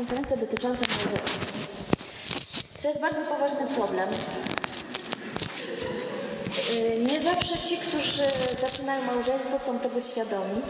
konferencja 0.00 0.36
dotycząca 0.36 0.84
małżeństwa. 0.88 1.46
To 2.82 2.88
jest 2.88 3.00
bardzo 3.00 3.22
poważny 3.22 3.66
problem. 3.76 4.08
Yy, 6.74 7.04
Nie 7.04 7.20
zawsze 7.20 7.58
ci, 7.58 7.76
którzy 7.76 8.22
zaczynają 8.60 9.04
małżeństwo, 9.04 9.58
są 9.58 9.78
tego 9.78 10.00
świadomi. 10.00 10.60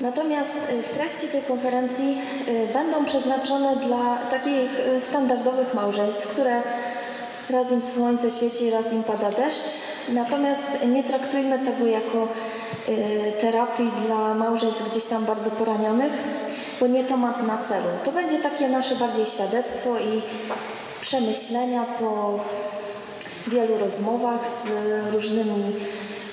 Natomiast 0.00 0.52
y, 0.56 0.94
treści 0.94 1.28
tej 1.28 1.42
konferencji 1.42 2.18
y, 2.48 2.72
będą 2.72 3.04
przeznaczone 3.04 3.76
dla 3.76 4.16
takich 4.30 4.70
y, 4.96 5.00
standardowych 5.00 5.74
małżeństw, 5.74 6.28
które 6.28 6.62
raz 7.50 7.72
im 7.72 7.82
słońce 7.82 8.30
świeci, 8.30 8.70
raz 8.70 8.92
im 8.92 9.02
pada 9.04 9.30
deszcz. 9.30 9.70
Natomiast 10.08 10.66
nie 10.86 11.04
traktujmy 11.04 11.58
tego 11.58 11.86
jako 11.86 12.28
y, 12.88 13.32
terapii 13.40 13.90
dla 14.06 14.34
małżeństw 14.34 14.90
gdzieś 14.90 15.04
tam 15.04 15.24
bardzo 15.24 15.50
poranionych, 15.50 16.12
bo 16.82 16.88
nie 16.88 17.04
to 17.04 17.16
ma 17.16 17.42
na 17.42 17.58
celu. 17.58 17.88
To 18.04 18.12
będzie 18.12 18.38
takie 18.38 18.68
nasze 18.68 18.96
bardziej 18.96 19.26
świadectwo 19.26 19.98
i 19.98 20.22
przemyślenia 21.00 21.84
po 21.84 22.40
wielu 23.46 23.78
rozmowach 23.78 24.50
z 24.50 24.68
różnymi 25.12 25.72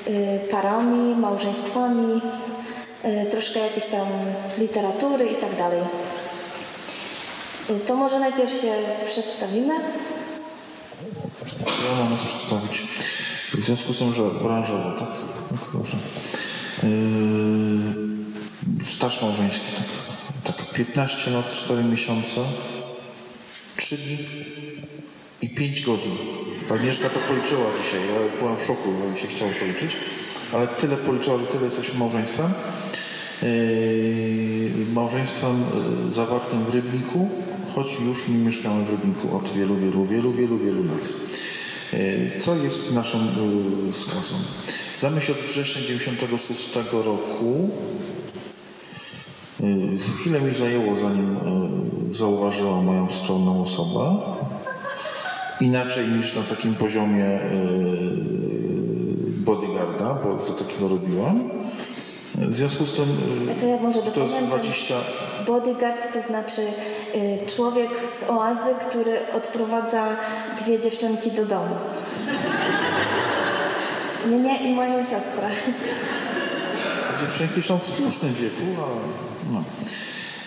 y, 0.07 0.39
parami, 0.51 1.15
małżeństwami, 1.15 2.21
y, 3.05 3.25
troszkę 3.31 3.59
jakiejś 3.59 3.85
tam 3.85 4.07
literatury 4.57 5.25
i 5.25 5.35
tak 5.35 5.55
dalej. 5.55 5.81
Y, 7.69 7.79
To 7.79 7.95
może 7.95 8.19
najpierw 8.19 8.51
się 8.51 8.73
przedstawimy. 9.07 9.73
Ja 11.89 12.03
mam 12.03 12.17
przedstawić. 12.17 12.87
W 13.53 13.63
związku 13.63 13.93
z 13.93 13.99
tym, 13.99 14.13
że 14.13 14.23
branżowo, 14.23 14.91
tak? 14.99 15.09
tak 15.49 15.59
dobrze. 15.73 15.97
Yy, 16.83 16.89
staż 18.85 19.21
małżeński, 19.21 19.71
tak. 19.77 19.98
Tak. 20.85 20.95
15 20.95 21.31
lat, 21.31 21.53
4 21.53 21.83
miesiące, 21.83 22.41
3 23.77 23.97
dni 23.97 24.17
i 25.41 25.49
5 25.49 25.85
godzin. 25.85 26.17
Agnieszka 26.71 27.09
to 27.09 27.19
policzyła 27.19 27.65
dzisiaj. 27.83 27.99
Ja 27.99 28.39
byłem 28.39 28.57
w 28.57 28.63
szoku, 28.63 28.89
bo 28.91 29.17
się 29.17 29.27
chciało 29.27 29.51
policzyć. 29.59 29.97
Ale 30.53 30.67
tyle 30.67 30.97
policzyła, 30.97 31.37
że 31.37 31.45
tyle 31.45 31.65
jesteśmy 31.65 31.99
małżeństwem. 31.99 32.53
Yy, 33.41 34.85
małżeństwem 34.93 35.65
yy, 36.07 36.13
zawartym 36.13 36.65
w 36.65 36.75
Rybniku, 36.75 37.29
choć 37.75 37.87
już 38.05 38.27
nie 38.27 38.37
mieszkamy 38.37 38.85
w 38.85 38.89
Rybniku 38.89 39.37
od 39.37 39.53
wielu, 39.53 39.75
wielu, 39.75 40.05
wielu, 40.05 40.33
wielu, 40.33 40.57
wielu 40.57 40.83
lat. 40.83 41.09
Yy, 41.93 42.39
Co 42.39 42.55
jest 42.55 42.91
naszą 42.91 43.17
yy, 43.19 43.93
skazą? 43.93 44.35
Znamy 44.95 45.21
się 45.21 45.33
od 45.33 45.39
września 45.39 45.81
96 45.81 46.69
roku. 46.91 47.69
Yy, 49.59 49.97
Chwilę 50.19 50.41
mi 50.41 50.55
zajęło, 50.55 50.95
zanim 50.95 51.37
yy, 52.09 52.15
zauważyła 52.15 52.81
moją 52.81 53.07
skromną 53.11 53.61
osobę. 53.61 54.17
Inaczej 55.61 56.07
niż 56.07 56.35
na 56.35 56.43
takim 56.43 56.75
poziomie 56.75 57.23
yy, 57.23 57.39
bodyguarda, 59.37 60.13
bo 60.23 60.35
to 60.37 60.53
takiego 60.53 60.87
robiłam. 60.87 61.49
W 62.35 62.55
związku 62.55 62.85
z 62.85 62.93
tym 62.95 63.05
To 63.59 63.67
ja 63.67 63.77
może 63.77 63.99
to 63.99 64.05
jest 64.05 64.15
dopowiem. 64.15 64.49
ten 64.49 64.59
20, 64.59 64.95
Bodyguard 65.47 66.13
to 66.13 66.21
znaczy 66.21 66.61
y, 67.15 67.47
człowiek 67.55 67.89
z 68.09 68.29
oazy, 68.29 68.69
który 68.89 69.17
odprowadza 69.33 70.07
dwie 70.61 70.79
dziewczynki 70.79 71.31
do 71.31 71.45
domu. 71.45 71.75
Mnie 74.25 74.69
i 74.69 74.75
moją 74.75 74.97
siostrę. 74.97 75.49
Dziewczynki 77.21 77.61
są 77.61 77.77
w 77.79 77.85
słusznym 77.85 78.33
wieku, 78.33 78.61
ale 78.83 78.95
no. 79.53 79.63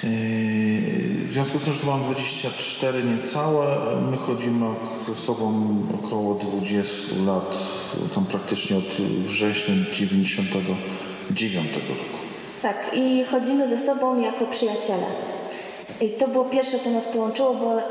Yy, 0.02 1.26
W 1.28 1.32
związku 1.32 1.58
z 1.58 1.64
tym, 1.64 1.74
że 1.74 1.80
tu 1.80 1.86
mam 1.86 2.02
24 2.04 3.02
niecałe, 3.04 3.76
my 4.10 4.16
chodzimy 4.16 4.66
ze 5.08 5.14
sobą 5.14 5.76
około 6.04 6.34
20 6.34 7.16
lat, 7.26 7.56
tam 8.14 8.24
praktycznie 8.26 8.76
od 8.76 8.84
września 9.26 9.74
99 9.92 11.72
roku. 11.74 12.18
Tak, 12.62 12.90
i 12.94 13.24
chodzimy 13.24 13.68
ze 13.68 13.78
sobą 13.78 14.20
jako 14.20 14.46
przyjaciele. 14.46 15.06
I 16.00 16.08
to 16.10 16.28
było 16.28 16.44
pierwsze, 16.44 16.78
co 16.78 16.90
nas 16.90 17.08
połączyło, 17.08 17.54
bo 17.54 17.78
y, 17.78 17.82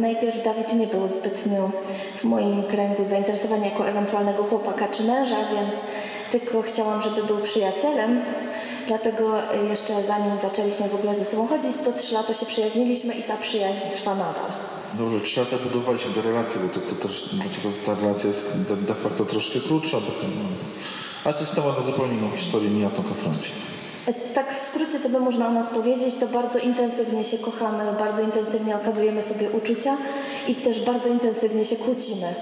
najpierw 0.00 0.44
Dawid 0.44 0.72
nie 0.74 0.86
był 0.86 1.08
zbytnio 1.08 1.70
w 2.16 2.24
moim 2.24 2.62
kręgu 2.62 3.04
zainteresowany 3.04 3.66
jako 3.66 3.88
ewentualnego 3.88 4.44
chłopaka 4.44 4.88
czy 4.88 5.04
męża, 5.04 5.36
więc 5.54 5.84
tylko 6.30 6.62
chciałam, 6.62 7.02
żeby 7.02 7.22
był 7.22 7.38
przyjacielem. 7.38 8.22
Dlatego 8.86 9.54
y, 9.54 9.68
jeszcze 9.68 10.02
zanim 10.06 10.38
zaczęliśmy 10.38 10.88
w 10.88 10.94
ogóle 10.94 11.16
ze 11.16 11.24
sobą 11.24 11.46
chodzić, 11.46 11.76
to 11.84 11.92
trzy 11.92 12.14
lata 12.14 12.34
się 12.34 12.46
przyjaźniliśmy 12.46 13.14
i 13.14 13.22
ta 13.22 13.36
przyjaźń 13.36 13.86
trwa 13.94 14.14
nadal. 14.14 14.50
Dobrze, 14.94 15.20
trzy 15.20 15.40
lata 15.40 15.56
budowaliśmy 15.64 16.14
te 16.14 16.22
relacje, 16.22 16.60
bo 16.60 16.68
to, 16.68 16.80
to 16.80 17.08
też 17.08 17.36
ta 17.86 17.94
relacja 17.94 18.30
jest 18.30 18.62
de, 18.68 18.76
de 18.76 18.94
facto 18.94 19.24
troszkę 19.24 19.60
krótsza, 19.60 20.00
bo 20.00 20.06
to, 20.06 20.22
no. 20.22 20.48
ale 21.24 21.34
to 21.34 21.40
jest 21.40 21.54
temat 21.54 21.78
na 21.78 21.86
zupełnie 21.86 22.14
inną 22.18 22.30
historię, 22.36 22.70
nie 22.70 22.84
na 22.84 22.90
tą 22.90 23.02
konferencję. 23.02 23.52
Tak 24.34 24.54
w 24.54 24.58
skrócie, 24.58 25.00
co 25.00 25.08
by 25.08 25.20
można 25.20 25.48
o 25.48 25.52
nas 25.52 25.70
powiedzieć, 25.70 26.14
to 26.16 26.26
bardzo 26.26 26.58
intensywnie 26.58 27.24
się 27.24 27.38
kochamy, 27.38 27.84
bardzo 27.98 28.22
intensywnie 28.22 28.76
okazujemy 28.76 29.22
sobie 29.22 29.50
uczucia 29.50 29.96
i 30.48 30.54
też 30.54 30.80
bardzo 30.80 31.08
intensywnie 31.08 31.64
się 31.64 31.76
kłócimy. 31.76 32.34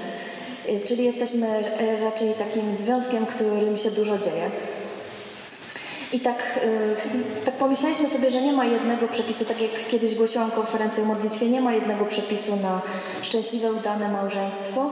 Czyli 0.84 1.04
jesteśmy 1.04 1.46
raczej 2.00 2.34
takim 2.34 2.74
związkiem, 2.74 3.26
którym 3.26 3.76
się 3.76 3.90
dużo 3.90 4.18
dzieje. 4.18 4.50
I 6.12 6.20
tak, 6.20 6.60
y, 7.42 7.44
tak 7.44 7.54
pomyśleliśmy 7.54 8.08
sobie, 8.08 8.30
że 8.30 8.42
nie 8.42 8.52
ma 8.52 8.64
jednego 8.64 9.08
przepisu, 9.08 9.44
tak 9.44 9.60
jak 9.60 9.86
kiedyś 9.88 10.14
głosiłam 10.14 10.50
konferencję 10.50 11.04
o 11.04 11.06
modlitwie, 11.06 11.46
nie 11.46 11.60
ma 11.60 11.72
jednego 11.72 12.04
przepisu 12.04 12.56
na 12.56 12.80
szczęśliwe, 13.22 13.72
udane 13.72 14.08
małżeństwo. 14.08 14.90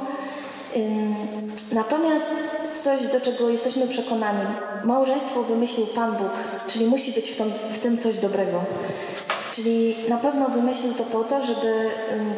Natomiast 1.72 2.30
coś, 2.74 3.06
do 3.06 3.20
czego 3.20 3.50
jesteśmy 3.50 3.88
przekonani, 3.88 4.46
małżeństwo 4.84 5.42
wymyślił 5.42 5.86
Pan 5.86 6.16
Bóg, 6.16 6.30
czyli 6.68 6.86
musi 6.86 7.12
być 7.12 7.30
w 7.30 7.36
tym, 7.36 7.52
w 7.72 7.78
tym 7.78 7.98
coś 7.98 8.18
dobrego. 8.18 8.64
Czyli 9.52 9.96
na 10.08 10.16
pewno 10.16 10.48
wymyślił 10.48 10.94
to 10.94 11.04
po 11.04 11.24
to, 11.24 11.42
żeby 11.42 11.90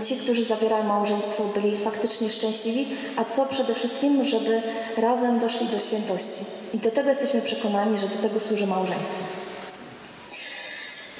ci, 0.02 0.16
którzy 0.16 0.44
zawierają 0.44 0.84
małżeństwo, 0.84 1.44
byli 1.54 1.76
faktycznie 1.76 2.30
szczęśliwi, 2.30 2.86
a 3.16 3.24
co 3.24 3.46
przede 3.46 3.74
wszystkim, 3.74 4.24
żeby 4.24 4.62
razem 4.96 5.38
doszli 5.38 5.66
do 5.66 5.78
świętości. 5.80 6.44
I 6.74 6.78
do 6.78 6.90
tego 6.90 7.08
jesteśmy 7.08 7.42
przekonani, 7.42 7.98
że 7.98 8.08
do 8.08 8.16
tego 8.28 8.40
służy 8.40 8.66
małżeństwo. 8.66 9.18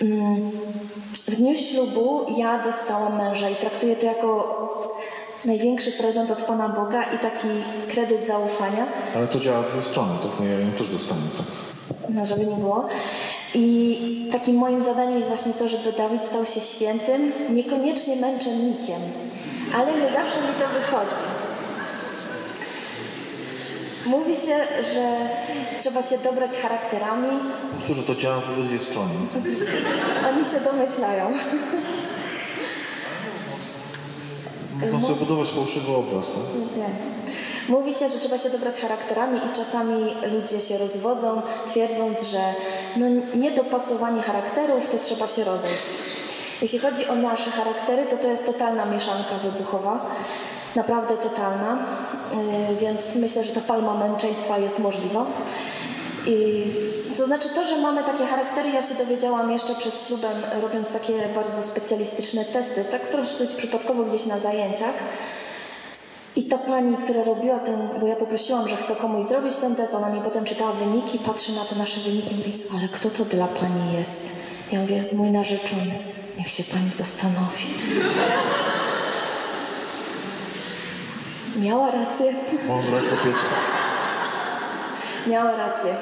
Ym, 0.03 0.51
W 1.29 1.35
dniu 1.37 1.57
ślubu 1.57 2.27
ja 2.37 2.63
dostałam 2.63 3.17
męża 3.19 3.49
i 3.51 3.57
traktuję 3.57 3.97
to 3.97 4.07
jako 4.07 4.59
największy 5.45 5.93
prezent 5.93 6.31
od 6.31 6.43
Pana 6.43 6.69
Boga 6.69 7.03
i 7.03 7.19
taki 7.19 7.49
kredyt 7.89 8.27
zaufania. 8.27 8.87
Ale 9.17 9.29
to 9.29 9.41
działa 9.41 9.63
w 9.63 9.73
dwie 9.73 9.83
strony, 9.83 10.13
tak? 10.23 10.31
No 10.41 10.47
ja 10.47 10.59
ją 10.61 10.73
też 10.73 10.89
dostanę, 10.89 11.21
tak? 11.39 11.47
no 12.09 12.27
żeby 12.27 12.47
nie 12.47 12.57
było. 12.57 12.89
I 13.55 14.29
takim 14.33 14.57
moim 14.57 14.83
zadaniem 14.83 15.17
jest 15.17 15.29
właśnie 15.29 15.53
to, 15.53 15.69
żeby 15.69 15.93
Dawid 15.93 16.27
stał 16.27 16.47
się 16.47 16.61
świętym, 16.61 17.33
niekoniecznie 17.51 18.17
męczennikiem, 18.17 19.01
ale 19.75 20.01
nie 20.01 20.13
zawsze 20.13 20.41
mi 20.41 20.49
to 20.61 20.69
wychodzi. 20.81 21.25
Mówi 24.07 24.37
się, 24.37 24.57
że 24.95 25.17
trzeba 25.79 26.03
się 26.03 26.19
dobrać 26.19 26.51
charakterami. 26.57 27.29
Powtórzę, 27.77 28.03
to 28.03 28.15
działa 28.15 28.41
w 28.41 28.51
obydwie 28.51 28.79
strony. 28.79 29.15
Oni 30.29 30.45
się 30.45 30.61
domyślają. 30.61 31.33
Można 34.87 35.09
sobie 35.09 35.21
budować 35.21 35.51
fałszywy 35.51 35.93
obraz, 35.97 36.27
tak? 36.27 36.77
Nie. 36.77 36.89
Mówi 37.69 37.95
się, 37.95 38.09
że 38.09 38.19
trzeba 38.19 38.39
się 38.39 38.51
dobrać 38.51 38.81
charakterami 38.81 39.39
i 39.39 39.57
czasami 39.57 39.95
ludzie 40.33 40.61
się 40.61 40.79
rozwodzą, 40.79 41.43
twierdząc, 41.67 42.23
że 42.23 42.41
no 42.97 43.07
niedopasowanie 43.35 44.23
charakterów 44.23 44.91
to 44.91 44.99
trzeba 44.99 45.29
się 45.29 45.45
rozejść. 45.45 45.87
Jeśli 46.63 46.79
chodzi 46.79 47.09
o 47.09 47.15
nasze 47.15 47.51
charaktery, 47.51 48.07
to 48.07 48.17
to 48.17 48.29
jest 48.29 48.47
totalna 48.47 48.85
mieszanka 48.85 49.39
wybuchowa, 49.39 50.07
naprawdę 50.77 51.17
totalna, 51.17 51.79
yy, 52.71 52.77
więc 52.77 53.15
myślę, 53.15 53.45
że 53.45 53.53
ta 53.53 53.61
palma 53.61 53.95
męczeństwa 53.95 54.59
jest 54.59 54.79
możliwa. 54.79 55.27
I 56.27 56.65
to 57.19 57.27
znaczy 57.27 57.49
to, 57.49 57.65
że 57.65 57.77
mamy 57.77 58.05
takie 58.05 58.27
charaktery, 58.27 58.71
ja 58.71 58.83
się 58.83 58.95
dowiedziałam 58.95 59.53
jeszcze 59.53 59.75
przed 59.75 60.07
ślubem, 60.07 60.33
robiąc 60.63 60.93
takie 60.93 61.13
bardzo 61.35 61.63
specjalistyczne 61.63 62.45
testy, 62.45 62.85
tak 62.85 63.07
troszkę 63.07 63.47
przypadkowo 63.57 64.05
gdzieś 64.05 64.27
na 64.27 64.39
zajęciach. 64.39 64.95
I 66.37 66.43
ta 66.45 66.59
pani, 66.59 66.97
która 66.97 67.25
robiła 67.25 67.59
ten, 67.59 67.89
bo 68.01 68.07
ja 68.07 68.17
poprosiłam, 68.17 68.69
że 68.69 68.77
chcę 68.77 68.97
komuś 68.97 69.27
zrobić 69.27 69.57
ten 69.57 69.77
test, 69.77 69.95
ona 69.95 70.11
mi 70.11 70.21
potem 70.21 70.45
czytała 70.45 70.73
wyniki, 70.73 71.19
patrzy 71.19 71.53
na 71.53 71.65
te 71.65 71.77
nasze 71.77 72.01
wyniki 72.01 72.35
i 72.35 72.39
mówi, 72.39 72.63
ale 72.75 72.89
kto 72.89 73.11
to 73.11 73.25
dla 73.25 73.47
pani 73.47 73.93
jest? 73.99 74.37
Ja 74.73 74.81
mówię, 74.81 75.05
mój 75.13 75.31
narzeczony. 75.31 75.95
Niech 76.39 76.51
się 76.51 76.65
pani 76.65 76.91
zastanowi. 76.91 77.67
Miała 81.57 81.91
rację. 81.91 82.35
Mądra 82.67 83.01
kobieta. 83.01 83.55
Miała 85.27 85.57
rację. 85.57 85.95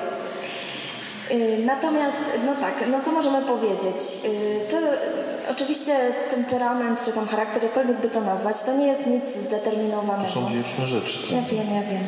Y, 1.31 1.59
Natomiast, 1.67 2.23
no 2.47 2.55
tak, 2.55 2.75
no 2.91 3.01
co 3.01 3.13
możemy 3.13 3.43
powiedzieć? 3.47 3.97
Y, 4.25 4.71
To 4.71 4.77
oczywiście 5.51 5.97
temperament, 6.31 7.03
czy 7.05 7.13
tam 7.13 7.27
charakter, 7.27 7.63
jakkolwiek 7.63 8.01
by 8.01 8.11
to 8.11 8.21
nazwać, 8.21 8.63
to 8.63 8.77
nie 8.77 8.87
jest 8.87 9.07
nic 9.07 9.27
zdeterminowanego. 9.37 10.29
To 10.29 10.35
są 10.35 10.47
dwie 10.47 10.63
różne 10.63 10.87
rzeczy. 10.87 11.35
Ja 11.35 11.43
wiem, 11.43 11.75
ja 11.75 11.83
wiem. 11.83 12.07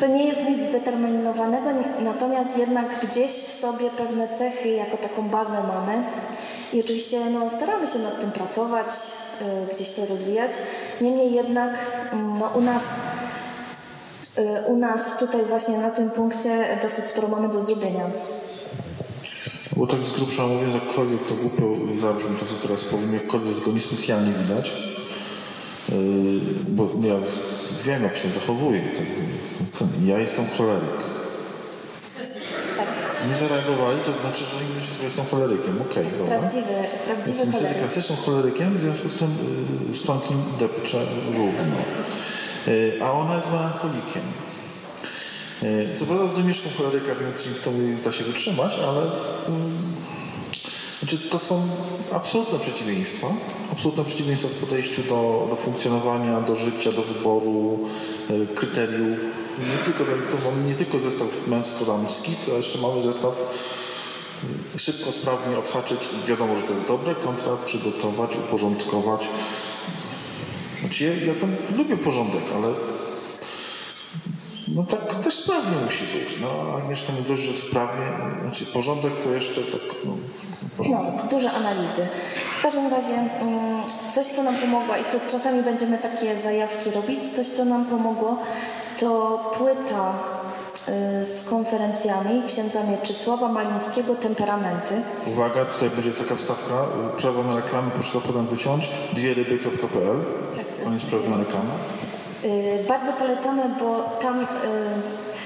To 0.00 0.06
nie 0.06 0.24
jest 0.26 0.48
nic 0.48 0.62
zdeterminowanego, 0.62 1.70
natomiast 2.00 2.58
jednak 2.58 2.86
gdzieś 3.08 3.32
w 3.32 3.52
sobie 3.52 3.90
pewne 3.90 4.28
cechy 4.28 4.68
jako 4.68 4.96
taką 4.96 5.28
bazę 5.28 5.62
mamy. 5.62 6.04
I 6.72 6.80
oczywiście 6.80 7.20
no, 7.30 7.50
staramy 7.50 7.86
się 7.86 7.98
nad 7.98 8.20
tym 8.20 8.30
pracować, 8.32 8.86
y, 9.70 9.74
gdzieś 9.74 9.90
to 9.90 10.06
rozwijać. 10.06 10.50
Niemniej 11.00 11.32
jednak 11.32 11.78
mm, 12.12 12.38
no, 12.38 12.46
u 12.54 12.60
nas 12.60 12.84
y, 12.84 12.88
u 14.66 14.76
nas 14.76 15.18
tutaj 15.18 15.44
właśnie 15.44 15.78
na 15.78 15.90
tym 15.90 16.10
punkcie 16.10 16.78
dosyć 16.82 17.04
sporo 17.04 17.28
mamy 17.28 17.48
do 17.48 17.62
zrobienia. 17.62 18.04
Bo 19.76 19.86
tak 19.86 20.04
z 20.04 20.12
grubsza 20.12 20.46
mówiąc, 20.46 20.74
jakkolwiek 20.74 21.20
to 21.28 21.34
głupio 21.34 21.76
zabrzmi 22.00 22.36
to, 22.36 22.46
co 22.46 22.68
teraz 22.68 22.84
powiem, 22.84 23.14
jakkolwiek 23.14 23.58
tego 23.58 23.72
niespecjalnie 23.72 24.32
widać, 24.32 24.72
yy, 25.88 25.94
bo 26.68 26.90
ja 27.02 27.14
wiem, 27.84 28.02
jak 28.02 28.16
się 28.16 28.28
zachowuję. 28.28 28.80
Tak, 29.78 29.88
ja 30.04 30.18
jestem 30.18 30.46
choleryk. 30.58 30.96
Tak, 32.76 32.86
Nie 33.28 33.48
zareagowali, 33.48 33.98
to 34.06 34.12
znaczy, 34.12 34.44
że 34.44 34.56
oni 34.56 34.66
myślą, 34.80 34.94
że 34.98 35.04
jestem 35.04 35.24
cholerykiem. 35.26 35.78
Okej, 35.90 36.06
dobra. 36.18 36.38
prawdziwy, 36.38 36.74
prawdziwy 37.06 37.38
Jestem 37.38 37.52
choleryk. 37.52 37.78
klasycznym 37.78 38.18
cholerykiem, 38.18 38.78
w 38.78 38.82
związku 38.82 39.08
z 39.08 39.18
tym 39.18 39.30
yy, 39.88 39.96
stonkiem 39.96 40.42
depczę 40.60 40.98
równo. 41.26 41.76
Yy, 42.66 43.02
a 43.02 43.12
ona 43.12 43.34
jest 43.34 43.50
melancholikiem. 43.50 44.22
Yy, 45.62 45.96
Co 45.96 46.06
prawda 46.06 46.28
z 46.28 46.36
domieszką 46.36 46.70
choleryka, 46.78 47.14
więc 47.14 47.44
dzięki 47.44 47.60
temu 47.60 47.78
da 48.04 48.12
się 48.12 48.24
wytrzymać, 48.24 48.72
ale 48.78 49.02
mm, 49.48 49.94
znaczy 50.98 51.18
to 51.18 51.38
są 51.38 51.68
absolutne 52.12 52.58
przeciwieństwa. 52.58 53.26
Absolutne 53.72 54.04
przeciwieństwa 54.04 54.48
w 54.48 54.68
podejściu 54.68 55.02
do, 55.02 55.46
do 55.50 55.56
funkcjonowania, 55.56 56.40
do 56.40 56.56
życia, 56.56 56.92
do 56.92 57.02
wyboru, 57.02 57.88
yy, 58.30 58.46
kryteriów. 58.46 59.20
Nie 59.58 59.84
tylko, 59.84 60.04
to 60.04 60.50
mamy 60.50 60.64
nie 60.68 60.74
tylko 60.74 60.98
zestaw 60.98 61.46
męsko-damski, 61.48 62.32
to 62.46 62.56
jeszcze 62.56 62.78
mamy 62.78 63.02
zestaw 63.02 63.34
szybko, 64.76 65.12
sprawnie 65.12 65.58
odhaczyć 65.58 65.98
i 66.24 66.28
wiadomo, 66.28 66.58
że 66.58 66.62
to 66.62 66.72
jest 66.72 66.86
dobre, 66.86 67.14
kontra 67.14 67.56
przygotować, 67.66 68.36
uporządkować. 68.36 69.28
Ja, 71.00 71.34
tam 71.40 71.56
lubię 71.76 71.96
porządek, 71.96 72.42
ale 72.54 72.68
no 74.68 74.82
tak 74.82 75.14
też 75.14 75.34
sprawnie 75.34 75.76
musi 75.84 76.04
być. 76.04 76.40
No, 76.40 76.48
a 76.72 76.76
Agnieszka 76.76 77.12
nie 77.12 77.22
dość, 77.22 77.42
że 77.42 77.54
sprawnie, 77.54 78.06
znaczy 78.42 78.66
porządek 78.66 79.12
to 79.24 79.30
jeszcze 79.30 79.60
tak, 79.60 79.80
no, 80.04 80.16
porządek. 80.76 81.14
No, 81.16 81.28
duże 81.30 81.52
analizy. 81.52 82.06
W 82.58 82.62
każdym 82.62 82.90
razie 82.90 83.14
mm, 83.14 83.82
coś, 84.10 84.26
co 84.26 84.42
nam 84.42 84.56
pomogło, 84.56 84.96
i 84.96 85.04
to 85.12 85.30
czasami 85.30 85.62
będziemy 85.62 85.98
takie 85.98 86.38
zajawki 86.38 86.90
robić, 86.90 87.20
coś, 87.24 87.48
co 87.48 87.64
nam 87.64 87.84
pomogło, 87.84 88.38
to 89.00 89.38
płyta 89.58 90.14
z 91.24 91.48
konferencjami 91.50 92.42
księdza 92.46 92.80
Mieczysława 92.84 93.48
Malińskiego 93.48 94.14
Temperamenty. 94.14 94.94
Uwaga, 95.26 95.64
tutaj 95.64 95.90
będzie 95.90 96.12
taka 96.12 96.34
wstawka, 96.36 96.86
y, 97.14 97.16
przerwa 97.16 97.42
na 97.42 97.56
reklamę, 97.56 97.90
proszę 97.94 98.12
to 98.12 98.20
potem 98.20 98.46
wyciąć, 98.46 98.90
dwieryby.pl, 99.12 100.16
Tak, 100.56 100.66
to 100.84 100.92
jest 100.92 101.06
przerwa 101.06 101.30
na 101.30 101.36
reklamę. 101.36 101.70
Y, 102.44 102.84
Bardzo 102.88 103.12
polecamy, 103.12 103.62
bo 103.80 104.18
tam 104.22 104.40
y, 104.40 104.46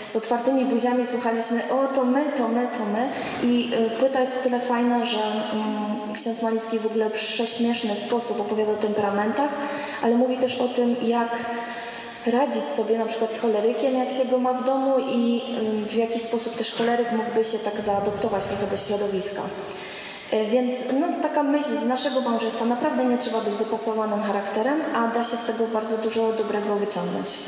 z 0.09 0.17
otwartymi 0.17 0.65
buziami 0.65 1.07
słuchaliśmy 1.07 1.63
o 1.71 1.87
to 1.95 2.05
my, 2.05 2.25
to 2.37 2.49
my, 2.49 2.69
to 2.79 2.85
my 2.93 3.09
i 3.43 3.71
y, 3.95 3.99
płyta 3.99 4.21
jest 4.21 4.43
tyle 4.43 4.61
fajna, 4.61 5.05
że 5.05 5.19
mm, 5.53 6.15
ksiądz 6.15 6.43
Maliński 6.43 6.79
w 6.79 6.87
ogóle 6.87 7.11
w 7.11 7.13
prześmieszny 7.13 7.97
sposób 7.97 8.41
opowiada 8.41 8.73
o 8.73 8.77
temperamentach, 8.77 9.51
ale 10.03 10.17
mówi 10.17 10.37
też 10.39 10.61
o 10.61 10.69
tym, 10.69 10.97
jak 11.03 11.39
radzić 12.27 12.65
sobie 12.65 12.99
na 12.99 13.05
przykład 13.05 13.35
z 13.35 13.41
cholerykiem, 13.41 13.95
jak 13.95 14.13
się 14.13 14.25
go 14.25 14.39
ma 14.39 14.53
w 14.53 14.65
domu 14.65 14.95
i 15.09 15.43
w 15.89 15.95
jaki 15.95 16.21
sposób 16.21 16.57
też 16.57 16.75
choleryk 16.75 17.13
mógłby 17.13 17.45
się 17.45 17.59
tak 17.59 17.81
zaadoptować 17.81 18.45
trochę 18.47 18.67
do 18.67 18.77
środowiska. 18.77 19.43
E, 20.31 20.45
Więc 20.47 20.73
no, 21.01 21.07
taka 21.23 21.43
myśl 21.43 21.77
z 21.77 21.87
naszego 21.87 22.21
małżeństwa, 22.21 22.65
naprawdę 22.65 23.05
nie 23.05 23.19
trzeba 23.19 23.41
być 23.41 23.57
dopasowanym 23.57 24.23
charakterem, 24.23 24.81
a 24.95 25.09
da 25.09 25.25
się 25.25 25.37
z 25.37 25.45
tego 25.45 25.67
bardzo 25.67 25.99
dużo 25.99 26.33
dobrego 26.33 26.77
wyciągnąć. 26.77 27.39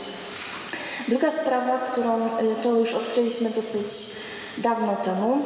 Druga 1.08 1.30
sprawa, 1.30 1.78
którą 1.78 2.26
y, 2.26 2.28
to 2.62 2.74
już 2.74 2.94
odkryliśmy 2.94 3.50
dosyć 3.50 3.86
dawno 4.58 4.96
temu, 4.96 5.38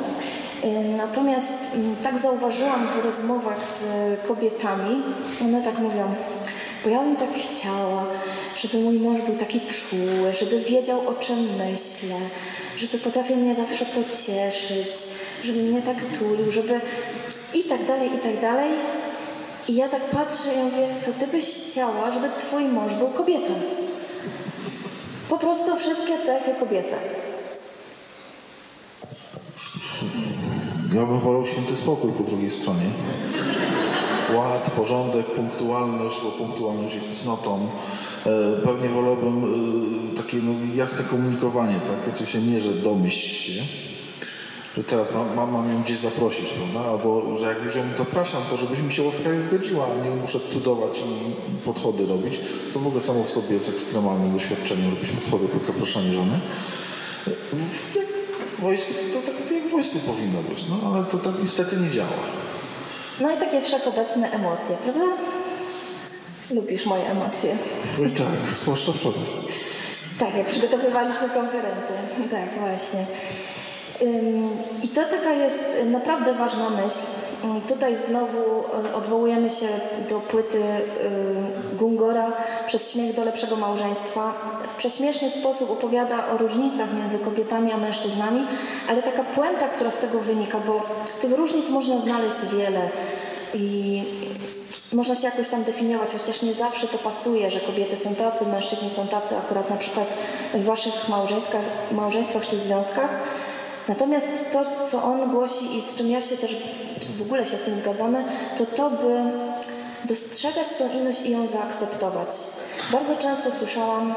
y, 0.65 0.69
natomiast 0.97 1.55
mm, 1.75 1.97
tak 2.03 2.19
zauważyłam 2.19 2.89
w 2.89 3.05
rozmowach 3.05 3.65
z 3.65 3.85
kobietami, 4.29 5.03
one 5.45 5.63
tak 5.63 5.79
mówią, 5.79 6.15
bo 6.85 6.91
ja 6.91 7.03
bym 7.03 7.17
tak 7.17 7.29
chciała, 7.35 8.07
żeby 8.57 8.79
mój 8.79 8.99
mąż 8.99 9.21
był 9.21 9.37
taki 9.37 9.61
czuły, 9.61 10.35
żeby 10.35 10.61
wiedział 10.61 11.09
o 11.09 11.15
czym 11.15 11.39
myślę, 11.57 12.17
żeby 12.77 12.99
potrafił 12.99 13.37
mnie 13.37 13.55
zawsze 13.55 13.87
pocieszyć, 13.87 14.95
żeby 15.45 15.63
mnie 15.63 15.83
tak 15.83 16.05
tulił, 16.19 16.51
żeby 16.51 16.81
i 17.55 17.65
tak 17.65 17.87
dalej, 17.87 18.11
i 18.15 18.19
tak 18.19 18.41
dalej. 18.41 18.71
I 19.69 19.75
ja 19.75 19.89
tak 19.89 20.11
patrzę 20.11 20.55
i 20.55 20.65
mówię, 20.65 20.89
to 21.07 21.13
ty 21.13 21.27
byś 21.27 21.45
chciała, 21.45 22.11
żeby 22.11 22.29
twój 22.39 22.65
mąż 22.65 22.95
był 22.95 23.09
kobietą. 23.09 23.53
Po 25.29 25.39
prostu 25.39 25.77
wszystkie 25.77 26.19
cechy 26.19 26.55
kobiece. 26.61 26.97
Ja 30.95 31.07
bym 31.07 31.21
wolał 31.21 31.47
święty 31.47 31.77
spokój 31.77 32.13
po 32.13 32.23
drugiej 32.23 32.51
stronie. 32.51 32.91
Ład, 34.33 34.71
porządek, 34.71 35.27
punktualność, 35.27 36.21
bo 36.25 36.31
punktualność 36.31 36.95
jest 36.95 37.23
cnotą. 37.23 37.69
E, 38.27 38.31
Pewnie 38.65 38.89
wolałbym 38.89 39.45
e, 39.45 40.17
takie 40.17 40.37
no, 40.37 40.53
jasne 40.75 41.05
komunikowanie, 41.05 41.75
tak? 41.75 42.15
Czy 42.15 42.27
się 42.27 42.43
nie, 42.43 42.61
że 42.61 42.73
domyśl 42.73 43.27
się, 43.29 43.63
że 44.77 44.85
teraz 44.85 45.09
mam, 45.37 45.53
mam, 45.53 45.73
ją 45.73 45.83
gdzieś 45.83 45.97
zaprosić, 45.99 46.47
prawda? 46.47 46.91
Albo, 46.91 47.39
że 47.39 47.47
jak 47.47 47.65
już 47.65 47.75
ją 47.77 47.83
zapraszam, 47.99 48.43
to 48.51 48.57
żebyś 48.57 48.81
mi 48.81 48.93
się 48.93 49.03
łaskawie 49.03 49.41
zgodziła, 49.41 49.87
a 49.87 50.05
nie 50.05 50.11
muszę 50.11 50.41
cudować 50.53 50.99
i 50.99 51.63
podchody 51.65 52.07
robić, 52.07 52.41
co 52.73 52.81
w 52.81 52.87
ogóle 52.87 53.03
samo 53.03 53.25
w 53.25 53.29
sobie 53.29 53.55
jest 53.55 53.69
ekstremalnym 53.69 54.33
doświadczeniem, 54.33 54.91
robić 54.91 55.11
podchody 55.11 55.49
pod 55.49 55.67
zapraszanie 55.67 56.13
żony. 56.13 56.41
Jak 57.97 58.07
w 58.59 58.61
wojsku, 58.61 58.93
to, 59.13 59.21
to 59.21 59.27
tak 59.27 59.53
jak 59.53 59.69
w 59.69 59.71
wojsku 59.71 59.99
powinno 59.99 60.43
być, 60.43 60.65
no 60.69 60.93
ale 60.93 61.05
to 61.05 61.19
tak 61.19 61.33
niestety 61.41 61.77
nie 61.77 61.91
działa. 61.91 62.17
No 63.21 63.31
i 63.31 63.37
takie 63.37 63.61
wszechobecne 63.63 64.31
emocje, 64.33 64.77
prawda? 64.85 65.05
Lubisz 66.51 66.87
moje 66.87 67.11
emocje. 67.11 67.57
No 67.99 68.05
i 68.05 68.11
tak, 68.11 68.57
zwłaszcza 68.57 68.93
wczoraj. 68.93 69.21
Tak, 70.19 70.35
jak 70.35 70.47
przygotowywaliśmy 70.47 71.29
konferencję. 71.29 71.97
Tak, 72.31 72.61
właśnie. 72.61 73.05
I 74.83 74.89
to 74.89 75.05
taka 75.05 75.33
jest 75.33 75.65
naprawdę 75.87 76.35
ważna 76.35 76.71
myśl. 76.71 76.99
Ym, 77.45 77.61
Tutaj 77.61 77.97
znowu 77.97 78.65
y, 78.89 78.95
odwołujemy 78.95 79.51
się 79.51 79.67
do 80.09 80.21
płyty 80.21 80.59
y, 80.59 81.77
Gungora 81.77 82.33
Przez 82.67 82.91
śmiech 82.93 83.17
do 83.17 83.25
lepszego 83.25 83.57
małżeństwa. 83.57 84.35
W 84.69 84.75
prześmieszny 84.75 85.31
sposób 85.31 85.71
opowiada 85.71 86.29
o 86.29 86.37
różnicach 86.37 86.89
między 86.95 87.19
kobietami 87.19 87.73
a 87.73 87.77
mężczyznami, 87.77 88.47
ale 88.89 89.03
taka 89.03 89.25
puenta, 89.25 89.69
która 89.69 89.91
z 89.91 89.99
tego 89.99 90.21
wynika, 90.21 90.61
bo 90.67 90.83
tych 91.21 91.33
różnic 91.33 91.71
można 91.71 92.01
znaleźć 92.01 92.47
wiele 92.47 92.91
i 93.55 94.03
można 94.93 95.15
się 95.15 95.27
jakoś 95.27 95.49
tam 95.49 95.65
definiować, 95.65 96.13
chociaż 96.13 96.43
nie 96.43 96.55
zawsze 96.55 96.89
to 96.89 96.99
pasuje, 96.99 97.51
że 97.51 97.61
kobiety 97.61 97.97
są 97.97 98.15
tacy, 98.15 98.47
mężczyźni 98.47 98.91
są 98.91 99.07
tacy, 99.07 99.37
akurat 99.37 99.71
na 99.71 99.77
przykład 99.77 100.07
w 100.55 100.65
waszych 100.65 101.09
małżeństwach, 101.09 101.63
małżeństwach 101.93 102.47
czy 102.47 102.59
związkach. 102.59 103.11
Natomiast 103.89 104.53
to, 104.53 104.87
co 104.87 105.03
on 105.03 105.31
głosi 105.31 105.79
i 105.79 105.83
z 105.83 105.95
czym 105.95 106.11
ja 106.11 106.21
się 106.21 106.37
też 106.37 106.57
w 107.19 107.23
ogóle 107.23 107.47
się 107.47 107.57
z 107.59 107.63
tym 107.63 107.79
zgadzamy, 107.79 108.25
to 108.59 108.67
to, 108.67 108.91
by 108.91 109.23
dostrzegać 110.05 110.75
tą 110.75 110.93
inność 110.93 111.23
i 111.23 111.33
ją 111.33 111.47
zaakceptować. 111.47 112.29
Bardzo 112.93 113.17
często 113.17 113.51
słyszałam 113.51 114.15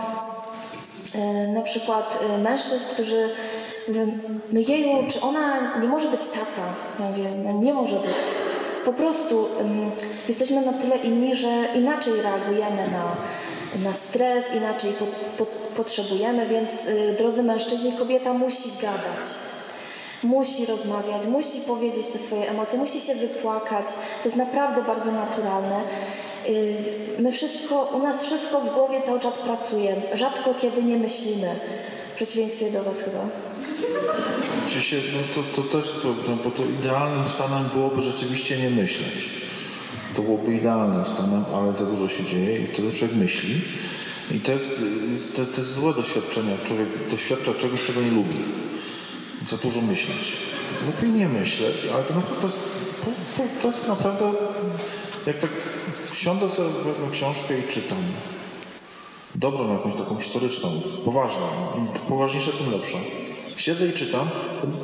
e, 1.15 1.47
na 1.47 1.61
przykład 1.61 2.19
e, 2.21 2.37
mężczyzn, 2.37 2.85
którzy 2.91 3.29
mówią, 3.87 4.17
no 4.51 4.59
jeju, 4.59 5.07
czy 5.07 5.21
ona 5.21 5.77
nie 5.79 5.87
może 5.87 6.11
być 6.11 6.25
taka? 6.25 6.67
Ja 6.99 7.05
mówię, 7.09 7.29
no 7.43 7.51
nie 7.51 7.73
może 7.73 7.95
być. 7.95 8.15
Po 8.85 8.93
prostu 8.93 9.47
jesteśmy 10.27 10.65
na 10.65 10.73
tyle 10.73 10.97
inni, 10.97 11.35
że 11.35 11.67
inaczej 11.75 12.13
reagujemy 12.21 12.87
na, 12.91 13.15
na 13.89 13.93
stres, 13.93 14.45
inaczej 14.55 14.93
po, 14.93 15.05
po, 15.37 15.51
potrzebujemy, 15.75 16.45
więc 16.45 16.87
y, 16.87 17.15
drodzy 17.17 17.43
mężczyźni, 17.43 17.93
kobieta 17.93 18.33
musi 18.33 18.69
gadać. 18.81 19.25
Musi 20.23 20.65
rozmawiać, 20.65 21.27
musi 21.27 21.61
powiedzieć 21.61 22.07
te 22.07 22.19
swoje 22.19 22.49
emocje, 22.49 22.79
musi 22.79 23.01
się 23.01 23.15
wypłakać. 23.15 23.85
To 24.23 24.29
jest 24.29 24.37
naprawdę 24.37 24.83
bardzo 24.83 25.11
naturalne. 25.11 25.81
Y, 26.49 26.77
My 27.19 27.31
wszystko, 27.31 27.91
u 27.93 27.99
nas 27.99 28.23
wszystko 28.23 28.61
w 28.61 28.73
głowie 28.73 29.01
cały 29.01 29.19
czas 29.19 29.37
pracuje. 29.37 29.95
Rzadko 30.13 30.53
kiedy 30.61 30.83
nie 30.83 30.97
myślimy. 30.97 31.59
W 32.13 32.15
przeciwieństwie 32.15 32.71
do 32.71 32.83
Was 32.83 33.01
chyba. 33.01 33.19
Oczywiście 34.67 34.97
no 35.13 35.19
to, 35.35 35.61
to 35.61 35.77
też 35.77 35.91
problem, 35.91 36.39
bo 36.43 36.51
to 36.51 36.63
idealnym 36.63 37.29
stanem 37.35 37.69
byłoby 37.73 38.01
rzeczywiście 38.01 38.57
nie 38.57 38.69
myśleć. 38.69 39.29
To 40.15 40.21
byłoby 40.21 40.53
idealnym 40.53 41.05
stanem, 41.05 41.45
ale 41.55 41.73
za 41.73 41.85
dużo 41.85 42.07
się 42.07 42.25
dzieje 42.25 42.59
i 42.59 42.67
wtedy 42.67 42.91
człowiek 42.91 43.17
myśli. 43.17 43.61
I 44.31 44.39
to 44.39 44.51
jest, 44.51 44.71
to, 45.35 45.45
to 45.45 45.61
jest 45.61 45.73
złe 45.73 45.93
doświadczenie, 45.93 46.57
człowiek 46.65 46.87
doświadcza 47.11 47.53
czegoś, 47.53 47.83
czego 47.83 48.01
nie 48.01 48.11
lubi. 48.11 48.37
Za 49.49 49.57
dużo 49.57 49.81
myśleć. 49.81 50.37
Lepiej 50.85 51.09
nie 51.09 51.29
myśleć, 51.29 51.75
ale 51.93 52.03
to 52.03 52.13
naprawdę 52.13 52.41
to 52.41 52.47
jest, 52.47 52.59
to, 53.37 53.43
to, 53.61 53.67
jest 53.67 53.87
naprawdę, 53.87 54.31
jak 55.25 55.37
tak 55.37 55.49
siądę 56.13 56.49
sobie, 56.49 56.69
wezmę 56.69 57.07
książkę 57.11 57.59
i 57.59 57.73
czytam. 57.73 57.97
Dobrą 59.35 59.73
jakąś 59.73 59.95
taką 59.95 60.17
historyczną, 60.17 60.81
poważną. 61.05 61.47
Im 61.77 61.87
poważniejsze, 62.09 62.51
tym 62.51 62.71
lepsze. 62.71 62.97
Siedzę 63.57 63.87
i 63.87 63.93
czytam, 63.93 64.29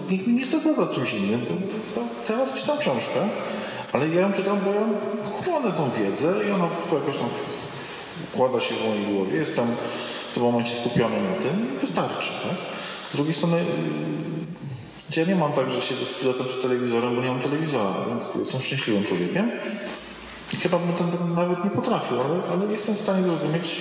nikt 0.10 0.28
mi 0.28 0.34
nie 0.34 0.46
zagada 0.46 0.94
czymś 0.96 1.14
innym. 1.14 1.46
Teraz 2.28 2.54
czytam 2.54 2.78
książkę, 2.78 3.30
ale 3.94 4.08
ja 4.08 4.22
ją 4.22 4.34
czytam, 4.34 4.60
bo 4.66 4.74
ja 4.74 4.86
chłonę 5.24 5.72
tą 5.72 5.92
wiedzę 5.92 6.34
i 6.48 6.52
ona 6.52 6.68
jakoś 6.94 7.18
tam 7.18 7.30
układa 8.34 8.60
się 8.60 8.76
w 8.76 8.88
mojej 8.88 9.06
głowie. 9.06 9.38
Jestem 9.38 9.68
w 10.32 10.34
tym 10.34 10.44
momencie 10.44 10.76
skupiony 10.76 11.22
na 11.22 11.44
tym 11.44 11.76
i 11.76 11.80
wystarczy. 11.80 12.34
Tak? 12.34 12.58
Z 13.12 13.16
drugiej 13.16 13.34
strony 13.34 13.66
yy, 15.18 15.24
ja 15.24 15.30
nie 15.30 15.36
mam 15.36 15.54
tak, 15.54 15.70
że 15.70 15.82
siedzę 15.82 16.06
z 16.06 16.14
pilotem 16.14 16.46
przed 16.46 16.62
telewizorem, 16.62 17.16
bo 17.16 17.22
nie 17.22 17.28
mam 17.28 17.42
telewizora, 17.42 18.06
więc 18.10 18.24
jestem 18.36 18.62
szczęśliwym 18.62 19.04
człowiekiem. 19.04 19.52
I 20.54 20.58
chyba 20.58 20.80
bym 20.80 20.94
ten 20.94 21.34
nawet 21.36 21.64
nie 21.64 21.72
potrafił, 21.72 22.22
ale, 22.22 22.42
ale 22.52 22.72
jestem 22.72 22.96
w 22.96 23.00
stanie 23.00 23.24
zrozumieć 23.24 23.76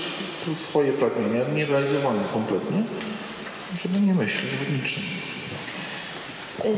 swoje 0.57 0.93
pragnienia, 0.93 1.45
nierealizowane 1.55 2.21
kompletnie, 2.33 2.83
żeby 3.83 4.01
nie 4.01 4.15
myśleć 4.15 4.53
o 4.69 4.73
niczym. 4.73 5.03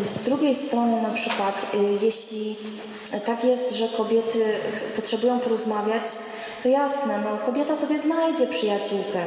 Z 0.01 0.23
drugiej 0.23 0.55
strony 0.55 1.03
na 1.03 1.11
przykład, 1.11 1.67
y, 1.75 2.05
jeśli 2.05 2.57
tak 3.27 3.45
jest, 3.45 3.73
że 3.73 3.89
kobiety 3.89 4.45
potrzebują 4.97 5.41
porozmawiać, 5.41 6.05
to 6.63 6.69
jasne, 6.69 7.23
no 7.25 7.39
kobieta 7.47 7.77
sobie 7.77 8.01
znajdzie 8.01 8.47
przyjaciółkę. 8.47 9.19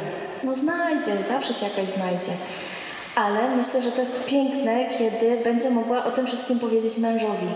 No 0.44 0.56
znajdzie, 0.56 1.12
zawsze 1.30 1.54
się 1.54 1.66
jakaś 1.66 1.90
znajdzie. 1.96 2.32
Ale 3.18 3.56
myślę, 3.56 3.82
że 3.82 3.92
to 3.92 4.02
jest 4.02 4.26
piękne, 4.26 4.86
kiedy 4.98 5.38
będzie 5.44 5.70
mogła 5.70 6.06
o 6.06 6.12
tym 6.12 6.26
wszystkim 6.26 6.60
powiedzieć 6.60 6.98
mężowi. 6.98 7.48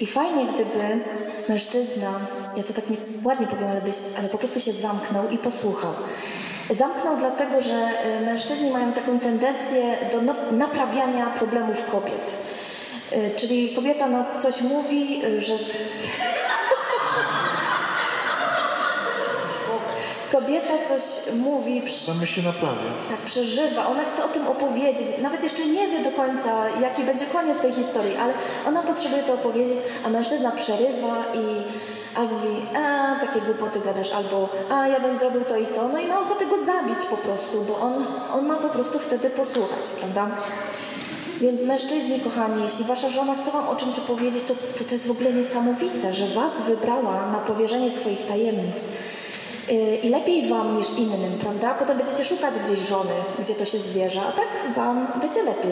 I 0.00 0.06
fajnie, 0.06 0.46
gdyby 0.54 1.00
mężczyzna, 1.48 2.20
ja 2.56 2.62
to 2.62 2.72
tak 2.72 2.90
nie, 2.90 2.96
ładnie 3.24 3.46
powiem, 3.46 3.68
ale, 3.68 3.80
byś, 3.80 3.94
ale 4.18 4.28
po 4.28 4.38
prostu 4.38 4.60
się 4.60 4.72
zamknął 4.72 5.28
i 5.30 5.38
posłuchał. 5.38 5.92
Zamknął 6.70 7.16
dlatego, 7.16 7.60
że 7.60 7.88
y, 8.18 8.26
mężczyźni 8.26 8.70
mają 8.70 8.92
taką 8.92 9.20
tendencję 9.20 9.96
do 10.12 10.52
naprawiania 10.52 11.26
problemów 11.26 11.90
kobiet. 11.90 12.32
Y, 13.12 13.30
czyli 13.36 13.74
kobieta 13.74 14.06
no, 14.06 14.24
coś 14.38 14.62
mówi, 14.62 15.24
y, 15.24 15.40
że. 15.40 15.54
Kobieta 20.32 20.72
coś 20.88 21.02
mówi, 21.36 21.82
Same 21.88 22.26
się 22.26 22.42
naprawia. 22.42 22.90
tak 23.10 23.18
przeżywa, 23.18 23.86
ona 23.86 24.04
chce 24.04 24.24
o 24.24 24.28
tym 24.28 24.46
opowiedzieć, 24.48 25.06
nawet 25.22 25.42
jeszcze 25.42 25.66
nie 25.66 25.88
wie 25.88 26.02
do 26.04 26.10
końca, 26.10 26.50
jaki 26.82 27.02
będzie 27.04 27.26
koniec 27.26 27.58
tej 27.60 27.72
historii, 27.72 28.16
ale 28.16 28.32
ona 28.66 28.82
potrzebuje 28.82 29.22
to 29.22 29.34
opowiedzieć, 29.34 29.78
a 30.06 30.08
mężczyzna 30.08 30.50
przerywa 30.50 31.24
i 31.34 31.62
a 32.16 32.20
mówi, 32.22 32.66
a 32.76 33.16
takie 33.20 33.40
głupoty 33.40 33.80
gadasz, 33.80 34.12
albo 34.12 34.48
a 34.70 34.88
ja 34.88 35.00
bym 35.00 35.16
zrobił 35.16 35.40
to 35.40 35.56
i 35.56 35.66
to, 35.66 35.88
no 35.88 35.98
i 35.98 36.06
ma 36.06 36.20
ochotę 36.20 36.46
go 36.46 36.58
zabić 36.64 37.06
po 37.10 37.16
prostu, 37.16 37.62
bo 37.68 37.78
on, 37.80 38.06
on 38.32 38.46
ma 38.46 38.56
po 38.56 38.68
prostu 38.68 38.98
wtedy 38.98 39.30
posłuchać, 39.30 39.90
prawda? 40.00 40.30
Więc 41.40 41.62
mężczyźni, 41.62 42.20
kochani, 42.20 42.62
jeśli 42.62 42.84
wasza 42.84 43.08
żona 43.10 43.34
chce 43.42 43.50
wam 43.50 43.68
o 43.68 43.76
czymś 43.76 43.98
opowiedzieć, 43.98 44.44
to, 44.44 44.54
to 44.78 44.84
to 44.84 44.94
jest 44.94 45.06
w 45.06 45.10
ogóle 45.10 45.32
niesamowite, 45.32 46.12
że 46.12 46.26
was 46.26 46.62
wybrała 46.62 47.26
na 47.26 47.38
powierzenie 47.38 47.90
swoich 47.90 48.26
tajemnic. 48.26 48.84
Yy, 49.68 49.96
I 49.96 50.08
lepiej 50.08 50.48
wam 50.48 50.76
niż 50.76 50.92
innym, 50.98 51.38
prawda? 51.40 51.74
Potem 51.74 51.98
będziecie 51.98 52.24
szukać 52.24 52.54
gdzieś 52.64 52.78
żony, 52.80 53.10
gdzie 53.38 53.54
to 53.54 53.64
się 53.64 53.78
zwierza, 53.78 54.22
a 54.22 54.32
tak 54.32 54.74
wam 54.76 55.06
będzie 55.20 55.42
lepiej. 55.42 55.70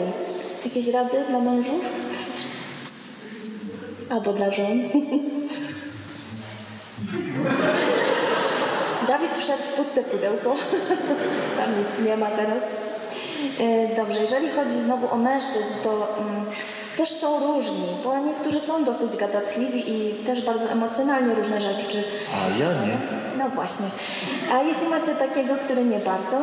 Jakieś 0.65 0.87
rady 0.87 1.17
dla 1.29 1.39
mężów? 1.39 1.85
Albo 4.09 4.33
dla 4.33 4.51
żon? 4.51 4.81
Dawid 9.07 9.37
wszedł 9.37 9.63
w 9.63 9.73
puste 9.73 10.03
pudełko. 10.03 10.55
Tam 11.57 11.79
nic 11.79 11.99
nie 12.09 12.17
ma 12.17 12.27
teraz. 12.27 12.63
Yy, 13.59 13.95
Dobrze, 13.95 14.21
jeżeli 14.21 14.49
chodzi 14.49 14.75
znowu 14.75 15.13
o 15.13 15.17
mężczyzn, 15.17 15.73
to 15.83 16.07
mm, 16.19 16.45
też 16.99 17.09
są 17.09 17.39
różni, 17.39 17.87
bo 18.03 18.19
niektórzy 18.19 18.61
są 18.61 18.83
dosyć 18.83 19.17
gadatliwi 19.17 19.91
i 19.91 20.13
też 20.25 20.41
bardzo 20.41 20.69
emocjonalnie 20.69 21.35
różne 21.35 21.61
rzeczy. 21.61 22.03
A 22.33 22.59
ja 22.59 22.85
nie. 22.85 22.97
No 23.37 23.49
właśnie. 23.49 23.85
A 24.53 24.61
jeśli 24.61 24.87
macie 24.87 25.15
takiego, 25.15 25.55
który 25.55 25.85
nie 25.85 25.99
bardzo, 25.99 26.37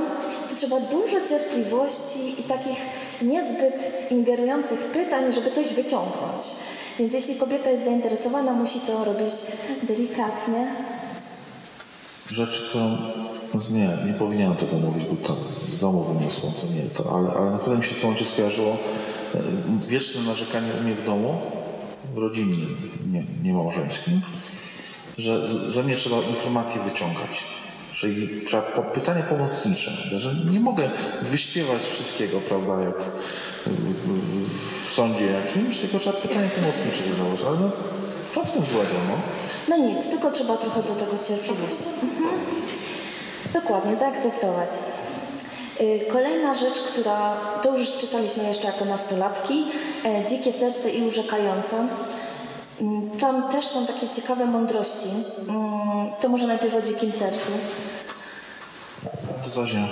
to 0.48 0.54
trzeba 0.56 0.80
dużo 0.80 1.16
cierpliwości 1.28 2.40
i 2.40 2.42
takich 2.42 2.78
niezbyt 3.22 3.74
ingerujących 4.10 4.80
pytań, 4.80 5.32
żeby 5.32 5.50
coś 5.50 5.74
wyciągnąć. 5.74 6.42
Więc 6.98 7.14
jeśli 7.14 7.34
kobieta 7.34 7.70
jest 7.70 7.84
zainteresowana, 7.84 8.52
musi 8.52 8.80
to 8.80 9.04
robić 9.04 9.32
delikatnie. 9.82 10.66
Rzecz, 12.30 12.62
którą 12.68 12.96
no 13.54 13.60
nie, 13.70 13.98
nie 14.06 14.14
powinienem 14.18 14.56
tego 14.56 14.76
mówić, 14.76 15.04
bo 15.04 15.28
to 15.28 15.36
z 15.76 15.80
domu 15.80 16.04
wyniosło, 16.04 16.52
to 16.60 16.66
nie 16.66 16.82
to, 16.82 17.16
ale, 17.18 17.30
ale 17.30 17.50
naprawdę 17.50 17.78
mi 17.78 17.84
się 17.84 17.94
tym 17.94 18.02
momencie 18.02 18.26
skojarzyło 18.26 18.76
e, 19.34 19.38
wieczne 19.90 20.22
narzekanie 20.22 20.72
u 20.80 20.82
mnie 20.82 20.94
w 20.94 21.04
domu, 21.04 21.40
w 22.14 22.18
rodzinnym, 22.18 22.76
nie, 23.12 23.24
nie 23.42 23.54
małżeńskim, 23.54 24.20
że 25.18 25.48
ze 25.70 25.82
mnie 25.82 25.96
trzeba 25.96 26.16
informacje 26.16 26.82
wyciągać. 26.82 27.44
Czyli 27.94 28.46
trzeba 28.46 28.62
po, 28.62 28.82
pomocnicze, 29.28 29.90
że 30.12 30.34
nie 30.52 30.60
mogę 30.60 30.90
wyśpiewać 31.22 31.82
wszystkiego, 31.82 32.40
prawda, 32.40 32.80
jak 32.80 32.96
w 34.86 34.90
sądzie 34.90 35.26
jakimś, 35.26 35.78
tylko 35.78 35.98
trzeba 35.98 36.20
pytanie 36.20 36.48
pomocnicze 36.48 37.10
zadawać, 37.10 37.40
ale 37.46 37.60
no, 37.60 37.70
co 38.34 38.44
w 38.44 38.50
tym 38.50 38.66
złego, 38.66 38.94
no? 39.08 39.16
No 39.68 39.86
nic, 39.86 40.10
tylko 40.10 40.30
trzeba 40.30 40.56
trochę 40.56 40.82
do 40.82 40.94
tego 40.94 41.18
cierpliwości. 41.28 41.88
Mhm. 42.02 42.30
Dokładnie, 43.52 43.96
zaakceptować. 43.96 44.70
Y, 45.80 46.06
Kolejna 46.12 46.54
rzecz, 46.54 46.80
która 46.82 47.36
to 47.62 47.78
już 47.78 47.96
czytaliśmy 47.96 48.44
jeszcze 48.48 48.66
jako 48.66 48.84
nastolatki, 48.84 49.64
e, 50.04 50.24
Dzikie 50.28 50.52
serce 50.52 50.90
i 50.90 51.02
urzekające. 51.08 51.88
Mm, 52.80 53.10
Tam 53.10 53.48
też 53.52 53.64
są 53.66 53.86
takie 53.86 54.08
ciekawe 54.08 54.46
mądrości. 54.46 55.08
Mm, 55.48 56.10
To 56.20 56.28
może 56.28 56.46
najpierw 56.46 56.74
o 56.74 56.82
dzikim 56.82 57.12
sercu. 57.12 57.50
Ja. 59.74 59.88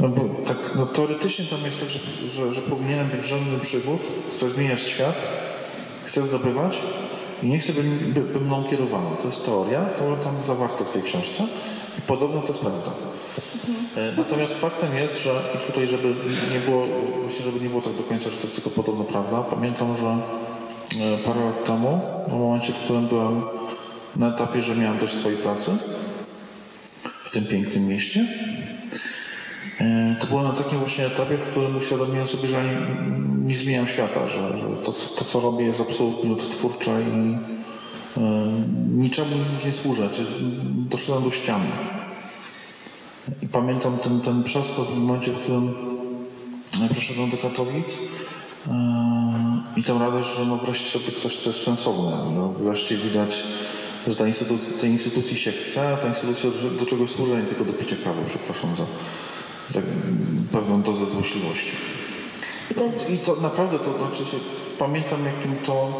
No 0.00 0.08
bo 0.08 0.22
tak, 0.46 0.56
no 0.74 0.86
teoretycznie 0.86 1.44
tam 1.44 1.60
jest 1.64 1.80
tak, 1.80 1.90
że, 1.90 1.98
że, 2.30 2.52
że 2.52 2.62
powinienem 2.62 3.08
być 3.08 3.26
żądnym 3.26 3.60
przygód, 3.60 4.00
chcę 4.36 4.48
zmieniać 4.48 4.80
świat, 4.80 5.14
chcę 6.04 6.22
zdobywać 6.22 6.78
i 7.42 7.46
nie 7.48 7.58
chcę, 7.58 7.72
by, 7.72 7.82
by, 8.20 8.40
mną 8.40 8.64
kierowano. 8.70 9.10
To 9.22 9.28
jest 9.28 9.44
teoria, 9.44 9.84
to 9.84 10.16
tam 10.16 10.34
zawarte 10.46 10.84
w 10.84 10.90
tej 10.90 11.02
książce 11.02 11.46
i 11.98 12.00
podobno 12.00 12.40
to 12.40 12.48
jest 12.48 12.60
prawda. 12.60 12.92
E, 13.96 14.12
Natomiast 14.16 14.58
faktem 14.58 14.96
jest, 14.96 15.22
że 15.22 15.42
i 15.54 15.66
tutaj, 15.66 15.88
żeby 15.88 16.14
nie 16.52 16.60
było, 16.60 16.86
właśnie 17.22 17.44
żeby 17.44 17.60
nie 17.60 17.68
było 17.68 17.82
tak 17.82 17.94
do 17.94 18.02
końca, 18.02 18.30
że 18.30 18.36
to 18.36 18.42
jest 18.42 18.54
tylko 18.54 18.70
podobno 18.70 19.04
prawda, 19.04 19.42
pamiętam, 19.42 19.96
że 19.96 20.06
e, 20.06 21.18
parę 21.18 21.44
lat 21.44 21.64
temu, 21.64 22.00
w 22.28 22.32
momencie, 22.32 22.72
w 22.72 22.76
którym 22.76 23.06
byłem 23.08 23.42
na 24.16 24.34
etapie, 24.34 24.62
że 24.62 24.74
miałem 24.76 24.98
dość 24.98 25.14
swojej 25.14 25.38
pracy, 25.38 25.70
w 27.24 27.30
tym 27.30 27.44
pięknym 27.46 27.86
mieście. 27.86 28.26
E, 29.80 30.16
To 30.20 30.26
było 30.26 30.42
na 30.42 30.52
takim 30.52 30.78
właśnie 30.78 31.06
etapie, 31.06 31.36
w 31.36 31.50
którym 31.50 31.76
uświadomiłem 31.76 32.26
sobie, 32.26 32.48
że 32.48 32.64
nie, 33.38 33.56
zmieniam 33.56 33.88
świata, 33.88 34.28
że, 34.28 34.58
że 34.58 34.66
to, 34.84 34.92
to, 34.92 35.24
co 35.24 35.40
robię 35.40 35.64
jest 35.64 35.80
absolutnie 35.80 36.32
odtwórcze 36.32 37.02
i 37.02 37.36
e, 38.16 38.20
niczemu 38.88 39.30
już 39.52 39.64
nie 39.64 39.72
służę. 39.72 40.08
Czy 40.12 40.26
doszedłem 40.90 41.24
do 41.24 41.30
ściany. 41.30 41.66
I 43.42 43.48
pamiętam 43.48 43.98
ten, 43.98 44.20
ten 44.20 44.42
przeskok 44.44 44.88
w 44.88 44.96
momencie, 44.98 45.32
w 45.32 45.38
którym 45.38 45.74
e, 46.84 46.88
przeszedłem 46.94 47.30
do 47.30 47.36
Katowic 47.36 47.86
i 49.76 49.82
tę 49.84 49.98
radość, 49.98 50.36
że 50.36 50.44
no 50.46 50.56
wreszcie 50.56 50.98
robię 50.98 51.12
coś, 51.20 51.36
co 51.36 51.50
jest 51.50 51.62
sensowne. 51.62 52.10
No, 52.36 52.48
wreszcie 52.48 52.96
widać, 52.96 53.42
że 54.08 54.16
ta 54.16 54.26
instytucja, 54.26 54.78
tej 54.80 54.90
instytucji 54.90 55.36
się 55.36 55.52
chce, 55.52 55.88
a 55.88 55.96
ta 55.96 56.08
instytucja 56.08 56.50
do, 56.50 56.70
do 56.70 56.86
czegoś 56.86 57.10
służy, 57.10 57.34
a 57.36 57.40
nie 57.40 57.46
tylko 57.46 57.64
do 57.64 57.72
picia 57.72 57.96
kawy, 58.04 58.22
przepraszam 58.26 58.70
za, 58.76 58.82
za 58.82 59.37
pewną 60.52 60.82
dozę 60.82 61.06
złośliwości. 61.06 61.70
I 62.70 62.74
to 62.74 62.84
jest 62.84 63.10
I 63.10 63.18
to 63.18 63.36
naprawdę, 63.36 63.78
to 63.78 63.98
znaczy 63.98 64.30
się, 64.30 64.36
pamiętam 64.78 65.24
jakim 65.24 65.56
to, 65.56 65.90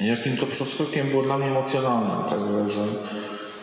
jakim 0.00 0.36
to 0.36 0.46
przeskokiem 0.46 1.10
było 1.10 1.22
dla 1.22 1.38
mnie 1.38 1.46
emocjonalnym, 1.46 2.30
także, 2.30 2.68
że 2.70 2.86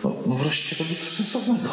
no, 0.03 0.13
no 0.25 0.35
wreszcie 0.35 0.75
robię 0.83 0.95
coś 0.95 1.09
sensownego. 1.09 1.69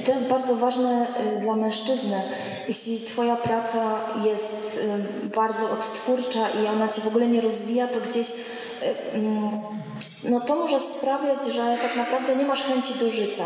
I 0.00 0.02
to 0.02 0.12
jest 0.12 0.28
bardzo 0.28 0.56
ważne 0.56 1.06
y, 1.36 1.40
dla 1.40 1.56
mężczyzny. 1.56 2.22
Jeśli 2.68 3.00
Twoja 3.00 3.36
praca 3.36 3.98
jest 4.24 4.80
y, 5.24 5.28
bardzo 5.28 5.70
odtwórcza 5.70 6.48
i 6.50 6.66
ona 6.66 6.88
Cię 6.88 7.02
w 7.02 7.06
ogóle 7.06 7.28
nie 7.28 7.40
rozwija, 7.40 7.88
to 7.88 8.00
gdzieś 8.00 8.30
y, 8.30 8.34
mm, 9.12 9.60
no 10.24 10.40
to 10.40 10.56
może 10.56 10.80
sprawiać, 10.80 11.46
że 11.52 11.78
tak 11.82 11.96
naprawdę 11.96 12.36
nie 12.36 12.44
masz 12.44 12.62
chęci 12.62 12.94
do 12.94 13.10
życia. 13.10 13.44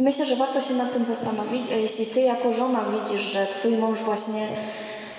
Myślę, 0.00 0.26
że 0.26 0.36
warto 0.36 0.60
się 0.60 0.74
nad 0.74 0.92
tym 0.92 1.06
zastanowić, 1.06 1.72
a 1.72 1.76
jeśli 1.76 2.06
Ty 2.06 2.20
jako 2.20 2.52
żona 2.52 2.84
widzisz, 2.84 3.20
że 3.20 3.46
Twój 3.46 3.76
mąż 3.76 4.00
właśnie 4.00 4.48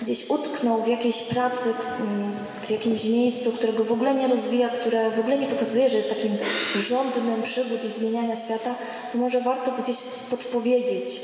gdzieś 0.01 0.29
utknął 0.29 0.83
w 0.83 0.87
jakiejś 0.87 1.21
pracy, 1.23 1.73
mm, 1.99 2.31
w 2.67 2.69
jakimś 2.69 3.05
miejscu, 3.05 3.51
którego 3.51 3.83
w 3.83 3.91
ogóle 3.91 4.15
nie 4.15 4.27
rozwija, 4.27 4.69
które 4.69 5.11
w 5.11 5.19
ogóle 5.19 5.37
nie 5.37 5.47
pokazuje, 5.47 5.89
że 5.89 5.97
jest 5.97 6.09
takim 6.09 6.37
żądnym 6.75 7.43
przygód 7.43 7.83
i 7.83 7.91
zmieniania 7.91 8.35
świata, 8.35 8.75
to 9.11 9.17
może 9.17 9.41
warto 9.41 9.71
gdzieś 9.83 9.97
podpowiedzieć. 10.29 11.21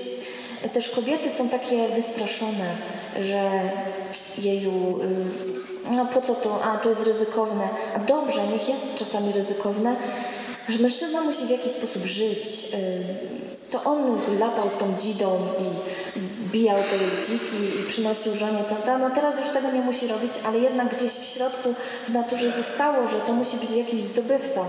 Też 0.73 0.89
kobiety 0.89 1.31
są 1.31 1.49
takie 1.49 1.87
wystraszone, 1.87 2.75
że 3.19 3.51
jeju, 4.37 4.99
y, 5.01 5.95
no 5.95 6.05
po 6.05 6.21
co 6.21 6.35
to, 6.35 6.63
a 6.63 6.77
to 6.77 6.89
jest 6.89 7.03
ryzykowne. 7.03 7.69
A 7.95 7.99
dobrze, 7.99 8.41
niech 8.51 8.69
jest 8.69 8.83
czasami 8.95 9.31
ryzykowne, 9.31 9.95
że 10.69 10.79
mężczyzna 10.79 11.21
musi 11.21 11.45
w 11.45 11.49
jakiś 11.49 11.71
sposób 11.71 12.05
żyć. 12.05 12.47
y, 12.73 13.03
To 13.71 13.83
on 13.83 14.19
latał 14.39 14.69
z 14.69 14.77
tą 14.77 14.93
dzidą 14.99 15.47
i 16.15 16.19
zbijał 16.19 16.77
te 16.77 17.21
dziki 17.27 17.79
i 17.79 17.87
przynosił 17.89 18.35
żonie, 18.35 18.63
prawda? 18.67 18.97
No 18.97 19.09
teraz 19.09 19.39
już 19.39 19.49
tego 19.49 19.71
nie 19.71 19.81
musi 19.81 20.07
robić, 20.07 20.31
ale 20.45 20.59
jednak 20.59 20.95
gdzieś 20.95 21.11
w 21.11 21.25
środku 21.25 21.73
w 22.07 22.09
naturze 22.09 22.51
zostało, 22.51 23.07
że 23.07 23.15
to 23.27 23.33
musi 23.33 23.57
być 23.57 23.71
jakiś 23.71 24.01
zdobywca. 24.01 24.65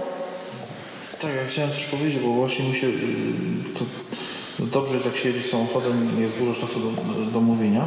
Tak, 1.20 1.30
ja 1.36 1.44
chciałem 1.46 1.70
coś 1.70 1.84
powiedzieć, 1.84 2.18
bo 2.22 2.28
właśnie 2.32 2.68
mi 2.68 2.76
się, 2.76 2.86
y, 2.86 2.92
to, 3.78 3.84
no 4.58 4.66
dobrze 4.66 4.94
jak 5.04 5.16
się 5.16 5.28
jedzie 5.30 5.48
samochodem, 5.50 6.20
jest 6.22 6.34
dużo 6.36 6.54
czasu 6.60 6.80
do, 6.80 6.90
do 7.32 7.40
mówienia. 7.40 7.86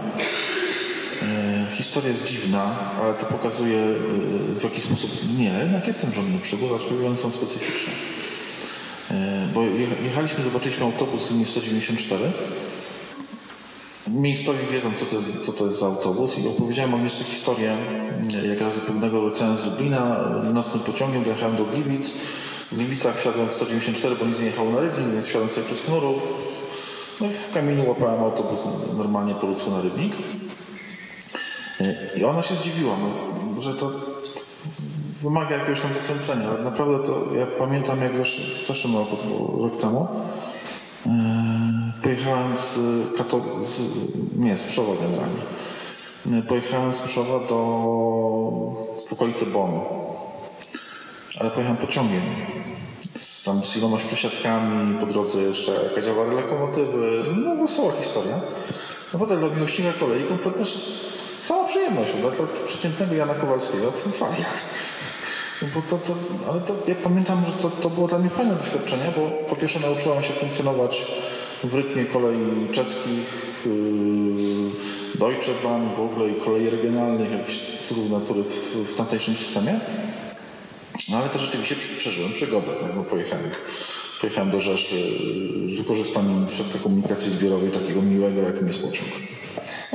E, 1.22 1.66
historia 1.76 2.10
jest 2.10 2.24
dziwna, 2.24 2.80
ale 3.02 3.14
to 3.14 3.26
pokazuje 3.26 3.78
y, 3.78 4.60
w 4.60 4.64
jaki 4.64 4.82
sposób, 4.82 5.12
nie, 5.38 5.60
jednak 5.64 5.88
jestem 5.88 6.12
żądny 6.14 6.40
przygód, 6.40 6.70
aczkolwiek 6.76 7.08
one 7.08 7.18
są 7.18 7.32
specyficzne. 7.32 7.94
E, 9.12 9.48
bo 9.54 9.62
jecha- 9.62 10.04
jechaliśmy, 10.04 10.44
zobaczyliśmy 10.44 10.86
autobus 10.86 11.30
linii 11.32 11.46
194. 11.46 12.32
Miejscowi 14.08 14.60
wiedzą, 14.72 14.92
co 15.00 15.06
to, 15.06 15.16
jest, 15.16 15.46
co 15.46 15.54
to 15.54 15.68
jest 15.68 15.80
za 15.80 15.86
autobus 15.86 16.40
i 16.40 16.48
opowiedziałem 16.48 16.92
wam 16.92 17.04
jeszcze 17.04 17.24
historię, 17.24 17.78
jak 18.50 18.62
razy 18.62 18.80
pewnego 18.80 19.22
wracałem 19.22 19.58
z 19.58 19.66
Lublina, 19.66 20.30
nocnym 20.54 20.84
pociągiem 20.84 21.24
dojechałem 21.24 21.56
do 21.56 21.66
Gliwic. 21.66 22.14
W 22.72 22.76
Gliwicach 22.76 23.20
wsiadłem 23.20 23.50
w 23.50 23.54
194, 23.54 24.16
bo 24.16 24.26
nic 24.26 24.40
nie 24.40 24.46
jechało 24.46 24.72
na 24.72 24.80
Rybnik, 24.80 25.08
więc 25.14 25.26
wsiadłem 25.26 25.50
sobie 25.50 25.66
przez 25.66 25.82
Knurów. 25.82 26.24
No 27.22 27.28
i 27.28 27.30
w 27.30 27.52
kamieniu 27.52 27.88
łapałem 27.90 28.24
autobus 28.24 28.60
normalnie 28.98 29.36
po 29.36 29.48
ludzku 29.48 29.72
na 29.72 29.82
Rybnik. 29.82 30.14
I 32.16 32.24
ona 32.24 32.42
się 32.42 32.56
zdziwiła, 32.56 32.96
no, 33.56 33.62
że 33.62 33.74
to 33.74 33.92
wymaga 35.24 35.56
jakiegoś 35.58 35.82
tam 35.82 35.94
zakręcenia, 35.94 36.50
ale 36.50 36.64
naprawdę 36.64 37.08
to 37.08 37.36
ja 37.36 37.46
pamiętam 37.46 38.02
jak 38.02 38.14
w 38.14 38.20
zesz- 38.20 38.64
w 38.64 38.68
zeszłym 38.68 38.96
roku, 38.98 39.18
rok 39.64 39.82
temu, 39.82 40.08
e, 41.06 41.10
pojechałem 42.04 42.58
z, 42.58 42.76
Kato- 43.18 43.66
z 43.66 43.82
nie, 44.38 44.58
z 44.58 44.64
Pszowa 44.64 44.94
generalnie. 45.02 45.42
E, 46.40 46.42
Pojechałem 46.42 46.94
z 46.94 47.00
Pszowa 47.00 47.40
do 47.40 47.56
w 49.10 49.14
okolice 49.14 49.46
Bonu, 49.46 49.82
ale 51.40 51.52
pojechałem 51.52 51.78
pociągiem. 51.78 52.24
Z, 53.16 53.44
tam 53.44 53.62
z 53.66 54.04
przesiadkami, 54.06 55.00
po 55.00 55.06
drodze 55.06 55.42
jeszcze 55.42 55.72
jakaś 55.84 56.06
awaria 56.08 56.34
lokomotywy, 56.34 57.24
no 57.46 57.56
wesoła 57.56 57.94
historia. 58.02 58.40
Naprawdę 59.14 59.38
dla 59.38 59.50
miłośnika 59.50 59.94
kolei 59.94 60.24
kompletnie 60.24 60.66
cała 61.48 61.66
przyjemność, 61.66 62.14
dla, 62.14 62.32
dla 62.32 62.48
przeciętnego 62.66 63.16
Jana 63.16 63.34
Kowalskiego. 63.34 63.94
No 65.62 65.68
Bo 65.76 65.82
to, 65.90 65.98
to, 65.98 66.16
ale 66.52 66.62
to, 66.62 66.76
ja 66.88 66.96
pamiętam, 67.04 67.46
że 67.46 67.52
to, 67.52 67.70
to 67.70 67.90
było 67.90 68.08
dla 68.08 68.20
mnie 68.20 68.30
fajne 68.30 68.56
doświadczenie, 68.56 69.14
bo 69.16 69.30
po 69.50 69.56
pierwsze 69.56 69.80
nauczyłam 69.80 70.24
się 70.24 70.34
funkcjonować 70.34 71.08
w 71.64 71.76
rytmie 71.76 72.06
kolei 72.06 72.68
czeskich, 72.74 73.56
yy, 73.66 75.20
Deutsche 75.20 75.54
Bahn 75.64 75.90
w 75.96 76.00
ogóle 76.00 76.30
i 76.30 76.36
kolei 76.36 76.70
regionalnych, 76.70 77.32
jakichś 77.32 77.60
cudów 77.88 78.10
natury 78.10 78.44
w, 78.44 78.76
w 78.92 78.96
tamtejszym 78.96 79.38
systemie. 79.38 79.80
No 81.10 81.18
ale 81.18 81.30
to 81.30 81.38
rzeczywiście 81.40 81.76
przeżyłem 81.98 82.34
przygodę, 82.34 82.72
tak? 82.82 82.96
bo 82.96 83.04
pojechałem, 83.04 83.50
pojechałem 84.22 84.52
do 84.52 84.60
Rzeszy 84.60 84.96
z 85.74 85.78
wykorzystaniem 85.78 86.50
środka 86.50 86.80
komunikacji 86.80 87.32
zbiorowej 87.32 87.72
takiego 87.72 88.02
miłego, 88.02 88.42
jakim 88.42 88.68
jest 88.68 88.82
pociąg. 88.82 89.10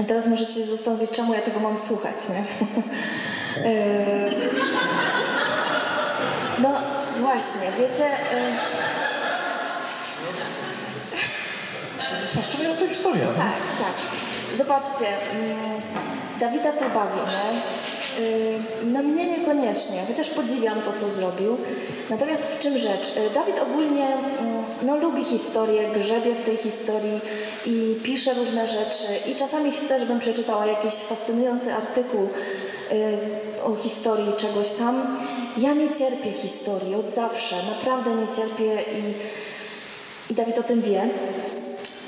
Teraz 0.09 0.27
możecie 0.27 0.53
się 0.53 0.65
zastanowić, 0.67 1.11
czemu 1.11 1.35
ja 1.35 1.41
tego 1.41 1.61
mam 1.61 1.79
słuchać, 1.79 2.17
nie? 2.29 2.45
Yy, 3.71 4.35
no 6.63 6.75
właśnie, 7.21 7.61
wiecie, 7.79 8.11
Fascynująca 12.35 12.89
historia. 12.89 13.25
no. 13.27 13.33
tak, 13.35 13.53
tak. 13.79 14.57
Zobaczcie, 14.59 15.07
mm, 15.33 15.81
Dawida 16.41 16.73
to 16.73 16.91
bawi, 16.91 17.21
nie? 17.21 17.63
No 18.85 19.03
mnie 19.03 19.27
niekoniecznie, 19.27 20.05
chociaż 20.09 20.31
podziwiam 20.31 20.83
to, 20.83 20.93
co 20.93 21.11
zrobił. 21.11 21.57
Natomiast 22.11 22.47
w 22.47 22.59
czym 22.59 22.79
rzecz? 22.79 23.17
Yy, 23.17 23.31
Dawid 23.35 23.59
ogólnie 23.59 24.07
mm, 24.07 24.65
no, 24.83 24.97
lubi 24.97 25.25
historię, 25.25 25.89
grzebie 25.95 26.35
w 26.35 26.45
tej 26.45 26.57
historii 26.57 27.21
i 27.67 27.97
pisze 28.03 28.35
różne 28.35 28.69
rzeczy 28.69 29.07
i 29.31 29.35
czasami 29.35 29.73
chce, 29.73 30.01
żebym 30.01 30.19
przeczytała 30.19 30.67
jakiś 30.67 30.95
fascynujący 30.95 31.75
artykuł 31.75 32.21
yy, 32.91 33.19
o 33.65 33.77
historii 33.77 34.33
czegoś 34.37 34.71
tam. 34.71 35.19
Ja 35.59 35.75
nie 35.75 35.91
cierpię 35.91 36.33
historii 36.33 36.95
od 36.95 37.11
zawsze, 37.11 37.57
naprawdę 37.57 38.11
nie 38.15 38.29
cierpię 38.37 38.83
i, 38.93 39.15
i 40.33 40.35
Dawid 40.35 40.59
o 40.59 40.63
tym 40.63 40.83
wie. 40.83 41.09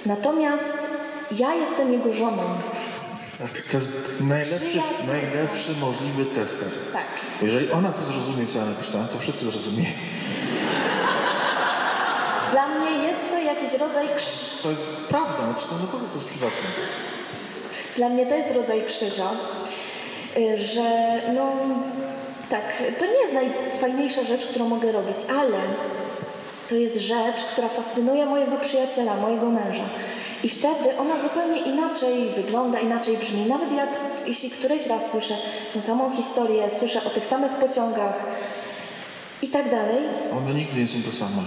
Natomiast 0.07 0.79
ja 1.39 1.55
jestem 1.55 1.93
jego 1.93 2.13
żoną. 2.13 2.43
To 3.71 3.77
jest 3.77 3.93
najlepszy, 4.21 4.81
najlepszy 5.07 5.73
możliwy 5.81 6.27
tester. 6.27 6.69
Tak. 6.93 7.07
Jeżeli 7.43 7.71
ona 7.71 7.93
to 7.93 8.05
zrozumie, 8.05 8.47
co 8.47 8.59
ja 8.59 8.65
napisałem, 8.65 9.09
to 9.09 9.19
wszyscy 9.19 9.51
zrozumieją. 9.51 9.91
Dla 12.53 12.69
mnie 12.69 12.91
jest 12.91 13.21
to 13.31 13.39
jakiś 13.39 13.73
rodzaj 13.73 14.09
krzyż. 14.17 14.63
To 14.63 14.71
jest 14.71 14.83
prawda, 15.09 15.45
znaczy 15.45 15.69
to 15.69 15.79
naprawdę 15.79 16.09
to 16.09 16.15
jest 16.15 16.29
przydatne. 16.29 16.69
Dla 17.97 18.09
mnie 18.09 18.27
to 18.27 18.35
jest 18.35 18.55
rodzaj 18.55 18.85
krzyża, 18.85 19.31
y, 20.37 20.59
że 20.59 21.21
no 21.35 21.53
tak, 22.49 22.83
to 22.99 23.07
nie 23.07 23.21
jest 23.21 23.35
najfajniejsza 23.35 24.25
rzecz, 24.25 24.47
którą 24.47 24.69
mogę 24.69 24.93
robić, 24.93 25.17
ale 25.31 25.59
to 26.75 26.79
jest 26.79 27.01
rzecz, 27.01 27.45
która 27.53 27.69
fascynuje 27.69 28.27
mojego 28.27 28.57
przyjaciela, 28.57 29.17
mojego 29.17 29.51
męża. 29.51 29.85
I 30.43 30.49
wtedy 30.49 30.99
ona 30.99 31.19
zupełnie 31.19 31.61
inaczej 31.61 32.31
wygląda, 32.37 32.81
inaczej 32.81 33.17
brzmi. 33.17 33.47
Nawet 33.47 33.73
jak 33.73 33.89
jeśli 34.27 34.51
któryś 34.51 34.87
raz 34.87 35.11
słyszę 35.11 35.35
tę 35.75 35.83
samą 35.83 36.13
historię, 36.13 36.71
słyszę 36.79 37.01
o 37.07 37.11
tych 37.11 37.27
samych 37.27 37.53
pociągach 37.53 38.27
i 39.43 39.49
tak 39.49 39.71
dalej, 39.71 39.99
One 40.39 40.55
nigdy 40.55 40.81
nie 40.81 40.89
są 40.89 40.99
to 41.11 41.17
same. 41.17 41.43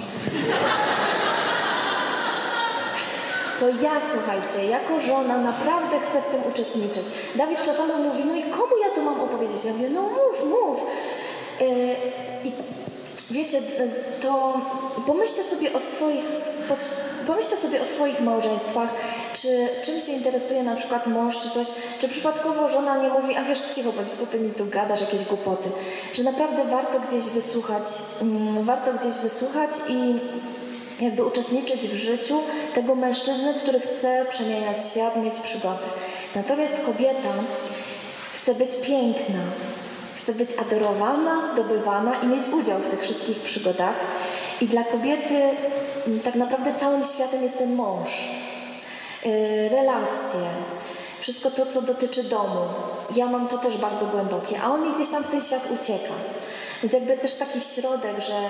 to 3.60 3.70
ja, 3.70 3.92
słuchajcie, 4.12 4.70
jako 4.70 5.02
żona 5.02 5.38
naprawdę 5.38 6.00
chcę 6.00 6.22
w 6.22 6.28
tym 6.28 6.42
uczestniczyć. 6.52 7.06
Dawid 7.36 7.64
czasami 7.64 7.94
mówi, 8.04 8.24
no 8.26 8.36
i 8.36 8.44
komu 8.44 8.74
ja 8.88 8.96
to 8.96 9.02
mam 9.02 9.22
opowiedzieć? 9.22 9.66
Ja 9.66 9.74
mówię, 9.74 9.90
no 9.90 10.02
mów, 10.02 10.50
mów. 10.50 10.86
Yy, 11.60 11.68
I 12.44 12.52
wiecie, 13.32 13.62
to 14.22 14.62
pomyślcie 15.08 15.44
sobie 15.44 15.74
o 15.74 15.80
swoich, 15.80 16.26
pomyślcie 17.28 17.58
sobie 17.58 17.82
o 17.82 17.86
swoich 17.86 18.22
małżeństwach, 18.22 18.90
czy 19.34 19.68
czym 19.84 20.02
się 20.02 20.12
interesuje 20.12 20.64
na 20.64 20.76
przykład 20.76 21.08
mąż, 21.08 21.40
czy 21.40 21.50
coś, 21.50 21.68
czy 22.00 22.10
przypadkowo 22.10 22.70
żona 22.70 22.98
nie 22.98 23.10
mówi, 23.10 23.36
a 23.36 23.44
wiesz, 23.44 23.62
cicho 23.76 23.92
bądź, 23.92 24.10
co 24.10 24.26
ty 24.26 24.40
mi 24.40 24.52
tu 24.52 24.66
gadasz, 24.66 25.02
jakieś 25.02 25.26
głupoty. 25.26 25.70
Że 26.14 26.24
naprawdę 26.24 26.66
warto 26.66 27.00
gdzieś 27.00 27.24
wysłuchać, 27.24 27.84
mm, 28.22 28.64
warto 28.64 28.94
gdzieś 28.94 29.14
wysłuchać 29.14 29.72
i 29.88 30.16
jakby 31.00 31.26
uczestniczyć 31.26 31.88
w 31.88 31.96
życiu 31.96 32.40
tego 32.76 32.96
mężczyzny, 32.96 33.54
który 33.54 33.80
chce 33.80 34.26
przemieniać 34.30 34.86
świat, 34.86 35.24
mieć 35.24 35.40
przygody. 35.40 35.86
Natomiast 36.36 36.76
kobieta 36.86 37.34
chce 38.42 38.56
być 38.56 38.70
piękna, 38.76 39.40
chce 40.28 40.36
być 40.36 40.58
adorowana, 40.58 41.54
zdobywana 41.54 42.22
i 42.22 42.28
mieć 42.28 42.50
udział 42.50 42.80
w 42.80 42.90
tych 42.90 43.02
wszystkich 43.02 43.42
przygodach. 43.42 43.96
I 44.62 44.68
dla 44.68 44.84
kobiety 44.84 45.42
tak 46.24 46.36
naprawdę 46.36 46.74
całym 46.74 47.04
światem 47.04 47.44
jest 47.44 47.58
ten 47.58 47.76
mąż. 47.76 48.10
Yy, 49.26 49.70
relacje, 49.70 50.40
wszystko 51.20 51.52
to, 51.52 51.66
co 51.66 51.82
dotyczy 51.82 52.24
domu. 52.24 52.60
Ja 53.16 53.26
mam 53.26 53.48
to 53.48 53.58
też 53.58 53.78
bardzo 53.78 54.06
głębokie, 54.06 54.62
a 54.62 54.72
on 54.72 54.84
mi 54.84 54.94
gdzieś 54.94 55.10
tam 55.10 55.24
w 55.24 55.28
ten 55.28 55.42
świat 55.42 55.68
ucieka. 55.82 56.14
Więc 56.84 56.94
jakby 56.94 57.18
też 57.18 57.36
taki 57.36 57.62
środek, 57.62 58.22
że 58.28 58.50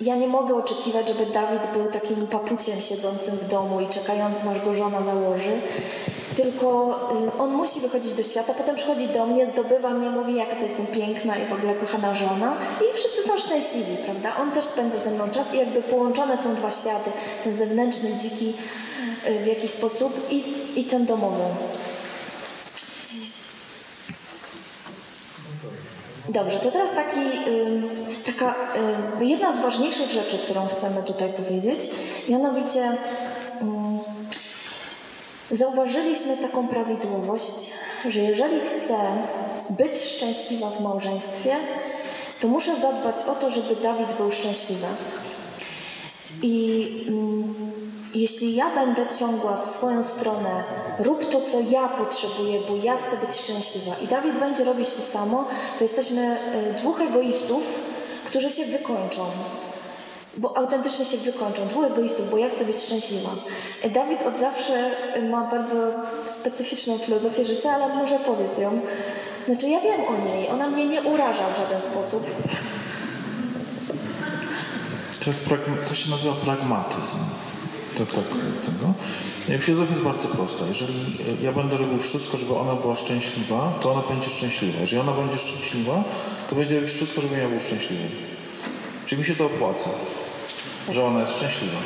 ja 0.00 0.16
nie 0.16 0.28
mogę 0.28 0.54
oczekiwać, 0.54 1.08
żeby 1.08 1.26
Dawid 1.26 1.66
był 1.72 1.90
takim 1.90 2.26
papuciem 2.26 2.80
siedzącym 2.80 3.36
w 3.36 3.48
domu 3.48 3.80
i 3.80 3.86
czekającym, 3.86 4.48
aż 4.48 4.64
go 4.64 4.74
żona 4.74 5.02
założy. 5.02 5.60
Tylko 6.38 6.98
y, 7.36 7.38
on 7.38 7.50
musi 7.52 7.80
wychodzić 7.80 8.12
do 8.12 8.22
świata, 8.22 8.54
potem 8.54 8.76
przychodzi 8.76 9.08
do 9.08 9.26
mnie, 9.26 9.46
zdobywa 9.46 9.90
mnie, 9.90 10.10
mówi, 10.10 10.34
jaka 10.34 10.56
to 10.56 10.62
jestem 10.62 10.86
piękna 10.86 11.36
i 11.36 11.46
w 11.46 11.52
ogóle 11.52 11.74
kochana 11.74 12.14
żona. 12.14 12.56
I 12.80 12.96
wszyscy 12.96 13.22
są 13.22 13.38
szczęśliwi, 13.38 13.96
prawda? 14.04 14.36
On 14.42 14.50
też 14.52 14.64
spędza 14.64 14.98
ze 14.98 15.10
mną 15.10 15.30
czas 15.30 15.54
i 15.54 15.58
jakby 15.58 15.82
połączone 15.82 16.36
są 16.36 16.54
dwa 16.54 16.70
światy. 16.70 17.10
Ten 17.44 17.54
zewnętrzny, 17.56 18.16
dziki 18.16 18.54
y, 19.26 19.38
w 19.44 19.46
jakiś 19.46 19.70
sposób 19.70 20.30
i, 20.30 20.44
i 20.76 20.84
ten 20.84 21.06
domowy. 21.06 21.42
Dobrze, 26.28 26.58
to 26.58 26.70
teraz 26.70 26.94
taki, 26.94 27.20
taka 28.26 28.54
jedna 29.20 29.52
z 29.52 29.60
ważniejszych 29.60 30.10
rzeczy, 30.10 30.38
którą 30.38 30.68
chcemy 30.68 31.02
tutaj 31.02 31.28
powiedzieć, 31.28 31.90
mianowicie 32.28 32.96
zauważyliśmy 35.50 36.36
taką 36.36 36.68
prawidłowość, 36.68 37.70
że 38.08 38.20
jeżeli 38.20 38.60
chcę 38.60 38.98
być 39.70 39.96
szczęśliwa 39.96 40.70
w 40.70 40.80
małżeństwie, 40.80 41.56
to 42.40 42.48
muszę 42.48 42.76
zadbać 42.76 43.16
o 43.24 43.34
to, 43.34 43.50
żeby 43.50 43.76
Dawid 43.76 44.16
był 44.16 44.32
szczęśliwy. 44.32 44.86
I 46.42 46.88
jeśli 48.14 48.54
ja 48.54 48.74
będę 48.74 49.06
ciągła 49.06 49.56
w 49.56 49.66
swoją 49.66 50.04
stronę, 50.04 50.64
rób 50.98 51.30
to, 51.30 51.40
co 51.40 51.60
ja 51.60 51.88
potrzebuję, 51.88 52.60
bo 52.68 52.76
ja 52.76 52.96
chcę 52.96 53.16
być 53.16 53.36
szczęśliwa, 53.36 53.96
i 54.02 54.06
Dawid 54.06 54.38
będzie 54.38 54.64
robić 54.64 54.94
to 54.94 55.02
samo, 55.02 55.44
to 55.78 55.84
jesteśmy 55.84 56.22
e, 56.22 56.72
dwóch 56.74 57.00
egoistów, 57.00 57.62
którzy 58.24 58.50
się 58.50 58.64
wykończą. 58.64 59.24
Bo 60.38 60.56
autentycznie 60.56 61.04
się 61.04 61.16
wykończą. 61.16 61.68
Dwóch 61.68 61.84
egoistów, 61.84 62.30
bo 62.30 62.38
ja 62.38 62.50
chcę 62.50 62.64
być 62.64 62.80
szczęśliwa. 62.80 63.30
E, 63.82 63.90
Dawid 63.90 64.22
od 64.22 64.38
zawsze 64.38 64.90
ma 65.30 65.50
bardzo 65.50 65.76
specyficzną 66.26 66.98
filozofię 66.98 67.44
życia, 67.44 67.70
ale 67.70 67.94
może 67.94 68.18
powiedz 68.18 68.58
ją. 68.58 68.80
Znaczy, 69.46 69.68
ja 69.68 69.80
wiem 69.80 70.00
o 70.08 70.26
niej. 70.26 70.48
Ona 70.48 70.68
mnie 70.68 70.86
nie 70.86 71.02
uraża 71.02 71.52
w 71.52 71.58
żaden 71.58 71.82
sposób. 71.82 72.26
To, 75.24 75.30
jest, 75.30 75.44
to 75.88 75.94
się 75.94 76.10
nazywa 76.10 76.34
pragmatyzm 76.34 77.18
to, 77.98 78.06
tak, 78.06 78.24
tego. 78.66 78.94
Filozofia 79.58 79.92
jest 79.92 80.04
bardzo 80.04 80.28
prosta. 80.28 80.66
Jeżeli 80.66 81.18
ja 81.42 81.52
będę 81.52 81.76
robił 81.76 81.98
wszystko, 81.98 82.38
żeby 82.38 82.54
ona 82.54 82.74
była 82.74 82.96
szczęśliwa, 82.96 83.78
to 83.82 83.92
ona 83.92 84.02
będzie 84.08 84.30
szczęśliwa. 84.30 84.80
Jeżeli 84.80 85.00
ona 85.00 85.12
będzie 85.12 85.38
szczęśliwa, 85.38 86.04
to 86.50 86.56
będzie 86.56 86.74
robić 86.74 86.90
wszystko, 86.90 87.20
żeby 87.20 87.38
ja 87.38 87.48
był 87.48 87.60
szczęśliwy. 87.60 88.08
Czyli 89.06 89.18
mi 89.18 89.26
się 89.26 89.34
to 89.34 89.46
opłaca, 89.46 89.90
że 90.92 91.04
ona 91.04 91.20
jest 91.20 91.36
szczęśliwa. 91.36 91.78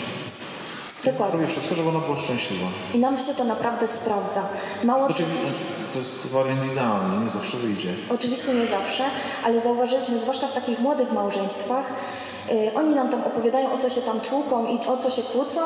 Dokładnie. 1.04 1.40
Robię 1.40 1.52
wszystko, 1.52 1.74
żeby 1.74 1.88
ona 1.88 1.98
była 1.98 2.16
szczęśliwa. 2.16 2.66
I 2.94 2.98
nam 2.98 3.18
się 3.18 3.34
to 3.34 3.44
naprawdę 3.44 3.88
sprawdza. 3.88 4.42
Mało 4.84 5.06
znaczy, 5.06 5.22
znaczy, 5.22 5.64
to 5.92 5.98
jest 5.98 6.26
wariant 6.26 6.72
idealny, 6.72 7.24
nie 7.24 7.30
zawsze 7.30 7.56
wyjdzie. 7.56 7.94
Oczywiście 8.10 8.52
nie 8.54 8.66
zawsze, 8.66 9.04
ale 9.44 9.60
zauważyliśmy, 9.60 10.18
zwłaszcza 10.18 10.46
w 10.46 10.52
takich 10.52 10.78
młodych 10.78 11.12
małżeństwach, 11.12 11.92
yy, 12.50 12.74
oni 12.74 12.94
nam 12.94 13.08
tam 13.08 13.24
opowiadają, 13.24 13.72
o 13.72 13.78
co 13.78 13.90
się 13.90 14.00
tam 14.00 14.20
tłuką 14.20 14.66
i 14.66 14.86
o 14.86 14.96
co 14.96 15.10
się 15.10 15.22
kłócą, 15.22 15.60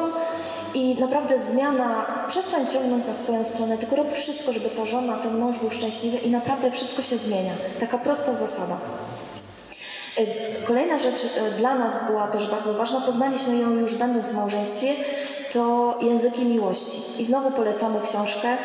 i 0.75 1.01
naprawdę 1.01 1.41
zmiana, 1.41 2.07
przestań 2.29 2.67
ciągnąć 2.67 3.07
na 3.07 3.15
swoją 3.15 3.45
stronę, 3.45 3.79
tylko 3.79 3.97
rób 3.97 4.13
wszystko, 4.13 4.53
żeby 4.53 4.71
ta 4.71 4.87
żona, 4.87 5.17
ten 5.17 5.39
mąż 5.39 5.59
był 5.59 5.71
szczęśliwy 5.71 6.17
i 6.17 6.31
naprawdę 6.31 6.71
wszystko 6.71 7.03
się 7.03 7.17
zmienia. 7.17 7.53
Taka 7.81 7.99
prosta 7.99 8.35
zasada. 8.35 8.77
E, 10.17 10.63
kolejna 10.63 10.99
rzecz 10.99 11.21
e, 11.37 11.51
dla 11.51 11.75
nas 11.75 12.07
była 12.07 12.27
też 12.27 12.51
bardzo 12.51 12.75
ważna, 12.75 13.01
poznaliśmy 13.01 13.57
ją 13.57 13.71
już 13.71 13.95
będąc 13.95 14.31
w 14.31 14.35
małżeństwie, 14.35 14.95
to 15.53 15.95
języki 16.01 16.45
miłości. 16.45 16.99
I 17.19 17.25
znowu 17.25 17.51
polecamy 17.51 18.01
książkę 18.01 18.57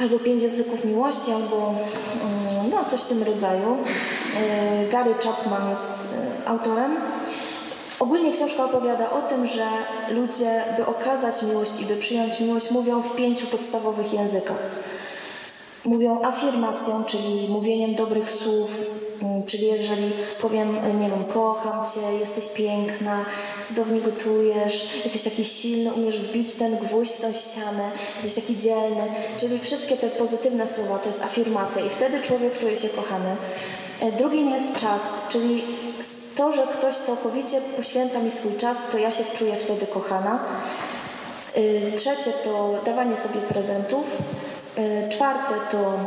albo 0.00 0.18
Pięć 0.18 0.42
języków 0.42 0.84
miłości, 0.84 1.32
albo 1.32 1.74
mm, 2.22 2.70
no, 2.70 2.84
coś 2.84 3.00
w 3.00 3.08
tym 3.08 3.22
rodzaju. 3.22 3.76
E, 4.36 4.88
Gary 4.88 5.14
Chapman 5.14 5.70
jest 5.70 6.08
autorem. 6.46 6.96
Ogólnie 8.00 8.32
książka 8.32 8.64
opowiada 8.64 9.10
o 9.10 9.22
tym, 9.22 9.46
że 9.46 9.66
ludzie, 10.08 10.64
by 10.76 10.86
okazać 10.86 11.42
miłość 11.42 11.80
i 11.80 11.84
by 11.84 11.96
przyjąć 11.96 12.40
miłość, 12.40 12.70
mówią 12.70 13.02
w 13.02 13.16
pięciu 13.16 13.46
podstawowych 13.46 14.12
językach. 14.12 14.70
Mówią 15.84 16.22
afirmacją, 16.24 17.04
czyli 17.04 17.48
mówieniem 17.48 17.94
dobrych 17.94 18.30
słów, 18.30 18.70
czyli 19.46 19.66
jeżeli 19.66 20.12
powiem, 20.40 20.74
nie 21.00 21.10
wiem, 21.10 21.24
kocham 21.24 21.86
Cię, 21.86 22.18
jesteś 22.20 22.48
piękna, 22.48 23.24
cudownie 23.64 24.00
gotujesz, 24.00 25.00
jesteś 25.04 25.22
taki 25.22 25.44
silny, 25.44 25.92
umiesz 25.92 26.20
wbić 26.20 26.54
ten 26.54 26.76
gwóźdź 26.76 27.12
w 27.12 27.20
tą 27.20 27.32
ścianę, 27.32 27.90
jesteś 28.16 28.44
taki 28.44 28.56
dzielny, 28.56 29.02
czyli 29.36 29.58
wszystkie 29.58 29.96
te 29.96 30.08
pozytywne 30.08 30.66
słowa 30.66 30.98
to 30.98 31.08
jest 31.08 31.22
afirmacja 31.22 31.84
i 31.84 31.90
wtedy 31.90 32.20
człowiek 32.20 32.58
czuje 32.58 32.76
się 32.76 32.88
kochany. 32.88 33.36
E, 34.00 34.12
drugim 34.12 34.50
jest 34.50 34.76
czas, 34.76 35.28
czyli 35.28 35.64
to, 36.36 36.52
że 36.52 36.62
ktoś 36.62 36.94
całkowicie 36.94 37.60
poświęca 37.76 38.18
mi 38.18 38.30
swój 38.30 38.56
czas, 38.56 38.78
to 38.92 38.98
ja 38.98 39.10
się 39.10 39.24
czuję 39.38 39.56
wtedy 39.56 39.86
kochana. 39.86 40.38
Y, 41.56 41.92
trzecie 41.96 42.32
to 42.44 42.74
dawanie 42.84 43.16
sobie 43.16 43.40
prezentów. 43.40 44.22
Czwarte 45.10 45.54
to 45.70 45.98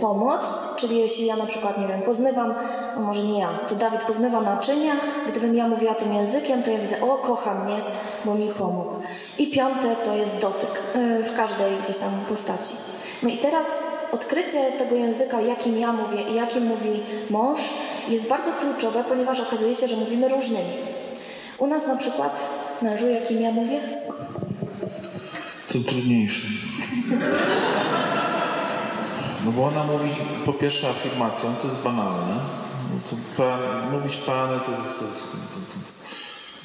pomoc, 0.00 0.64
czyli 0.76 0.98
jeśli 0.98 1.26
ja 1.26 1.36
na 1.36 1.46
przykład, 1.46 1.78
nie 1.78 1.88
wiem, 1.88 2.02
pozmywam, 2.02 2.54
no 2.96 3.02
może 3.02 3.22
nie 3.24 3.40
ja, 3.40 3.48
to 3.68 3.74
Dawid 3.74 4.02
pozmywa 4.02 4.40
naczynia, 4.40 4.92
gdybym 5.28 5.54
ja 5.54 5.68
mówiła 5.68 5.94
tym 5.94 6.14
językiem, 6.14 6.62
to 6.62 6.70
ja 6.70 6.78
widzę, 6.78 7.00
o, 7.00 7.18
kocha 7.18 7.64
mnie, 7.64 7.76
bo 8.24 8.34
mi 8.34 8.48
pomógł. 8.48 8.92
I 9.38 9.50
piąte 9.50 9.96
to 10.04 10.14
jest 10.16 10.38
dotyk 10.38 10.82
w 11.24 11.36
każdej 11.36 11.76
gdzieś 11.84 11.98
tam 11.98 12.10
postaci. 12.28 12.74
No 13.22 13.28
i 13.28 13.38
teraz 13.38 13.84
odkrycie 14.12 14.72
tego 14.78 14.96
języka, 14.96 15.40
jakim 15.40 15.78
ja 15.78 15.92
mówię 15.92 16.22
i 16.30 16.34
jakim 16.34 16.66
mówi 16.66 17.02
mąż, 17.30 17.60
jest 18.08 18.28
bardzo 18.28 18.52
kluczowe, 18.52 19.04
ponieważ 19.08 19.40
okazuje 19.40 19.74
się, 19.74 19.88
że 19.88 19.96
mówimy 19.96 20.28
różnymi. 20.28 20.72
U 21.58 21.66
nas 21.66 21.86
na 21.86 21.96
przykład, 21.96 22.50
mężu, 22.82 23.08
jakim 23.08 23.42
ja 23.42 23.50
mówię? 23.50 23.80
Tym 25.68 25.84
trudniejszym. 25.84 26.50
No 29.46 29.52
bo 29.52 29.64
ona 29.64 29.84
mówi 29.84 30.10
po 30.44 30.52
pierwsze 30.52 30.88
afirmacją, 30.88 31.54
to 31.62 31.68
jest 31.68 31.80
banalne. 31.80 32.40
To 33.10 33.16
pan, 33.36 33.60
mówić 33.92 34.16
pany 34.16 34.58
to, 34.58 34.66
to, 34.66 35.06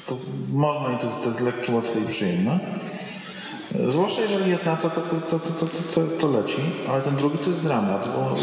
to, 0.06 0.14
to, 0.14 0.20
można 0.52 0.96
i 0.96 0.98
to, 0.98 1.28
jest 1.28 1.40
lekkie, 1.40 1.72
łatwe 1.72 2.00
i 2.00 2.06
przyjemne. 2.06 2.60
Zwłaszcza 3.88 4.22
jeżeli 4.22 4.50
jest 4.50 4.66
na 4.66 4.76
co, 4.76 4.90
to, 4.90 5.00
to, 5.00 5.38
to, 5.38 5.66
to, 5.94 6.00
to, 6.20 6.28
leci, 6.28 6.60
ale 6.88 7.02
ten 7.02 7.16
drugi 7.16 7.38
to 7.38 7.50
jest 7.50 7.62
dramat, 7.62 8.08
bo 8.16 8.36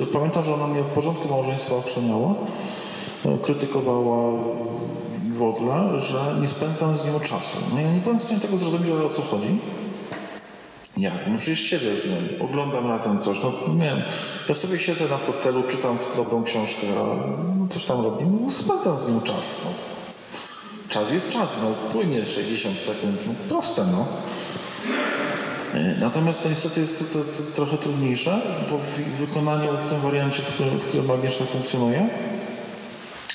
yy, 0.00 0.06
pamiętam, 0.06 0.44
że 0.44 0.54
ona 0.54 0.66
mnie 0.66 0.82
w 0.82 0.86
porządku 0.86 1.28
małżeństwa 1.28 1.74
ochrzaniała, 1.74 2.34
yy, 3.24 3.38
krytykowała 3.38 4.32
w 5.28 5.42
ogóle, 5.42 6.00
że 6.00 6.36
nie 6.40 6.48
spędzam 6.48 6.96
z 6.96 7.04
nią 7.04 7.20
czasu. 7.20 7.56
No 7.74 7.80
ja 7.80 7.92
nie 7.92 8.00
byłem 8.00 8.18
w 8.18 8.22
stanie 8.22 8.40
tego 8.40 8.56
zrozumieć, 8.56 8.90
ale 8.90 9.04
o 9.04 9.10
co 9.10 9.22
chodzi. 9.22 9.58
Jak? 10.96 11.26
No 11.26 11.38
przecież 11.38 11.60
siedzę 11.60 11.96
z 11.96 12.04
nią, 12.04 12.44
oglądam 12.44 12.86
razem 12.88 13.22
coś, 13.22 13.38
no 13.42 13.74
nie 13.74 13.84
wiem, 13.84 14.02
ja 14.48 14.54
sobie 14.54 14.78
siedzę 14.78 15.08
na 15.08 15.18
fotelu, 15.18 15.62
czytam 15.62 15.98
dobrą 16.16 16.44
książkę, 16.44 16.86
no, 16.94 17.16
coś 17.70 17.84
tam 17.84 18.00
robię, 18.00 18.26
no 18.44 18.50
spędzam 18.50 18.98
z 18.98 19.08
nią 19.08 19.20
czas. 19.20 19.58
No. 19.64 19.70
Czas 20.88 21.12
jest 21.12 21.30
czas, 21.30 21.56
no 21.62 21.90
płynie 21.92 22.26
60 22.26 22.78
sekund, 22.78 23.20
no, 23.26 23.32
proste 23.48 23.86
no. 23.86 24.06
E, 25.74 25.96
natomiast 26.00 26.42
to 26.42 26.48
niestety 26.48 26.80
jest 26.80 26.98
to, 26.98 27.04
to, 27.04 27.24
to 27.24 27.42
trochę 27.54 27.78
trudniejsze, 27.78 28.40
bo 28.70 28.78
w 28.78 29.18
wykonaniu 29.26 29.68
w 29.86 29.90
tym 29.90 30.00
wariancie, 30.00 30.42
w 30.42 30.54
którym, 30.54 30.78
w 30.78 30.86
którym 30.86 31.10
Agnieszka 31.10 31.44
funkcjonuje, 31.44 32.08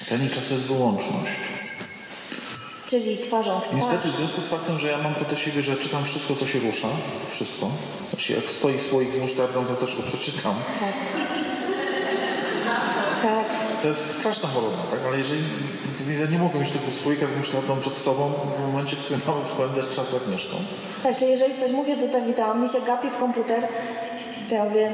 ten 0.10 0.30
czas 0.30 0.52
jest 0.52 0.66
wyłączność. 0.66 1.55
Czyli 2.88 3.18
twarzą 3.18 3.60
w 3.60 3.64
twarz. 3.64 3.76
Niestety 3.76 4.10
w 4.10 4.12
związku 4.12 4.42
z 4.42 4.48
faktem, 4.50 4.80
że 4.80 4.88
ja 4.88 4.98
mam 4.98 5.16
to 5.16 5.26
do 5.26 5.36
siebie, 5.36 5.62
że 5.62 5.78
czytam 5.78 6.06
wszystko, 6.06 6.36
co 6.36 6.48
się 6.48 6.60
rusza, 6.60 6.88
wszystko. 7.32 7.70
Znaczy 8.10 8.34
jak 8.34 8.50
stoi 8.50 8.80
słoik 8.80 9.14
z 9.14 9.18
musztardą, 9.18 9.66
to 9.66 9.76
też 9.76 9.98
go 9.98 10.04
przeczytam. 10.04 10.56
Tak. 10.80 10.94
Tak. 13.24 13.46
To 13.82 13.88
jest 13.88 14.20
straszna 14.20 14.50
choroba, 14.50 14.84
tak? 14.92 15.00
Ale 15.08 15.18
jeżeli 15.18 15.44
ja 16.20 16.28
nie 16.28 16.40
mogę 16.40 16.60
mieć 16.60 16.72
tego 16.72 16.92
słoika 16.92 17.26
z 17.26 17.38
musztardą 17.38 17.80
przed 17.80 17.98
sobą 17.98 18.34
w 18.58 18.62
momencie, 18.72 18.96
w 18.96 19.00
którym 19.00 19.22
mamy 19.28 19.42
spędzać 19.46 19.96
czas 19.96 20.10
z 20.10 20.14
Agnieszką. 20.14 20.58
Tak, 21.04 21.18
czy 21.18 21.26
jeżeli 21.26 21.56
coś 21.58 21.72
mówię 21.72 21.98
do 21.98 22.08
Dawida, 22.08 22.52
on 22.52 22.62
mi 22.62 22.70
się 22.70 22.82
gapi 22.82 23.10
w 23.10 23.18
komputer, 23.18 23.68
to 24.50 24.56
ja 24.56 24.66
mówię, 24.66 24.92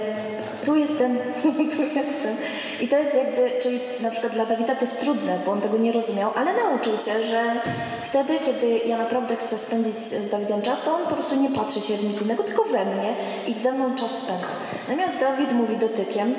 tu 0.65 0.75
jestem, 0.75 1.17
tu 1.75 1.81
jestem. 1.81 2.35
I 2.81 2.87
to 2.87 2.97
jest 2.97 3.13
jakby, 3.15 3.51
czyli 3.61 3.79
na 4.01 4.11
przykład 4.11 4.33
dla 4.33 4.45
Dawida 4.45 4.75
to 4.75 4.85
jest 4.85 5.01
trudne, 5.01 5.39
bo 5.45 5.51
on 5.51 5.61
tego 5.61 5.77
nie 5.77 5.91
rozumiał, 5.91 6.31
ale 6.35 6.53
nauczył 6.53 6.93
się, 6.97 7.23
że 7.23 7.61
wtedy, 8.03 8.39
kiedy 8.45 8.77
ja 8.85 8.97
naprawdę 8.97 9.35
chcę 9.35 9.59
spędzić 9.59 9.95
z 9.97 10.29
Dawidem 10.29 10.61
czas, 10.61 10.83
to 10.83 10.95
on 10.95 11.07
po 11.07 11.15
prostu 11.15 11.35
nie 11.35 11.49
patrzy 11.49 11.81
się 11.81 11.97
w 11.97 12.03
nic 12.03 12.21
innego, 12.21 12.43
tylko 12.43 12.63
we 12.63 12.85
mnie 12.85 13.15
i 13.47 13.53
ze 13.53 13.71
mną 13.71 13.95
czas 13.95 14.11
spędza. 14.11 14.47
Natomiast 14.87 15.19
Dawid 15.19 15.53
mówi 15.53 15.77
dotykiem, 15.77 16.35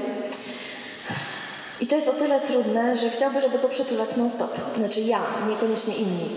I 1.80 1.86
to 1.86 1.96
jest 1.96 2.08
o 2.08 2.12
tyle 2.12 2.40
trudne, 2.40 2.96
że 2.96 3.10
chciałby, 3.10 3.40
żeby 3.40 3.58
go 3.58 3.68
przytulać 3.68 4.16
non-stop. 4.16 4.50
Znaczy 4.76 5.00
ja, 5.00 5.20
niekoniecznie 5.48 5.94
inni. 5.94 6.30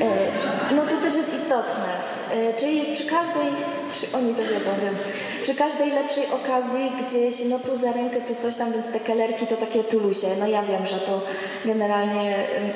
E, 0.00 0.74
no 0.74 0.82
to 0.82 0.96
też 0.96 1.16
jest 1.16 1.34
istotne. 1.34 2.12
E, 2.30 2.54
czyli 2.54 2.94
przy 2.94 3.04
każdej, 3.04 3.46
przy, 3.92 4.06
oni 4.16 4.34
to 4.34 4.42
wiedzą, 4.42 4.70
wiem, 4.82 4.96
przy 5.42 5.54
każdej 5.54 5.90
lepszej 5.90 6.24
okazji 6.26 6.92
gdzieś, 7.06 7.44
no 7.44 7.58
tu 7.58 7.76
za 7.76 7.92
rękę, 7.92 8.20
tu 8.20 8.34
coś 8.34 8.56
tam, 8.56 8.72
więc 8.72 8.86
te 8.86 9.00
kelerki 9.00 9.46
to 9.46 9.56
takie 9.56 9.84
tulusie. 9.84 10.26
No 10.38 10.46
ja 10.46 10.62
wiem, 10.62 10.86
że 10.86 10.98
to 10.98 11.20
generalnie 11.64 12.34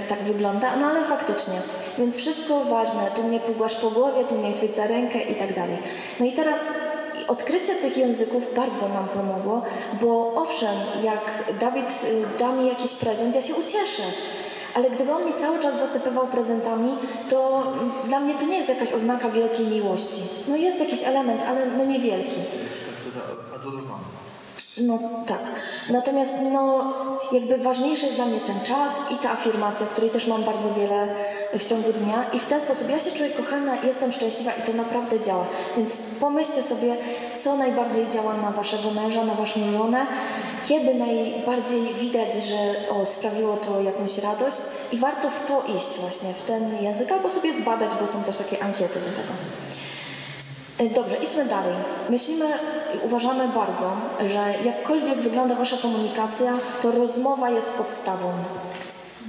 tak 0.09 0.23
wygląda, 0.23 0.77
no 0.77 0.87
ale 0.87 1.05
faktycznie. 1.05 1.55
Więc 1.99 2.17
wszystko 2.17 2.65
ważne, 2.65 3.11
tu 3.17 3.23
mnie 3.23 3.41
pogłasz 3.41 3.75
po 3.75 3.91
głowie, 3.91 4.25
tu 4.25 4.35
mnie 4.35 4.53
chwyć 4.53 4.77
za 4.77 4.87
rękę 4.87 5.23
i 5.23 5.35
tak 5.35 5.55
dalej. 5.55 5.79
No 6.21 6.27
i 6.27 6.33
teraz 6.33 6.75
odkrycie 7.29 7.75
tych 7.75 7.97
języków 7.97 8.55
bardzo 8.55 8.89
nam 8.89 9.09
pomogło, 9.09 9.63
bo 10.01 10.35
owszem, 10.35 10.75
jak 11.03 11.55
Dawid 11.61 11.89
y, 11.89 12.39
da 12.39 12.53
mi 12.53 12.69
jakiś 12.69 12.95
prezent, 12.95 13.35
ja 13.35 13.43
się 13.43 13.55
ucieszę. 13.55 14.03
Ale 14.77 14.91
gdyby 14.91 15.13
on 15.13 15.25
mi 15.25 15.35
cały 15.35 15.59
czas 15.59 15.81
zasypywał 15.81 16.27
prezentami, 16.27 16.95
to 17.29 17.63
dla 18.09 18.21
mnie 18.21 18.35
to 18.35 18.47
nie 18.47 18.57
jest 18.57 18.69
jakaś 18.69 18.93
oznaka 18.93 19.31
wielkiej 19.31 19.67
miłości. 19.67 20.23
No 20.49 20.57
jest 20.57 20.81
jakiś 20.81 21.05
element, 21.05 21.41
ale 21.49 21.67
no 21.67 21.85
niewielki. 21.85 22.41
No 24.79 24.99
tak. 25.27 25.43
Natomiast 25.91 26.33
no, 26.53 26.93
jakby 27.33 27.59
ważniejszy 27.59 28.05
jest 28.05 28.17
dla 28.17 28.27
mnie 28.27 28.41
ten 28.41 28.61
czas 28.61 28.93
i 29.11 29.17
ta 29.17 29.31
afirmacja, 29.31 29.87
której 29.87 30.11
też 30.11 30.27
mam 30.27 30.45
bardzo 30.45 30.75
wiele 30.75 31.09
w 31.59 31.65
ciągu 31.65 31.93
dnia. 31.93 32.31
I 32.33 32.39
w 32.39 32.47
ten 32.47 32.61
sposób 32.61 32.91
ja 32.91 32.99
się 32.99 33.11
czuję 33.11 33.31
kochana, 33.31 33.77
jestem 33.83 34.13
szczęśliwa 34.13 34.53
i 34.53 34.63
to 34.63 34.73
naprawdę 34.73 35.21
działa. 35.21 35.47
Więc 35.77 35.99
pomyślcie 36.21 36.63
sobie, 36.63 36.97
co 37.37 37.57
najbardziej 37.57 38.09
działa 38.09 38.37
na 38.37 38.51
waszego 38.51 38.91
męża, 38.91 39.25
na 39.25 39.35
waszą 39.35 39.61
żonę, 39.73 40.07
kiedy 40.65 40.95
najbardziej 40.95 41.95
widać, 41.95 42.35
że 42.35 42.91
o, 42.91 43.07
sprawiło 43.07 43.57
to 43.57 43.81
jakąś 43.81 44.19
radość 44.19 44.57
i 44.93 44.99
warto 44.99 45.31
w 45.31 45.47
to 45.47 45.63
iść 45.77 45.99
właśnie, 45.99 46.35
w 46.35 46.43
ten 46.43 46.83
język, 46.83 47.13
albo 47.13 47.31
sobie 47.31 47.53
zbadać, 47.53 47.91
bo 48.01 48.09
są 48.09 48.25
też 48.25 48.37
takie 48.37 48.63
ankiety 48.63 49.01
do 49.01 49.11
tego. 49.11 49.33
E, 50.79 50.89
dobrze, 50.91 51.17
idźmy 51.17 51.45
dalej. 51.45 51.75
Myślimy 52.09 52.45
i 52.95 53.07
uważamy 53.07 53.49
bardzo, 53.49 53.91
że 54.25 54.55
jakkolwiek 54.65 55.19
wygląda 55.19 55.55
Wasza 55.55 55.77
komunikacja, 55.77 56.53
to 56.81 56.93
rozmowa 56.93 57.51
jest 57.51 57.73
podstawą. 57.75 58.33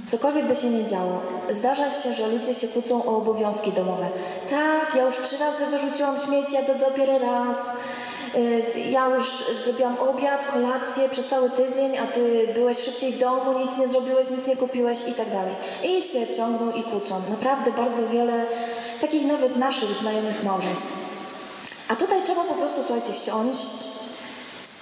Cokolwiek 0.08 0.46
by 0.46 0.56
się 0.56 0.70
nie 0.70 0.84
działo, 0.84 1.20
zdarza 1.50 1.90
się, 1.90 2.12
że 2.12 2.28
ludzie 2.28 2.54
się 2.54 2.68
kłócą 2.68 3.04
o 3.04 3.16
obowiązki 3.16 3.72
domowe. 3.72 4.06
Tak, 4.50 4.94
ja 4.94 5.04
już 5.04 5.16
trzy 5.16 5.36
razy 5.38 5.66
wyrzuciłam 5.66 6.18
śmieci, 6.18 6.56
a 6.56 6.62
to 6.62 6.74
dopiero 6.74 7.18
raz. 7.18 7.56
E, 8.34 8.80
ja 8.80 9.06
już 9.06 9.44
zrobiłam 9.64 9.96
obiad, 9.98 10.46
kolację 10.46 11.08
przez 11.08 11.26
cały 11.26 11.50
tydzień, 11.50 11.98
a 11.98 12.06
ty 12.06 12.48
byłeś 12.54 12.78
szybciej 12.78 13.12
w 13.12 13.18
domu, 13.18 13.58
nic 13.58 13.78
nie 13.78 13.88
zrobiłeś, 13.88 14.30
nic 14.30 14.46
nie 14.46 14.56
kupiłeś 14.56 15.08
i 15.08 15.12
tak 15.12 15.30
dalej. 15.30 15.54
I 15.84 16.02
się 16.02 16.34
ciągną 16.36 16.72
i 16.72 16.82
kłócą. 16.82 17.20
Naprawdę 17.30 17.72
bardzo 17.72 18.08
wiele 18.08 18.46
takich 19.00 19.26
nawet 19.26 19.56
naszych 19.56 19.94
znajomych 19.94 20.44
małżeństw. 20.44 21.07
A 21.88 21.96
tutaj 21.96 22.24
trzeba 22.24 22.44
po 22.44 22.54
prostu, 22.54 22.82
słuchajcie, 22.82 23.14
siąść 23.14 23.88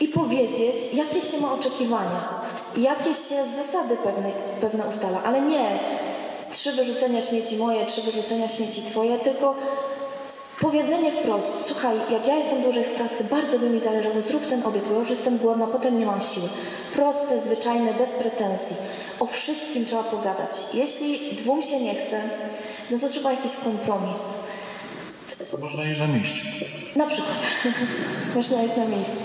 i 0.00 0.08
powiedzieć, 0.08 0.94
jakie 0.94 1.22
się 1.22 1.40
ma 1.40 1.52
oczekiwania, 1.52 2.40
jakie 2.76 3.14
się 3.14 3.44
zasady 3.56 3.96
pewne, 3.96 4.30
pewne 4.60 4.84
ustala, 4.86 5.22
ale 5.24 5.40
nie 5.40 5.78
trzy 6.50 6.72
wyrzucenia 6.72 7.22
śmieci 7.22 7.56
moje, 7.56 7.86
trzy 7.86 8.02
wyrzucenia 8.02 8.48
śmieci 8.48 8.82
twoje, 8.82 9.18
tylko 9.18 9.54
powiedzenie 10.60 11.12
wprost, 11.12 11.52
słuchaj, 11.62 11.96
jak 12.10 12.26
ja 12.26 12.36
jestem 12.36 12.62
dłużej 12.62 12.84
w 12.84 12.90
pracy, 12.90 13.24
bardzo 13.24 13.58
by 13.58 13.70
mi 13.70 13.80
zależało, 13.80 14.22
zrób 14.22 14.46
ten 14.46 14.66
obiad, 14.66 14.84
bo 14.88 14.92
ja 14.92 14.98
już 14.98 15.10
jestem 15.10 15.38
głodna, 15.38 15.66
potem 15.66 15.98
nie 15.98 16.06
mam 16.06 16.20
siły. 16.20 16.48
Proste, 16.94 17.40
zwyczajne, 17.40 17.94
bez 17.94 18.12
pretensji. 18.12 18.76
O 19.20 19.26
wszystkim 19.26 19.86
trzeba 19.86 20.02
pogadać. 20.02 20.50
Jeśli 20.74 21.36
dwóm 21.36 21.62
się 21.62 21.80
nie 21.80 21.94
chce, 21.94 22.22
no 22.90 22.98
to 22.98 23.08
trzeba 23.08 23.30
jakiś 23.30 23.56
kompromis. 23.56 24.18
To 25.50 25.58
można 25.58 25.84
jeść 25.84 26.00
na 26.00 26.06
mieście. 26.06 26.42
Na 26.96 27.06
przykład. 27.06 27.38
można 28.36 28.62
jeść 28.62 28.76
na 28.76 28.84
miejscu. 28.84 29.22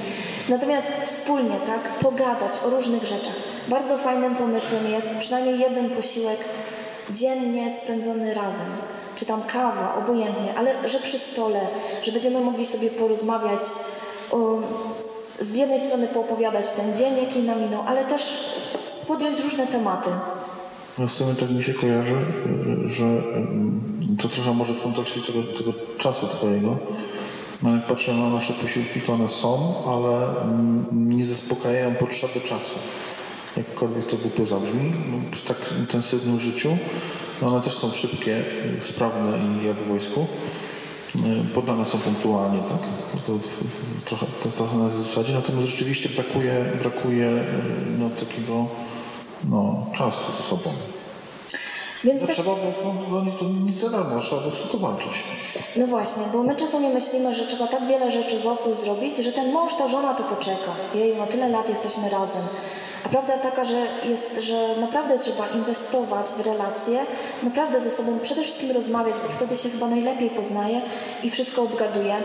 Natomiast 0.49 0.87
wspólnie, 1.03 1.55
tak, 1.65 1.99
pogadać 1.99 2.59
o 2.65 2.69
różnych 2.69 3.05
rzeczach. 3.05 3.35
Bardzo 3.67 3.97
fajnym 3.97 4.35
pomysłem 4.35 4.91
jest 4.91 5.09
przynajmniej 5.19 5.59
jeden 5.59 5.89
posiłek 5.89 6.37
dziennie 7.09 7.71
spędzony 7.71 8.33
razem. 8.33 8.67
Czy 9.15 9.25
tam 9.25 9.43
kawa, 9.43 9.95
obojętnie, 9.95 10.53
ale 10.57 10.89
że 10.89 10.99
przy 10.99 11.19
stole, 11.19 11.59
że 12.03 12.11
będziemy 12.11 12.39
mogli 12.39 12.65
sobie 12.65 12.89
porozmawiać, 12.89 13.61
z 15.39 15.55
jednej 15.55 15.79
strony 15.79 16.07
poopowiadać 16.07 16.71
ten 16.71 16.95
dzień, 16.95 17.17
jaki 17.17 17.39
nam 17.39 17.61
minął, 17.61 17.83
ale 17.87 18.05
też 18.05 18.53
podjąć 19.07 19.39
różne 19.39 19.67
tematy. 19.67 20.09
No 20.97 21.07
w 21.07 21.11
sumie 21.11 21.35
tak 21.35 21.49
mi 21.49 21.63
się 21.63 21.73
kojarzy, 21.73 22.15
że 22.85 23.23
to 24.21 24.27
trochę 24.27 24.53
może 24.53 24.73
w 24.73 24.83
kontekście 24.83 25.21
tego, 25.21 25.43
tego 25.57 25.73
czasu 25.97 26.27
Twojego. 26.27 26.77
No 27.63 27.75
jak 27.75 27.87
patrzę 27.87 28.13
na 28.13 28.29
nasze 28.29 28.53
posiłki, 28.53 29.01
to 29.01 29.13
one 29.13 29.29
są, 29.29 29.75
ale 29.93 30.27
nie 30.91 31.25
zaspokajają 31.25 31.95
potrzeby 31.95 32.41
czasu. 32.41 32.75
Jakkolwiek 33.57 34.05
to 34.05 34.17
głupio 34.17 34.45
zabrzmi, 34.45 34.93
no, 35.11 35.17
przy 35.31 35.45
tak 35.45 35.57
intensywnym 35.79 36.39
życiu, 36.39 36.77
no 37.41 37.47
one 37.47 37.61
też 37.61 37.73
są 37.73 37.91
szybkie, 37.91 38.43
sprawne 38.79 39.37
i 39.37 39.67
jak 39.67 39.77
w 39.77 39.87
wojsku. 39.87 40.27
Podane 41.53 41.85
są 41.85 41.97
punktualnie, 41.97 42.59
tak? 42.59 42.79
To, 43.27 43.39
trochę, 44.05 44.25
to 44.43 44.49
trochę 44.49 44.77
na 44.77 44.89
zasadzie, 44.89 45.33
natomiast 45.33 45.67
rzeczywiście 45.67 46.09
brakuje, 46.09 46.65
brakuje 46.79 47.43
no, 47.99 48.09
takiego 48.09 48.67
no, 49.43 49.85
czasu 49.95 50.31
z 50.39 50.45
sobą. 50.45 50.73
Więc 52.03 52.21
no 52.21 52.27
też... 52.27 52.35
trzeba, 52.35 52.51
bo 53.09 53.23
no, 53.23 53.31
to 53.31 53.45
nic 53.45 53.79
za 53.79 53.89
darmo, 53.89 54.21
trzeba 54.21 54.41
po 54.41 54.51
prostu 54.51 54.79
walczyć. 54.79 55.23
No 55.75 55.87
właśnie, 55.87 56.23
bo 56.33 56.43
my 56.43 56.55
czasami 56.55 56.87
myślimy, 56.87 57.33
że 57.33 57.47
trzeba 57.47 57.67
tak 57.67 57.87
wiele 57.87 58.11
rzeczy 58.11 58.39
wokół 58.39 58.75
zrobić, 58.75 59.17
że 59.17 59.31
ten 59.31 59.51
mąż, 59.51 59.75
ta 59.75 59.87
żona 59.87 60.13
to 60.13 60.23
poczeka. 60.23 60.71
Jej, 60.95 61.15
no 61.15 61.27
tyle 61.27 61.49
lat 61.49 61.69
jesteśmy 61.69 62.09
razem. 62.09 62.41
A 63.05 63.09
prawda 63.09 63.37
taka, 63.37 63.65
że 63.65 63.87
jest, 64.03 64.39
że 64.39 64.75
naprawdę 64.81 65.19
trzeba 65.19 65.47
inwestować 65.47 66.31
w 66.31 66.45
relacje, 66.45 67.05
naprawdę 67.43 67.81
ze 67.81 67.91
sobą 67.91 68.19
przede 68.19 68.43
wszystkim 68.43 68.71
rozmawiać, 68.71 69.15
bo 69.27 69.33
wtedy 69.33 69.57
się 69.57 69.69
chyba 69.69 69.87
najlepiej 69.87 70.29
poznaje 70.29 70.81
i 71.23 71.29
wszystko 71.29 71.61
obgaduje. 71.61 72.15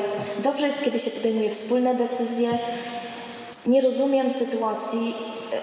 Dobrze 0.43 0.67
jest, 0.67 0.85
kiedy 0.85 0.99
się 0.99 1.11
podejmuje 1.11 1.51
wspólne 1.51 1.95
decyzje. 1.95 2.59
Nie 3.67 3.81
rozumiem 3.81 4.31
sytuacji, 4.31 5.15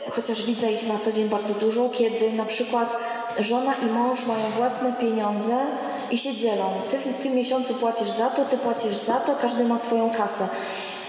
e, 0.08 0.12
chociaż 0.12 0.44
widzę 0.44 0.72
ich 0.72 0.88
na 0.88 1.00
co 1.00 1.12
dzień 1.12 1.30
bardzo 1.30 1.54
dużo, 1.54 1.90
kiedy 1.90 2.34
na 2.34 2.46
przykład 2.46 2.98
żona 3.40 3.74
i 3.74 3.86
mąż 3.86 4.26
mają 4.26 4.52
własne 4.58 4.94
pieniądze 4.94 5.56
i 6.12 6.18
się 6.18 6.36
dzielą. 6.36 6.66
Ty 6.90 6.98
w 6.98 7.24
tym 7.24 7.36
miesiącu 7.36 7.74
płacisz 7.74 8.10
za 8.10 8.30
to, 8.30 8.46
ty 8.46 8.58
płacisz 8.58 8.98
za 8.98 9.14
to, 9.14 9.36
każdy 9.36 9.64
ma 9.64 9.78
swoją 9.78 10.10
kasę. 10.10 10.48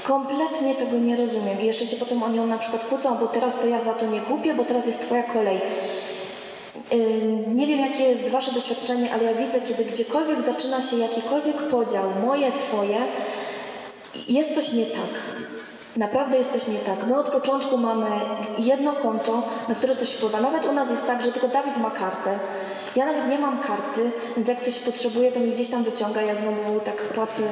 Kompletnie 0.04 0.74
tego 0.74 0.98
nie 0.98 1.16
rozumiem. 1.16 1.60
I 1.60 1.66
jeszcze 1.66 1.86
się 1.86 1.96
potem 1.96 2.22
o 2.22 2.28
nią 2.28 2.46
na 2.46 2.58
przykład 2.58 2.84
kłócą, 2.84 3.16
bo 3.18 3.26
teraz 3.26 3.58
to 3.58 3.68
ja 3.68 3.80
za 3.80 3.94
to 3.94 4.06
nie 4.06 4.20
kupię, 4.20 4.54
bo 4.54 4.64
teraz 4.64 4.86
jest 4.86 5.00
twoja 5.00 5.22
kolej. 5.22 5.60
Nie 7.54 7.66
wiem, 7.66 7.80
jakie 7.80 8.04
jest 8.04 8.28
Wasze 8.28 8.52
doświadczenie, 8.52 9.12
ale 9.12 9.24
ja 9.24 9.34
widzę, 9.34 9.60
kiedy 9.60 9.84
gdziekolwiek 9.84 10.42
zaczyna 10.42 10.82
się 10.82 10.96
jakikolwiek 10.96 11.56
podział, 11.56 12.04
moje, 12.26 12.52
Twoje, 12.52 12.98
jest 14.28 14.54
coś 14.54 14.72
nie 14.72 14.86
tak. 14.86 15.44
Naprawdę 15.96 16.38
jest 16.38 16.52
coś 16.52 16.68
nie 16.68 16.78
tak. 16.78 17.06
My 17.06 17.16
od 17.16 17.30
początku 17.30 17.78
mamy 17.78 18.06
jedno 18.58 18.92
konto, 18.92 19.42
na 19.68 19.74
które 19.74 19.96
coś 19.96 20.10
wpływa. 20.10 20.40
Nawet 20.40 20.66
u 20.66 20.72
nas 20.72 20.90
jest 20.90 21.06
tak, 21.06 21.22
że 21.22 21.32
tylko 21.32 21.48
Dawid 21.48 21.76
ma 21.76 21.90
kartę. 21.90 22.38
Ja 22.96 23.06
nawet 23.06 23.28
nie 23.28 23.38
mam 23.38 23.60
karty, 23.60 24.10
więc 24.36 24.48
jak 24.48 24.58
ktoś 24.58 24.78
potrzebuje, 24.78 25.32
to 25.32 25.40
mi 25.40 25.50
gdzieś 25.52 25.70
tam 25.70 25.84
wyciąga. 25.84 26.22
Ja 26.22 26.34
znowu 26.34 26.80
tak 26.80 26.96
płacę 26.96 27.42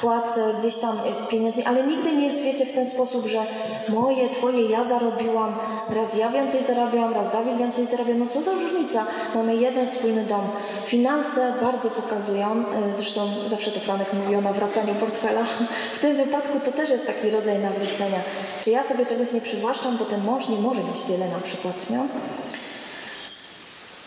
płacę 0.00 0.54
gdzieś 0.58 0.76
tam 0.76 0.98
e, 0.98 1.26
pieniędzmi, 1.28 1.64
ale 1.64 1.86
nigdy 1.86 2.12
nie 2.12 2.26
jest, 2.26 2.42
wiecie, 2.42 2.66
w 2.66 2.72
ten 2.72 2.86
sposób, 2.86 3.26
że 3.26 3.46
moje, 3.88 4.30
twoje, 4.30 4.66
ja 4.66 4.84
zarobiłam, 4.84 5.54
raz 5.88 6.16
ja 6.16 6.28
więcej 6.28 6.60
zarabiałam, 6.66 7.14
raz 7.14 7.32
Dawid 7.32 7.56
więcej 7.56 7.86
zarabiał. 7.86 8.18
No 8.18 8.26
co 8.26 8.42
za 8.42 8.52
różnica? 8.52 9.06
Mamy 9.34 9.56
jeden 9.56 9.86
wspólny 9.86 10.24
dom. 10.24 10.42
Finanse 10.86 11.54
bardzo 11.60 11.90
pokazują, 11.90 12.46
e, 12.50 12.94
zresztą 12.94 13.20
zawsze 13.48 13.70
to 13.70 13.80
Franek 13.80 14.12
mówi 14.12 14.36
o 14.36 14.40
nawracaniu 14.40 14.94
portfela. 14.94 15.44
W 15.94 15.98
tym 15.98 16.16
wypadku 16.16 16.60
to 16.60 16.72
też 16.72 16.90
jest 16.90 17.06
taki 17.06 17.30
rodzaj 17.30 17.58
nawrócenia. 17.58 18.18
Czy 18.60 18.70
ja 18.70 18.84
sobie 18.84 19.06
czegoś 19.06 19.32
nie 19.32 19.40
przywłaszczam, 19.40 19.96
bo 19.96 20.04
ten 20.04 20.24
mąż 20.24 20.48
nie 20.48 20.56
może 20.56 20.84
mieć 20.84 21.04
wiele 21.08 21.28
na 21.28 21.40
przykład, 21.40 21.90
nie? 21.90 21.98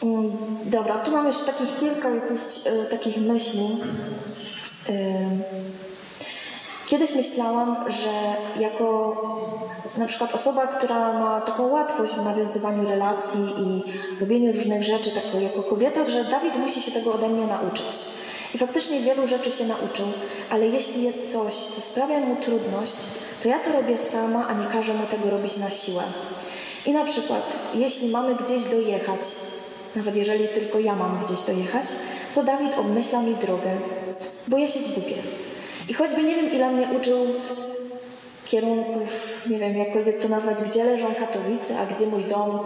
Mm, 0.03 0.37
dobra, 0.65 0.97
tu 0.97 1.11
mam 1.11 1.27
jeszcze 1.27 1.45
takich 1.45 1.79
kilka 1.79 2.09
jakichś 2.09 2.67
y, 2.67 2.89
takich 2.89 3.17
myśli. 3.17 3.77
Kiedyś 6.85 7.15
myślałam, 7.15 7.75
że 7.87 8.11
jako 8.59 9.15
na 9.97 10.05
przykład 10.05 10.35
osoba, 10.35 10.67
która 10.67 11.13
ma 11.13 11.41
taką 11.41 11.67
łatwość 11.67 12.13
w 12.13 12.25
nawiązywaniu 12.25 12.89
relacji 12.89 13.39
i 13.39 13.83
robieniu 14.19 14.53
różnych 14.53 14.83
rzeczy, 14.83 15.11
tako, 15.11 15.39
jako 15.39 15.63
kobieta, 15.63 16.05
że 16.05 16.23
Dawid 16.23 16.55
musi 16.55 16.81
się 16.81 16.91
tego 16.91 17.13
ode 17.13 17.29
mnie 17.29 17.47
nauczyć. 17.47 18.05
I 18.55 18.57
faktycznie 18.57 18.99
wielu 18.99 19.27
rzeczy 19.27 19.51
się 19.51 19.65
nauczył, 19.65 20.05
ale 20.49 20.67
jeśli 20.67 21.03
jest 21.03 21.31
coś, 21.31 21.53
co 21.53 21.81
sprawia 21.81 22.19
mu 22.19 22.35
trudność, 22.35 22.95
to 23.43 23.47
ja 23.47 23.59
to 23.59 23.71
robię 23.71 23.97
sama, 23.97 24.47
a 24.47 24.53
nie 24.53 24.67
każę 24.67 24.93
mu 24.93 25.07
tego 25.07 25.29
robić 25.29 25.57
na 25.57 25.69
siłę. 25.69 26.03
I 26.85 26.91
na 26.91 27.05
przykład, 27.05 27.59
jeśli 27.73 28.09
mamy 28.09 28.35
gdzieś 28.35 28.63
dojechać, 28.63 29.21
nawet 29.95 30.15
jeżeli 30.15 30.47
tylko 30.47 30.79
ja 30.79 30.95
mam 30.95 31.23
gdzieś 31.25 31.41
dojechać, 31.41 31.85
to 32.33 32.43
Dawid 32.43 32.77
obmyśla 32.77 33.21
mi 33.21 33.35
drogę, 33.35 33.71
bo 34.47 34.57
ja 34.57 34.67
się 34.67 34.79
zgubię. 34.79 35.15
I 35.89 35.93
choćby 35.93 36.23
nie 36.23 36.35
wiem, 36.35 36.51
ile 36.51 36.71
mnie 36.71 36.87
uczył 36.97 37.17
kierunków, 38.45 39.43
nie 39.49 39.59
wiem 39.59 39.77
jakkolwiek 39.77 40.21
to 40.21 40.29
nazwać, 40.29 40.63
gdzie 40.63 40.83
leżą 40.83 41.07
Katowice, 41.19 41.79
a 41.79 41.85
gdzie 41.85 42.07
mój 42.07 42.23
dom. 42.23 42.59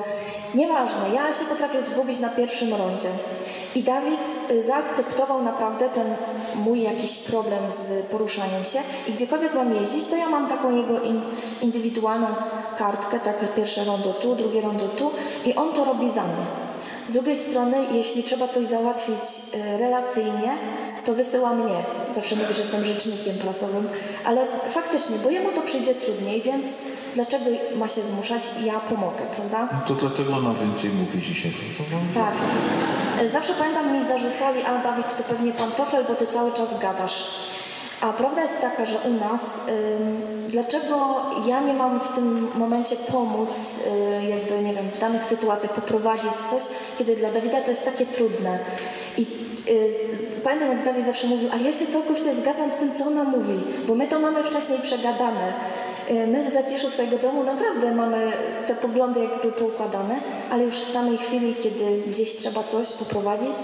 Nieważne, 0.55 1.01
ja 1.13 1.33
się 1.33 1.45
potrafię 1.45 1.83
zgubić 1.83 2.19
na 2.19 2.29
pierwszym 2.29 2.73
rondzie. 2.73 3.09
I 3.75 3.83
Dawid 3.83 4.19
y, 4.51 4.63
zaakceptował 4.63 5.43
naprawdę 5.43 5.89
ten 5.89 6.15
mój 6.55 6.81
jakiś 6.81 7.17
problem 7.17 7.71
z 7.71 8.05
poruszaniem 8.05 8.65
się 8.65 8.79
i 9.07 9.11
gdziekolwiek 9.11 9.53
mam 9.53 9.75
jeździć, 9.75 10.07
to 10.07 10.15
ja 10.15 10.29
mam 10.29 10.47
taką 10.47 10.75
jego 10.75 11.01
in, 11.01 11.21
indywidualną 11.61 12.27
kartkę, 12.77 13.19
tak 13.19 13.55
pierwsze 13.55 13.83
rondo 13.83 14.13
tu, 14.13 14.35
drugie 14.35 14.61
rondo 14.61 14.87
tu 14.87 15.11
i 15.45 15.55
on 15.55 15.73
to 15.73 15.85
robi 15.85 16.09
za 16.09 16.23
mnie. 16.23 16.62
Z 17.07 17.13
drugiej 17.13 17.37
strony, 17.37 17.77
jeśli 17.91 18.23
trzeba 18.23 18.47
coś 18.47 18.67
załatwić 18.67 19.21
y, 19.55 19.77
relacyjnie, 19.77 20.57
to 21.05 21.13
wysyła 21.13 21.53
mnie. 21.53 21.83
Zawsze 22.11 22.35
mówi, 22.35 22.53
że 22.53 22.59
jestem 22.61 22.85
rzecznikiem 22.85 23.35
prasowym, 23.37 23.89
ale 24.25 24.47
faktycznie, 24.69 25.17
bo 25.23 25.29
jemu 25.29 25.51
to 25.51 25.61
przyjdzie 25.61 25.95
trudniej, 25.95 26.41
więc 26.41 26.81
dlaczego 27.15 27.45
ma 27.75 27.87
się 27.87 28.01
zmuszać? 28.01 28.43
Ja 28.65 28.79
pomogę, 28.79 29.23
prawda? 29.35 29.67
No 29.73 29.87
to 29.87 29.93
dlatego 29.95 30.35
ona 30.35 30.53
więcej 30.53 30.89
mówi 30.89 31.21
dzisiaj. 31.21 31.53
Tak. 32.13 32.33
Zawsze 33.31 33.53
pamiętam, 33.53 33.93
mi 33.93 34.05
zarzucali, 34.05 34.61
a 34.63 34.83
Dawid, 34.83 35.17
to 35.17 35.23
pewnie 35.23 35.51
pantofel, 35.51 36.05
bo 36.07 36.15
ty 36.15 36.27
cały 36.27 36.51
czas 36.51 36.79
gadasz. 36.79 37.25
A 38.03 38.13
prawda 38.13 38.41
jest 38.41 38.61
taka, 38.61 38.85
że 38.85 38.97
u 38.99 39.13
nas, 39.13 39.59
dlaczego 40.47 40.95
ja 41.47 41.59
nie 41.61 41.73
mam 41.73 41.99
w 41.99 42.09
tym 42.09 42.47
momencie 42.55 42.95
pomóc, 43.11 43.79
y, 44.21 44.25
jakby, 44.25 44.61
nie 44.61 44.73
wiem, 44.73 44.89
w 44.89 44.97
danych 44.97 45.25
sytuacjach 45.25 45.73
poprowadzić 45.73 46.33
coś, 46.49 46.63
kiedy 46.97 47.15
dla 47.15 47.31
Dawida 47.31 47.61
to 47.61 47.69
jest 47.69 47.85
takie 47.85 48.05
trudne. 48.05 48.59
I 49.17 49.21
y, 49.69 49.93
pamiętam, 50.43 50.69
jak 50.69 50.85
Dawid 50.85 51.05
zawsze 51.05 51.27
mówił, 51.27 51.49
ale 51.53 51.63
ja 51.63 51.73
się 51.73 51.85
całkowicie 51.85 52.35
zgadzam 52.35 52.71
z 52.71 52.77
tym, 52.77 52.93
co 52.93 53.05
ona 53.05 53.23
mówi, 53.23 53.59
bo 53.87 53.95
my 53.95 54.07
to 54.07 54.19
mamy 54.19 54.43
wcześniej 54.43 54.79
przegadane. 54.79 55.53
Y, 56.09 56.27
My 56.27 56.43
w 56.43 56.49
zaciszu 56.49 56.89
swojego 56.89 57.17
domu 57.17 57.43
naprawdę 57.43 57.95
mamy 57.95 58.31
te 58.67 58.75
poglądy 58.75 59.19
jakby 59.23 59.51
poukładane, 59.51 60.15
ale 60.51 60.63
już 60.63 60.75
w 60.75 60.93
samej 60.93 61.17
chwili, 61.17 61.55
kiedy 61.55 62.01
gdzieś 62.07 62.35
trzeba 62.35 62.63
coś 62.63 62.93
poprowadzić, 62.93 63.57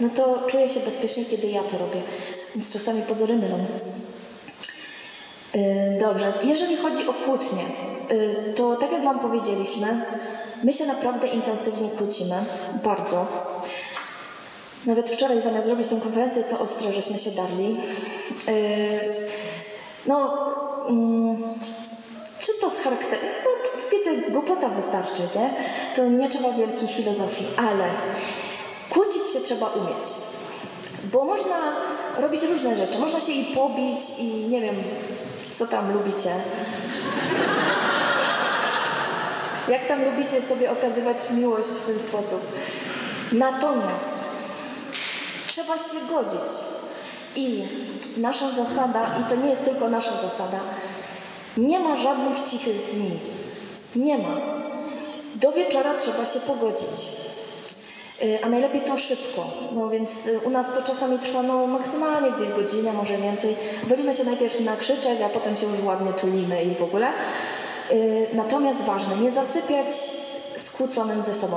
no 0.00 0.08
to 0.16 0.42
czuję 0.46 0.68
się 0.68 0.80
bezpiecznie, 0.80 1.24
kiedy 1.24 1.46
ja 1.46 1.62
to 1.62 1.78
robię. 1.78 2.02
Więc 2.54 2.72
czasami 2.72 3.02
pozory 3.02 3.36
mylą. 3.36 3.58
Y, 5.54 5.98
Dobrze, 6.00 6.32
jeżeli 6.42 6.76
chodzi 6.76 7.08
o 7.08 7.12
kłótnie, 7.12 7.64
y, 8.10 8.52
to 8.56 8.76
tak 8.76 8.92
jak 8.92 9.04
Wam 9.04 9.20
powiedzieliśmy, 9.20 10.02
my 10.64 10.72
się 10.72 10.86
naprawdę 10.86 11.26
intensywnie 11.28 11.88
kłócimy, 11.90 12.36
bardzo. 12.84 13.26
Nawet 14.86 15.10
wczoraj 15.10 15.42
zamiast 15.42 15.66
zrobić 15.66 15.88
tę 15.88 16.00
konferencję, 16.00 16.44
to 16.44 16.58
ostro 16.60 16.92
żeśmy 16.92 17.18
się 17.18 17.30
darli. 17.30 17.76
Y, 18.48 19.00
No, 20.06 20.38
mm, 20.88 21.42
czy 22.38 22.52
to 22.60 22.70
z 22.70 22.80
charakteru? 22.80 23.22
No, 23.44 23.50
wiecie, 23.92 24.30
głupota 24.30 24.68
wystarczy, 24.68 25.22
nie? 25.22 25.54
To 25.96 26.04
nie 26.08 26.28
trzeba 26.28 26.52
wielkiej 26.52 26.88
filozofii, 26.88 27.44
ale 27.56 27.84
kłócić 28.90 29.28
się 29.32 29.40
trzeba 29.40 29.66
umieć. 29.66 30.04
Bo 31.12 31.24
można 31.24 31.56
robić 32.20 32.42
różne 32.42 32.76
rzeczy. 32.76 32.98
Można 32.98 33.20
się 33.20 33.32
i 33.32 33.54
pobić 33.54 34.00
i 34.18 34.24
nie 34.24 34.60
wiem, 34.60 34.76
co 35.52 35.66
tam 35.66 35.92
lubicie. 35.92 36.30
Jak 39.68 39.86
tam 39.86 40.04
lubicie 40.04 40.42
sobie 40.42 40.70
okazywać 40.70 41.30
miłość 41.30 41.68
w 41.68 41.86
ten 41.86 41.98
sposób. 41.98 42.40
Natomiast 43.32 44.14
trzeba 45.46 45.78
się 45.78 46.06
godzić. 46.10 46.58
I 47.36 47.64
nasza 48.16 48.50
zasada, 48.50 49.06
i 49.20 49.24
to 49.30 49.36
nie 49.36 49.50
jest 49.50 49.64
tylko 49.64 49.88
nasza 49.88 50.16
zasada, 50.16 50.60
nie 51.56 51.80
ma 51.80 51.96
żadnych 51.96 52.40
cichych 52.40 52.94
dni. 52.94 53.18
Nie 53.96 54.18
ma. 54.18 54.36
Do 55.34 55.52
wieczora 55.52 55.94
trzeba 55.94 56.26
się 56.26 56.40
pogodzić. 56.40 57.29
Y, 58.22 58.38
A 58.44 58.48
najlepiej 58.48 58.80
to 58.80 58.98
szybko, 58.98 59.46
no 59.72 59.88
więc 59.88 60.26
y, 60.26 60.38
u 60.38 60.50
nas 60.50 60.66
to 60.74 60.82
czasami 60.82 61.18
trwa 61.18 61.42
no, 61.42 61.66
maksymalnie 61.66 62.30
gdzieś 62.32 62.50
godzinę, 62.50 62.92
może 62.92 63.16
więcej. 63.18 63.56
Wolimy 63.88 64.14
się 64.14 64.24
najpierw 64.24 64.60
nakrzyczeć, 64.60 65.20
a 65.20 65.28
potem 65.28 65.56
się 65.56 65.66
już 65.66 65.80
ładnie 65.84 66.12
tulimy 66.12 66.62
i 66.62 66.74
w 66.74 66.82
ogóle. 66.82 67.08
Y, 67.92 68.26
Natomiast 68.32 68.82
ważne, 68.82 69.16
nie 69.16 69.30
zasypiać 69.30 69.92
skłóconym 70.56 71.22
ze 71.22 71.34
sobą. 71.34 71.56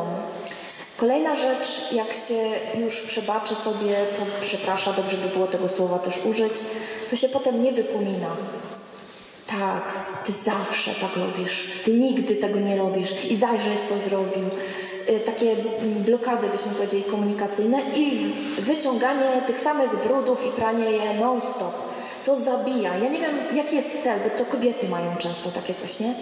Kolejna 0.97 1.35
rzecz, 1.35 1.91
jak 1.91 2.13
się 2.13 2.35
już 2.75 3.01
przebaczy 3.01 3.55
sobie, 3.55 3.95
przeprasza, 4.41 4.93
dobrze 4.93 5.17
by 5.17 5.29
było 5.29 5.47
tego 5.47 5.69
słowa 5.69 5.99
też 5.99 6.25
użyć, 6.25 6.53
to 7.09 7.15
się 7.15 7.29
potem 7.29 7.63
nie 7.63 7.71
wypomina. 7.71 8.35
Tak, 9.47 10.05
ty 10.25 10.31
zawsze 10.31 10.91
tak 11.01 11.15
robisz. 11.15 11.71
Ty 11.85 11.93
nigdy 11.93 12.35
tego 12.35 12.59
nie 12.59 12.77
robisz 12.77 13.25
i 13.25 13.35
zajrześ 13.35 13.79
to 13.89 14.09
zrobił. 14.09 14.49
Y, 15.09 15.19
Takie 15.19 15.55
blokady, 16.05 16.49
byśmy 16.49 16.71
powiedzieli, 16.71 17.03
komunikacyjne 17.03 17.81
i 17.95 18.33
wyciąganie 18.59 19.41
tych 19.47 19.59
samych 19.59 20.03
brudów 20.07 20.45
i 20.47 20.49
pranie 20.49 20.85
je 20.85 21.13
non-stop. 21.13 21.73
To 22.25 22.35
zabija. 22.35 22.97
Ja 22.97 23.09
nie 23.09 23.19
wiem, 23.19 23.37
jaki 23.53 23.75
jest 23.75 24.03
cel, 24.03 24.19
bo 24.19 24.37
to 24.37 24.51
kobiety 24.51 24.89
mają 24.89 25.15
często 25.17 25.51
takie 25.51 25.73
coś, 25.73 25.99
nie? 25.99 26.13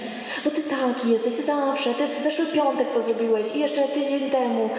Bo 0.45 0.51
ty 0.51 0.63
taki 0.63 1.11
jesteś, 1.11 1.35
ty 1.35 1.43
zawsze, 1.43 1.93
ty 1.93 2.07
w 2.07 2.23
zeszły 2.23 2.45
piątek 2.45 2.91
to 2.91 3.01
zrobiłeś 3.01 3.55
i 3.55 3.59
jeszcze 3.59 3.81
tydzień 3.81 4.29
temu. 4.29 4.69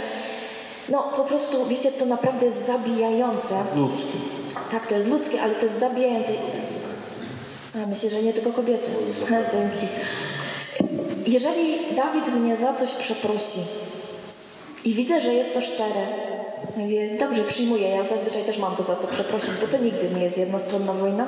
No 0.88 1.12
po 1.16 1.24
prostu, 1.24 1.66
wiecie, 1.66 1.92
to 1.92 2.06
naprawdę 2.06 2.46
jest 2.46 2.66
zabijające. 2.66 3.54
Ludzkie. 3.76 4.18
Tak, 4.70 4.86
to 4.86 4.94
jest 4.94 5.08
ludzkie, 5.08 5.42
ale 5.42 5.54
to 5.54 5.64
jest 5.64 5.78
zabijające. 5.78 6.32
A, 7.74 7.86
myślę, 7.86 8.10
że 8.10 8.22
nie 8.22 8.32
tylko 8.32 8.52
kobiety. 8.52 8.90
Dzięki. 9.52 9.86
Jeżeli 11.26 11.94
Dawid 11.96 12.28
mnie 12.28 12.56
za 12.56 12.72
coś 12.72 12.92
przeprosi 12.94 13.60
i 14.84 14.94
widzę, 14.94 15.20
że 15.20 15.34
jest 15.34 15.54
to 15.54 15.60
szczere, 15.60 16.06
mówię, 16.76 17.18
dobrze, 17.18 17.44
przyjmuję, 17.44 17.88
ja 17.88 18.04
zazwyczaj 18.04 18.42
też 18.42 18.58
mam 18.58 18.76
go 18.76 18.82
za 18.82 18.96
co 18.96 19.08
przeprosić, 19.08 19.50
bo 19.60 19.66
to 19.66 19.78
nigdy 19.78 20.10
nie 20.10 20.24
jest 20.24 20.38
jednostronna 20.38 20.92
wojna, 20.92 21.26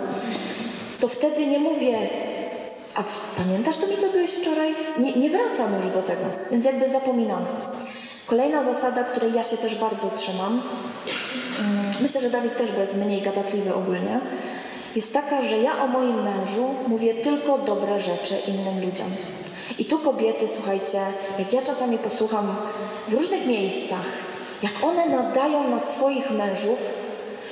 to 1.00 1.08
wtedy 1.08 1.46
nie 1.46 1.58
mówię, 1.58 1.98
a 2.94 3.04
pamiętasz, 3.36 3.76
co 3.76 3.86
mi 3.86 3.96
zrobiłeś 3.96 4.30
wczoraj? 4.30 4.74
Nie, 4.98 5.12
nie 5.12 5.30
wracam 5.30 5.76
już 5.76 5.92
do 5.92 6.02
tego, 6.02 6.24
więc 6.50 6.64
jakby 6.64 6.88
zapominam. 6.88 7.44
Kolejna 8.26 8.64
zasada, 8.64 9.04
której 9.04 9.34
ja 9.34 9.44
się 9.44 9.56
też 9.56 9.74
bardzo 9.74 10.10
trzymam, 10.10 10.62
mm, 11.60 11.94
myślę, 12.00 12.20
że 12.20 12.30
Dawid 12.30 12.56
też 12.56 12.70
jest 12.78 12.96
mniej 12.96 13.22
gadatliwy 13.22 13.74
ogólnie, 13.74 14.20
jest 14.96 15.12
taka, 15.12 15.42
że 15.42 15.58
ja 15.58 15.82
o 15.82 15.86
moim 15.86 16.22
mężu 16.22 16.66
mówię 16.86 17.14
tylko 17.14 17.58
dobre 17.58 18.00
rzeczy 18.00 18.34
innym 18.46 18.80
ludziom. 18.80 19.10
I 19.78 19.84
tu 19.84 19.98
kobiety, 19.98 20.48
słuchajcie, 20.48 20.98
jak 21.38 21.52
ja 21.52 21.62
czasami 21.62 21.98
posłucham 21.98 22.56
w 23.08 23.12
różnych 23.12 23.46
miejscach, 23.46 24.06
jak 24.62 24.72
one 24.84 25.06
nadają 25.06 25.70
na 25.70 25.80
swoich 25.80 26.30
mężów, 26.30 26.78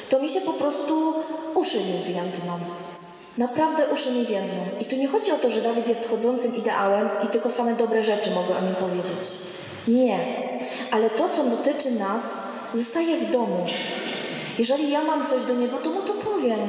to 0.08 0.20
mi 0.22 0.28
się 0.28 0.40
po 0.40 0.52
prostu 0.52 1.14
uszy 1.54 1.78
mi 1.78 2.14
więdną. 2.14 2.58
Naprawdę 3.38 3.88
uszy 3.88 4.12
mi 4.12 4.26
więdną. 4.26 4.62
I 4.80 4.84
tu 4.84 4.96
nie 4.96 5.08
chodzi 5.08 5.32
o 5.32 5.38
to, 5.38 5.50
że 5.50 5.60
Dawid 5.60 5.88
jest 5.88 6.10
chodzącym 6.10 6.56
ideałem 6.56 7.08
i 7.24 7.28
tylko 7.28 7.50
same 7.50 7.74
dobre 7.74 8.02
rzeczy 8.02 8.30
mogę 8.30 8.56
o 8.56 8.60
nim 8.60 8.74
powiedzieć. 8.74 9.38
Nie. 9.88 10.18
Ale 10.90 11.10
to, 11.10 11.28
co 11.28 11.44
dotyczy 11.44 11.90
nas, 11.90 12.48
zostaje 12.74 13.16
w 13.16 13.30
domu. 13.30 13.66
Jeżeli 14.58 14.90
ja 14.90 15.04
mam 15.04 15.26
coś 15.26 15.42
do 15.42 15.54
niego, 15.54 15.78
to 15.78 15.90
mu 15.90 16.02
to 16.02 16.12
powiem. 16.12 16.60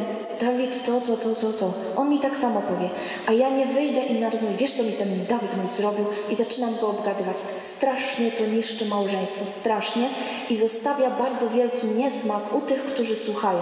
Dawid, 0.44 0.84
to, 0.86 1.02
to, 1.02 1.18
to, 1.18 1.36
to, 1.36 1.54
to. 1.54 1.74
On 1.96 2.10
mi 2.10 2.20
tak 2.20 2.38
samo 2.38 2.62
powie. 2.62 2.90
A 3.28 3.34
ja 3.34 3.50
nie 3.50 3.66
wyjdę 3.66 4.02
i 4.02 4.20
na 4.20 4.30
rozmowę, 4.30 4.54
wiesz 4.58 4.74
co 4.74 4.84
mi 4.84 4.92
ten 4.92 5.26
Dawid 5.26 5.58
mój 5.58 5.68
zrobił 5.78 6.06
i 6.30 6.36
zaczynam 6.36 6.76
go 6.82 6.88
obgadywać. 6.88 7.38
Strasznie 7.58 8.32
to 8.32 8.46
niszczy 8.46 8.86
małżeństwo, 8.86 9.46
strasznie 9.46 10.10
i 10.50 10.56
zostawia 10.56 11.10
bardzo 11.10 11.50
wielki 11.50 11.88
niesmak 11.88 12.56
u 12.56 12.62
tych, 12.62 12.86
którzy 12.86 13.16
słuchają. 13.16 13.62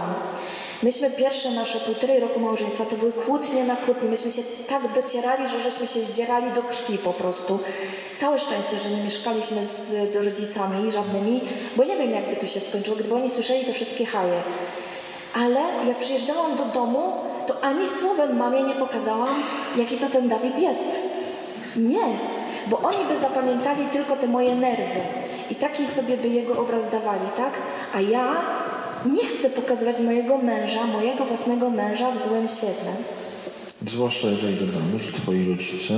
Myśmy 0.84 1.12
pierwsze 1.12 1.51
nasze 1.51 1.80
półtorej 1.80 2.20
roku 2.20 2.39
małżeństwa 2.39 2.86
to 2.86 2.95
były 2.95 3.12
kłótnie 3.12 3.64
na 3.64 3.76
kłótnie. 3.76 4.10
Myśmy 4.10 4.32
się 4.32 4.41
tak 4.68 4.93
docierali, 4.93 5.47
że 5.47 5.62
żeśmy 5.62 5.88
się 5.88 6.01
zdzierali 6.01 6.51
do 6.51 6.64
krwi 6.64 6.97
po 6.97 7.14
prostu. 7.14 7.60
Całe 8.18 8.39
szczęście, 8.39 8.80
że 8.80 8.89
nie 8.89 9.03
mieszkaliśmy 9.03 9.66
z 9.66 10.16
rodzicami 10.16 10.91
żadnymi, 10.91 11.41
bo 11.76 11.84
nie 11.84 11.97
wiem, 11.97 12.12
jakby 12.12 12.36
to 12.36 12.47
się 12.47 12.60
skończyło, 12.60 12.97
gdyby 12.97 13.16
oni 13.16 13.30
słyszeli 13.30 13.66
te 13.66 13.74
wszystkie 13.74 14.06
haje. 14.06 14.41
Ale 15.34 15.60
jak 15.88 16.00
przyjeżdżałam 16.00 16.58
do 16.58 16.66
domu, 16.66 17.14
to 17.48 17.64
ani 17.64 17.88
słowem 17.88 18.38
mamie 18.38 18.64
nie 18.64 18.76
pokazałam, 18.76 19.36
jaki 19.78 19.98
to 19.98 20.10
ten 20.10 20.30
Dawid 20.30 20.60
jest. 20.60 21.00
Nie, 21.76 22.06
bo 22.70 22.80
oni 22.80 23.06
by 23.06 23.18
zapamiętali 23.18 23.86
tylko 23.92 24.16
te 24.16 24.28
moje 24.28 24.56
nerwy 24.56 25.00
i 25.50 25.56
taki 25.56 25.88
sobie 25.88 26.18
by 26.18 26.28
jego 26.28 26.62
obraz 26.62 26.92
dawali, 26.92 27.26
tak? 27.38 27.62
A 27.94 28.02
ja 28.02 28.36
nie 29.06 29.26
chcę 29.26 29.50
pokazywać 29.50 30.00
mojego 30.00 30.38
męża, 30.38 30.88
mojego 30.88 31.26
własnego 31.26 31.70
męża 31.70 32.12
w 32.12 32.28
złym 32.28 32.48
świetle. 32.48 32.92
Zwłaszcza 33.88 34.28
jeżeli 34.28 34.56
dodamy, 34.56 35.00
że 35.00 35.12
twoi 35.12 35.46
rodzice 35.46 35.94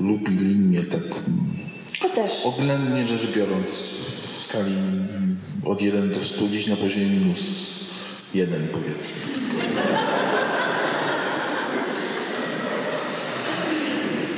lubili 0.00 0.56
mnie 0.56 0.80
tak 0.80 1.02
mm, 1.02 2.14
też. 2.14 2.46
Oględnie 2.46 3.06
rzecz 3.06 3.26
biorąc, 3.26 3.66
w 4.38 4.42
skali 4.42 4.74
od 5.64 5.82
1 5.82 6.12
do 6.12 6.24
100 6.24 6.44
gdzieś 6.44 6.66
na 6.66 6.76
poziomie 6.76 7.06
minus 7.06 7.40
1 8.34 8.68
powiedzmy. 8.68 9.16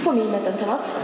Pomijmy 0.04 0.38
ten 0.44 0.52
temat. 0.54 0.94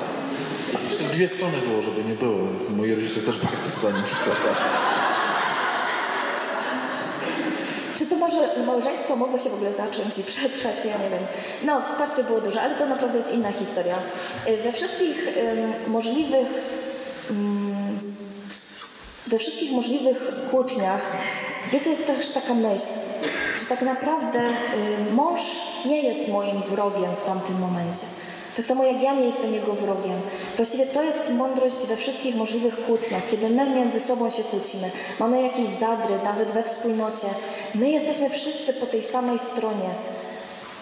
W 0.90 1.10
dwie 1.10 1.28
strony 1.28 1.58
było, 1.68 1.82
żeby 1.82 2.04
nie 2.04 2.14
było. 2.14 2.38
Moi 2.76 2.94
rodzice 2.94 3.20
też 3.20 3.38
bardzo 3.38 3.80
za 3.80 3.96
nim 3.96 4.04
przykładali. 4.04 4.56
Czy 7.96 8.06
to 8.06 8.16
może 8.16 8.64
małżeństwo 8.66 9.16
mogło 9.16 9.38
się 9.38 9.50
w 9.50 9.54
ogóle 9.54 9.72
zacząć 9.72 10.18
i 10.18 10.22
przetrwać? 10.22 10.84
Ja 10.84 10.98
nie 10.98 11.10
wiem. 11.10 11.26
No, 11.64 11.82
wsparcie 11.82 12.24
było 12.24 12.40
duże, 12.40 12.62
ale 12.62 12.74
to 12.74 12.86
naprawdę 12.86 13.16
jest 13.18 13.32
inna 13.34 13.52
historia. 13.52 13.98
Y, 14.48 14.62
We 14.62 14.72
wszystkich 14.72 15.28
ym, 15.36 15.92
możliwych 15.92 16.48
ym, 17.30 17.74
we 19.26 19.38
wszystkich 19.38 19.72
możliwych 19.72 20.32
kłótniach, 20.50 21.12
wiecie, 21.72 21.90
jest 21.90 22.06
też 22.06 22.30
taka 22.30 22.54
myśl, 22.54 22.86
że 23.58 23.66
tak 23.66 23.82
naprawdę 23.82 24.40
y, 24.40 25.12
mąż 25.12 25.40
nie 25.86 26.02
jest 26.02 26.28
moim 26.28 26.62
wrogiem 26.62 27.16
w 27.16 27.24
tamtym 27.24 27.58
momencie. 27.58 28.06
Tak 28.56 28.66
samo 28.66 28.84
jak 28.84 29.02
ja 29.02 29.14
nie 29.14 29.24
jestem 29.24 29.54
jego 29.54 29.72
wrogiem. 29.72 30.20
Właściwie 30.56 30.86
to 30.86 31.02
jest 31.02 31.30
mądrość 31.30 31.86
we 31.86 31.96
wszystkich 31.96 32.36
możliwych 32.36 32.86
kłótniach, 32.86 33.22
kiedy 33.30 33.50
my 33.50 33.70
między 33.70 34.00
sobą 34.00 34.30
się 34.30 34.42
kłócimy, 34.42 34.90
mamy 35.20 35.42
jakieś 35.42 35.68
zadry, 35.68 36.14
nawet 36.24 36.48
we 36.48 36.62
wspólnocie. 36.62 37.26
My 37.74 37.90
jesteśmy 37.90 38.30
wszyscy 38.30 38.72
po 38.72 38.86
tej 38.86 39.02
samej 39.02 39.38
stronie. 39.38 39.90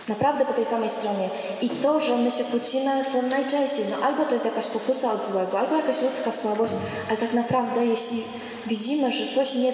Naprawdę 0.09 0.45
po 0.45 0.53
tej 0.53 0.64
samej 0.64 0.91
stronie. 0.91 1.31
I 1.61 1.70
to, 1.70 2.01
że 2.01 2.16
my 2.16 2.31
się 2.31 2.45
kłócimy, 2.45 3.05
to 3.12 3.22
najczęściej, 3.22 3.85
no 3.91 4.07
albo 4.07 4.24
to 4.24 4.35
jest 4.35 4.45
jakaś 4.45 4.66
pokusa 4.66 5.12
od 5.12 5.26
złego, 5.26 5.59
albo 5.59 5.76
jakaś 5.76 6.03
ludzka 6.03 6.33
słabość, 6.33 6.72
ale 7.09 7.16
tak 7.16 7.33
naprawdę, 7.33 7.87
jeśli 7.87 8.24
widzimy, 8.66 9.12
że 9.12 9.35
coś 9.35 9.55
nie 9.55 9.72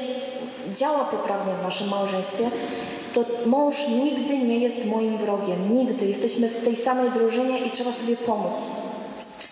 działa 0.72 1.04
poprawnie 1.04 1.54
w 1.54 1.62
naszym 1.62 1.88
małżeństwie, 1.88 2.50
to 3.12 3.24
mąż 3.46 3.88
nigdy 3.88 4.38
nie 4.38 4.58
jest 4.58 4.84
moim 4.84 5.18
wrogiem. 5.18 5.76
Nigdy. 5.76 6.06
Jesteśmy 6.06 6.48
w 6.48 6.64
tej 6.64 6.76
samej 6.76 7.10
drużynie 7.10 7.58
i 7.58 7.70
trzeba 7.70 7.92
sobie 7.92 8.16
pomóc. 8.16 8.66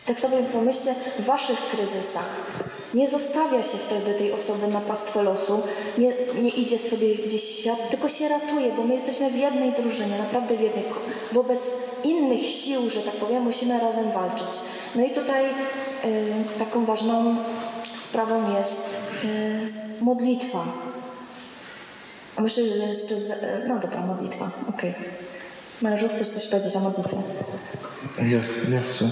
Tak 0.06 0.20
sobie 0.20 0.36
pomyślcie 0.36 0.94
w 1.18 1.24
waszych 1.24 1.58
kryzysach. 1.58 2.54
Nie 2.94 3.08
zostawia 3.08 3.62
się 3.62 3.78
wtedy 3.78 4.14
tej 4.14 4.32
osoby 4.32 4.68
na 4.68 4.80
pastwę 4.80 5.22
losu, 5.22 5.62
nie, 5.98 6.12
nie 6.42 6.50
idzie 6.50 6.78
sobie 6.78 7.14
gdzieś 7.14 7.42
w 7.42 7.58
świat, 7.58 7.90
tylko 7.90 8.08
się 8.08 8.28
ratuje, 8.28 8.72
bo 8.72 8.82
my 8.82 8.94
jesteśmy 8.94 9.30
w 9.30 9.36
jednej 9.36 9.72
drużynie, 9.72 10.18
naprawdę 10.18 10.56
w 10.56 10.60
jednej. 10.60 10.84
Wobec 11.32 11.78
innych 12.04 12.46
sił, 12.46 12.90
że 12.90 13.00
tak 13.00 13.14
powiem, 13.14 13.42
musimy 13.42 13.80
razem 13.80 14.10
walczyć. 14.12 14.60
No 14.94 15.04
i 15.04 15.10
tutaj 15.10 15.44
y, 15.44 16.58
taką 16.58 16.84
ważną 16.84 17.36
sprawą 17.96 18.58
jest 18.58 18.96
y, 19.24 19.72
modlitwa. 20.00 20.64
Myślę, 22.38 22.66
że 22.66 22.86
jeszcze. 22.86 23.14
Z... 23.14 23.32
No 23.68 23.78
dobra, 23.78 24.06
modlitwa. 24.06 24.50
Okej. 24.68 24.94
Mężu, 25.82 26.08
chcesz 26.08 26.28
coś 26.28 26.46
powiedzieć 26.46 26.76
o 26.76 26.80
modlitwie? 26.80 27.16
Ja, 28.18 28.40
ja 28.74 28.80
chcę. 28.80 29.10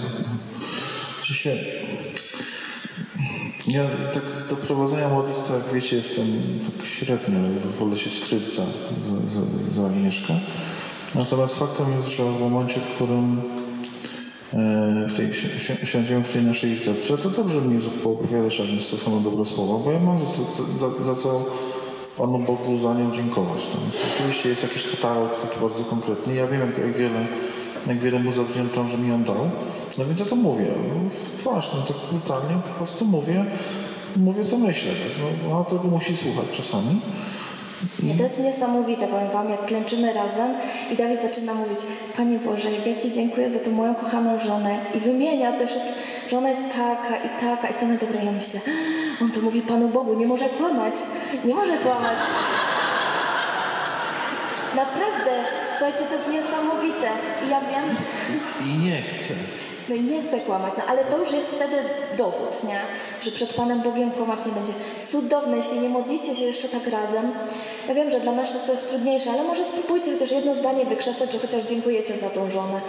Oczywiście 1.20 1.57
ja 3.68 3.85
tak 4.14 4.23
do 4.51 4.57
prowadzenia 4.57 5.09
modlitwy, 5.09 5.53
jak 5.53 5.75
wiecie, 5.75 5.97
jestem 5.97 6.27
tak 6.79 6.87
średnio, 6.87 7.39
wolę 7.79 7.97
się 7.97 8.11
skryć 8.11 8.55
za, 8.55 8.64
za, 9.29 9.41
za, 9.75 9.87
Agnieszkę. 9.87 10.35
Natomiast 11.14 11.59
faktem 11.59 11.97
jest, 11.97 12.09
że 12.09 12.25
w 12.25 12.41
momencie, 12.41 12.81
w 12.81 12.95
którym 12.95 13.41
e, 14.53 15.07
w 15.09 15.16
tej, 15.16 15.33
w 16.25 16.33
tej 16.33 16.43
naszej 16.43 16.70
izdebce, 16.70 17.18
to 17.18 17.31
dobrze 17.31 17.61
mi 17.61 17.83
poopowiadasz 18.03 18.61
Agnieszce 18.61 18.97
same 18.97 19.20
dobre 19.20 19.45
słowa, 19.45 19.85
bo 19.85 19.93
ja 19.93 19.99
mam 19.99 20.18
za, 20.18 20.89
za, 20.89 21.05
za 21.05 21.23
co 21.23 21.47
Panu 22.19 22.39
Bogu 22.39 22.79
za 22.83 22.95
nią 22.95 23.13
dziękować. 23.13 23.63
Natomiast 23.75 23.99
oczywiście 24.15 24.49
jest 24.49 24.63
jakiś 24.63 24.83
katalog 24.91 25.43
taki 25.43 25.61
bardzo 25.61 25.85
konkretny. 25.85 26.35
Ja 26.35 26.47
wiem, 26.47 26.61
jak, 26.61 26.79
jak 26.79 26.93
wiele 26.97 27.27
jak 27.87 27.99
wiele 27.99 28.19
mu 28.19 28.33
zawdzięczam, 28.33 28.89
że 28.89 28.99
mi 28.99 29.13
on 29.13 29.25
dał. 29.25 29.51
No 29.99 30.05
więc 30.05 30.21
ja 30.21 30.27
to 30.27 30.37
mówię. 30.37 30.67
No, 30.79 31.11
Właśnie, 31.43 31.79
tak 31.89 31.97
brutalnie 32.11 32.57
po 32.69 32.85
prostu 32.85 33.05
mówię, 33.05 33.45
mówię 34.17 34.45
co 34.45 34.59
myślę. 34.59 34.93
Tak? 34.93 35.13
No, 35.49 35.57
ona 35.57 35.65
tego 35.65 35.89
musi 35.89 36.17
słuchać 36.17 36.47
czasami. 36.53 37.01
I 38.03 38.16
to 38.16 38.22
jest 38.22 38.39
niesamowite, 38.39 39.07
powiem 39.07 39.30
Wam, 39.30 39.51
jak 39.51 39.66
klęczymy 39.66 40.12
razem 40.12 40.55
i 40.91 40.97
Dawid 40.97 41.22
zaczyna 41.22 41.55
mówić, 41.55 41.78
Panie 42.16 42.39
Boże, 42.39 42.68
ja 42.72 43.01
Ci 43.01 43.12
dziękuję 43.12 43.51
za 43.51 43.59
tą 43.59 43.70
moją 43.70 43.95
kochaną 43.95 44.39
żonę 44.39 44.78
i 44.95 45.01
wymienia 45.01 45.53
te 45.53 45.66
wszystkie, 45.66 45.93
że 46.30 46.39
ona 46.39 46.49
jest 46.49 46.62
taka 46.68 47.16
i 47.16 47.41
taka 47.41 47.68
i 47.68 47.74
same 47.74 47.99
dobre. 47.99 48.24
Ja 48.24 48.33
myślę, 48.33 48.61
on 49.22 49.30
to 49.30 49.41
mówi 49.41 49.62
Panu 49.62 49.89
Bogu, 49.89 50.14
nie 50.14 50.26
może 50.26 50.45
kłamać, 50.45 50.95
nie 51.45 51.55
może 51.55 51.78
kłamać. 51.78 52.18
Naprawdę, 54.76 55.45
słuchajcie, 55.78 56.05
to 56.05 56.14
jest 56.14 56.28
niesamowite 56.28 57.11
i 57.47 57.51
ja 57.51 57.61
wiem, 57.61 57.97
I 58.66 58.78
nie 58.78 59.03
chcę. 59.03 59.35
No 59.93 59.99
i 59.99 60.03
nie 60.03 60.22
chcę 60.22 60.40
kłamać, 60.40 60.72
no, 60.78 60.84
ale 60.88 61.05
to 61.05 61.18
już 61.18 61.32
jest 61.32 61.51
wtedy 61.55 61.76
dowód, 62.18 62.64
nie? 62.68 62.80
że 63.22 63.30
przed 63.30 63.55
Panem 63.55 63.82
Bogiem 63.82 64.11
kłamać 64.11 64.47
nie 64.47 64.53
będzie. 64.53 64.72
Cudowne, 65.05 65.57
jeśli 65.57 65.80
nie 65.80 65.88
modlicie 65.88 66.34
się 66.34 66.45
jeszcze 66.45 66.68
tak 66.68 66.86
razem. 66.86 67.32
Ja 67.88 67.95
wiem, 67.95 68.11
że 68.11 68.20
dla 68.20 68.32
mężczyzn 68.32 68.66
to 68.66 68.72
jest 68.72 68.88
trudniejsze, 68.90 69.30
ale 69.30 69.45
może 69.45 69.64
spróbujcie 69.64 70.12
chociaż 70.12 70.32
jedno 70.32 70.55
zdanie 70.55 70.86
wykrzesać, 70.86 71.32
że 71.32 71.38
chociaż 71.38 71.64
dziękujecie 71.64 72.18
za 72.18 72.30
tą 72.30 72.51
żonę. 72.51 72.80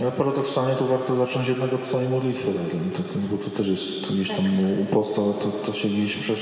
Ale 0.00 0.12
paradoksalnie 0.12 0.74
to 0.74 0.86
warto 0.86 1.16
zacząć 1.16 1.48
jednak 1.48 1.72
od 1.72 1.82
całej 1.82 2.08
modlitwy 2.08 2.46
razem, 2.46 2.90
to, 2.96 3.02
to, 3.02 3.18
bo 3.30 3.44
to 3.44 3.50
też 3.50 3.68
jest 3.68 4.12
gdzieś 4.12 4.28
tam 4.28 4.46
u 4.80 4.84
posta, 4.84 5.16
to, 5.16 5.48
to 5.66 5.72
się 5.72 5.88
gdzieś 5.88 6.16
przez... 6.16 6.38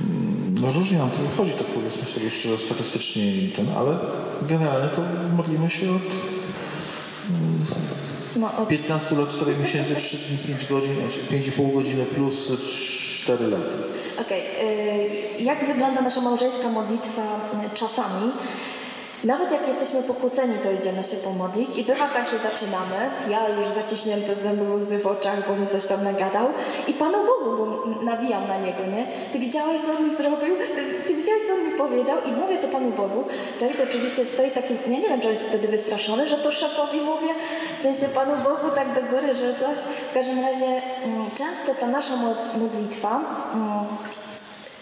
mm, 0.00 0.54
No 0.60 0.72
różnie 0.72 0.98
nam 0.98 1.10
to 1.10 1.18
wychodzi, 1.18 1.52
tak 1.52 1.66
powiedzmy 1.66 2.06
sobie 2.06 2.30
szczerze, 2.30 2.58
statystycznie 2.58 3.26
i 3.26 3.52
ten, 3.56 3.66
ale 3.76 3.98
generalnie 4.48 4.88
to 4.88 5.02
modlimy 5.36 5.70
się 5.70 5.90
od 5.90 6.02
No, 8.36 8.50
od... 8.58 8.68
15 8.68 9.16
lat, 9.16 9.28
4 9.30 9.56
miesięcy, 9.56 9.96
3 9.96 10.16
dni, 10.16 10.38
5 10.38 10.66
godzin, 10.66 10.94
znaczy 10.94 11.18
5,5 11.30 11.74
godziny 11.74 12.06
plus 12.06 12.52
4 13.22 13.46
lata. 13.46 13.76
Okej, 14.20 14.42
y, 15.38 15.42
jak 15.42 15.66
wygląda 15.66 16.00
nasza 16.00 16.20
małżeńska 16.20 16.68
modlitwa 16.68 17.22
y, 17.66 17.76
czasami? 17.76 18.32
Nawet 19.24 19.52
jak 19.52 19.68
jesteśmy 19.68 20.02
pokłóceni, 20.02 20.58
to 20.58 20.72
idziemy 20.72 21.04
się 21.04 21.16
pomodlić 21.16 21.76
i 21.76 21.84
bywa 21.84 22.08
tak, 22.08 22.28
że 22.30 22.38
zaczynamy, 22.38 23.10
ja 23.30 23.48
już 23.48 23.66
zaciśnięte 23.68 24.34
zęby 24.34 24.74
łzy 24.74 24.98
w 24.98 25.06
oczach, 25.06 25.48
bo 25.48 25.56
mi 25.56 25.66
coś 25.66 25.86
tam 25.86 26.04
nagadał 26.04 26.46
i 26.86 26.94
Panu 26.94 27.18
Bogu, 27.26 27.56
bo 27.56 27.86
nawijam 28.04 28.48
na 28.48 28.58
Niego, 28.58 28.86
nie? 28.92 29.06
Ty 29.32 29.38
widziałeś, 29.38 29.80
co 29.80 29.92
On 29.98 30.04
mi 30.04 30.14
zrobił? 30.14 30.56
Ty, 30.76 30.84
ty 31.06 31.14
widziałeś, 31.14 31.42
co 31.48 31.54
On 31.54 31.64
mi 31.66 31.72
powiedział? 31.72 32.18
I 32.26 32.32
mówię 32.32 32.58
to 32.58 32.68
Panu 32.68 32.90
Bogu. 32.90 33.24
Dawid 33.60 33.80
oczywiście 33.80 34.24
stoi 34.24 34.50
takim, 34.50 34.78
ja 34.86 34.98
nie 34.98 35.08
wiem, 35.08 35.20
czy 35.20 35.28
jest 35.28 35.48
wtedy 35.48 35.68
wystraszony, 35.68 36.26
że 36.28 36.36
to 36.38 36.52
szefowi 36.52 37.00
mówię, 37.00 37.34
w 37.76 37.80
sensie 37.80 38.08
Panu 38.08 38.44
Bogu 38.44 38.70
tak 38.74 38.94
do 38.94 39.02
góry, 39.02 39.34
że 39.34 39.54
coś. 39.54 39.78
W 40.10 40.14
każdym 40.14 40.40
razie 40.40 40.66
mm, 40.66 41.30
często 41.30 41.74
ta 41.80 41.86
nasza 41.86 42.16
mo- 42.16 42.58
modlitwa 42.58 43.20
mm, 43.54 43.84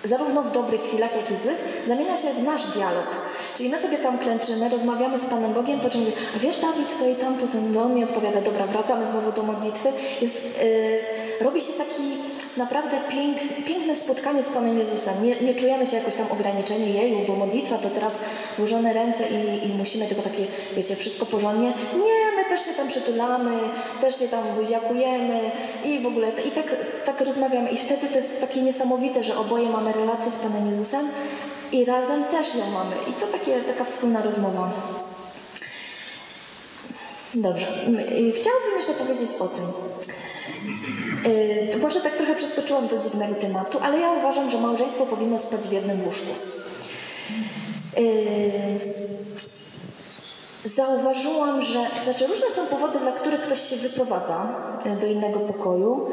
zarówno 0.05 0.43
w 0.43 0.53
dobrych 0.53 0.81
chwilach, 0.81 1.17
jak 1.17 1.31
i 1.31 1.37
złych, 1.37 1.85
zamienia 1.87 2.17
się 2.17 2.29
w 2.29 2.43
nasz 2.43 2.67
dialog. 2.67 3.07
Czyli 3.55 3.69
my 3.69 3.79
sobie 3.79 3.99
tam 3.99 4.19
klęczymy, 4.19 4.69
rozmawiamy 4.69 5.19
z 5.19 5.27
Panem 5.27 5.53
Bogiem, 5.53 5.81
po 5.81 5.91
czym 5.91 6.01
mówię, 6.01 6.13
a 6.37 6.39
wiesz 6.39 6.59
Dawid, 6.59 6.99
to 6.99 7.09
i 7.09 7.15
tamto, 7.15 7.47
ten 7.47 7.77
on 7.77 7.95
mi 7.95 8.05
odpowiada, 8.05 8.41
dobra, 8.41 8.67
wracamy 8.67 9.09
znowu 9.09 9.33
do 9.33 9.43
modlitwy. 9.43 9.89
Jest, 10.21 10.43
yy, 10.45 11.45
robi 11.45 11.61
się 11.61 11.73
taki 11.73 12.17
naprawdę 12.57 13.01
pięk, 13.09 13.39
piękne 13.67 13.97
spotkanie 13.97 14.43
z 14.43 14.49
Panem 14.49 14.79
Jezusem. 14.79 15.25
Nie, 15.25 15.41
nie 15.41 15.55
czujemy 15.55 15.87
się 15.87 15.97
jakoś 15.97 16.15
tam 16.15 16.27
ograniczeni, 16.31 16.95
jeju, 16.95 17.19
bo 17.27 17.37
modlitwa 17.37 17.79
to 17.79 17.91
teraz 17.91 18.21
złożone 18.55 18.93
ręce 18.93 19.25
i, 19.29 19.69
i 19.69 19.75
musimy 19.75 20.07
tylko 20.07 20.23
takie, 20.23 20.47
wiecie, 20.77 20.97
wszystko 20.97 21.27
porządnie. 21.27 21.73
Nie, 21.95 22.40
też 22.51 22.65
się 22.67 22.73
tam 22.73 22.89
przytulamy, 22.89 23.59
też 24.01 24.19
się 24.19 24.29
tam 24.29 24.45
buziakujemy 24.59 25.51
i 25.85 26.01
w 26.01 26.07
ogóle 26.07 26.33
i 26.43 26.51
tak, 26.51 26.77
tak 27.05 27.21
rozmawiamy. 27.21 27.71
I 27.71 27.77
wtedy 27.77 28.09
to 28.09 28.17
jest 28.17 28.41
takie 28.41 28.63
niesamowite, 28.63 29.25
że 29.25 29.39
oboje 29.39 29.69
mamy 29.69 29.93
relację 29.93 30.33
z 30.33 30.37
Panem 30.37 30.71
Jezusem 30.71 31.09
i 31.73 31.85
razem 31.85 32.25
też 32.25 32.55
ją 32.55 32.71
mamy. 32.71 32.97
I 33.11 33.13
to 33.13 33.27
takie, 33.27 33.61
taka 33.61 33.85
wspólna 33.85 34.23
rozmowa. 34.23 34.71
Dobrze. 37.35 37.67
Y, 37.89 38.33
Chciałabym 38.33 38.77
jeszcze 38.77 38.93
powiedzieć 38.93 39.31
o 39.39 39.49
tym. 39.49 39.67
Y, 41.33 41.79
może 41.83 42.01
tak 42.01 42.17
trochę 42.17 42.35
przeskoczyłam 42.35 42.89
do 42.89 42.99
dziwnego 42.99 43.35
tematu, 43.35 43.79
ale 43.83 43.99
ja 43.99 44.13
uważam, 44.13 44.51
że 44.51 44.61
małżeństwo 44.61 45.07
powinno 45.07 45.39
spać 45.39 45.61
w 45.61 45.73
jednym 45.73 46.05
łóżku. 46.05 46.35
Zauważyłam, 50.65 51.63
że 51.63 51.87
znaczy 52.03 52.27
różne 52.27 52.51
są 52.51 52.67
powody, 52.67 52.99
dla 52.99 53.13
których 53.13 53.41
ktoś 53.41 53.61
się 53.61 53.77
wyprowadza 53.77 54.47
y, 54.87 55.01
do 55.01 55.07
innego 55.07 55.41
pokoju, 55.41 56.09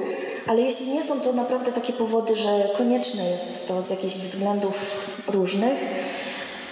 ale 0.48 0.62
jeśli 0.62 0.92
nie 0.92 1.04
są 1.04 1.20
to 1.20 1.34
naprawdę 1.34 1.72
takie 1.72 1.94
powody, 1.94 2.36
że 2.36 2.70
konieczne 2.78 3.30
jest 3.30 3.68
to 3.68 3.84
z 3.84 3.90
jakichś 3.90 4.16
względów 4.16 5.08
różnych, 5.28 5.78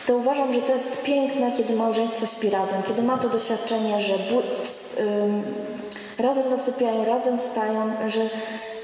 to 0.06 0.16
uważam, 0.16 0.54
że 0.54 0.62
to 0.62 0.74
jest 0.74 1.04
piękne, 1.04 1.52
kiedy 1.52 1.76
małżeństwo 1.76 2.28
śpi 2.28 2.50
razem, 2.50 2.84
kiedy 2.88 3.04
ma 3.04 3.18
to 3.18 3.30
doświadczenie, 3.30 4.02
że 4.02 4.14
razem 6.18 6.50
zasypiają, 6.50 7.06
razem 7.06 7.40
wstają, 7.40 7.92
że, 8.08 8.30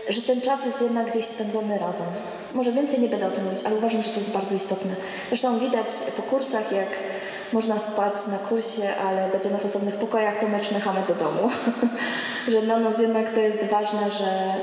że 0.10 0.22
ten 0.22 0.42
czas 0.42 0.66
jest 0.66 0.82
jednak 0.82 1.12
gdzieś 1.12 1.26
spędzony 1.26 1.78
razem. 1.78 2.08
Może 2.54 2.72
więcej 2.72 3.00
nie 3.00 3.08
będę 3.08 3.28
o 3.28 3.32
tym 3.32 3.46
mówić, 3.46 3.60
ale 3.66 3.76
uważam, 3.76 4.02
że 4.02 4.10
to 4.10 4.20
jest 4.20 4.32
bardzo 4.32 4.56
istotne. 4.56 4.92
Zresztą 5.28 5.60
widać 5.60 5.88
po 6.18 6.22
kursach, 6.22 6.72
jak 6.72 6.90
można 7.54 7.80
spać 7.80 8.14
na 8.28 8.38
kursie, 8.38 8.96
ale 9.08 9.30
będziemy 9.30 9.58
w 9.58 9.66
osobnych 9.66 9.96
pokojach, 9.96 10.38
to 10.38 10.48
my 10.48 10.60
czmychamy 10.60 11.00
do 11.08 11.16
domu. 11.16 11.50
że 12.52 12.62
dla 12.62 12.80
nas 12.80 13.00
jednak 13.00 13.34
to 13.34 13.40
jest 13.40 13.64
ważne, 13.64 14.12
że 14.12 14.54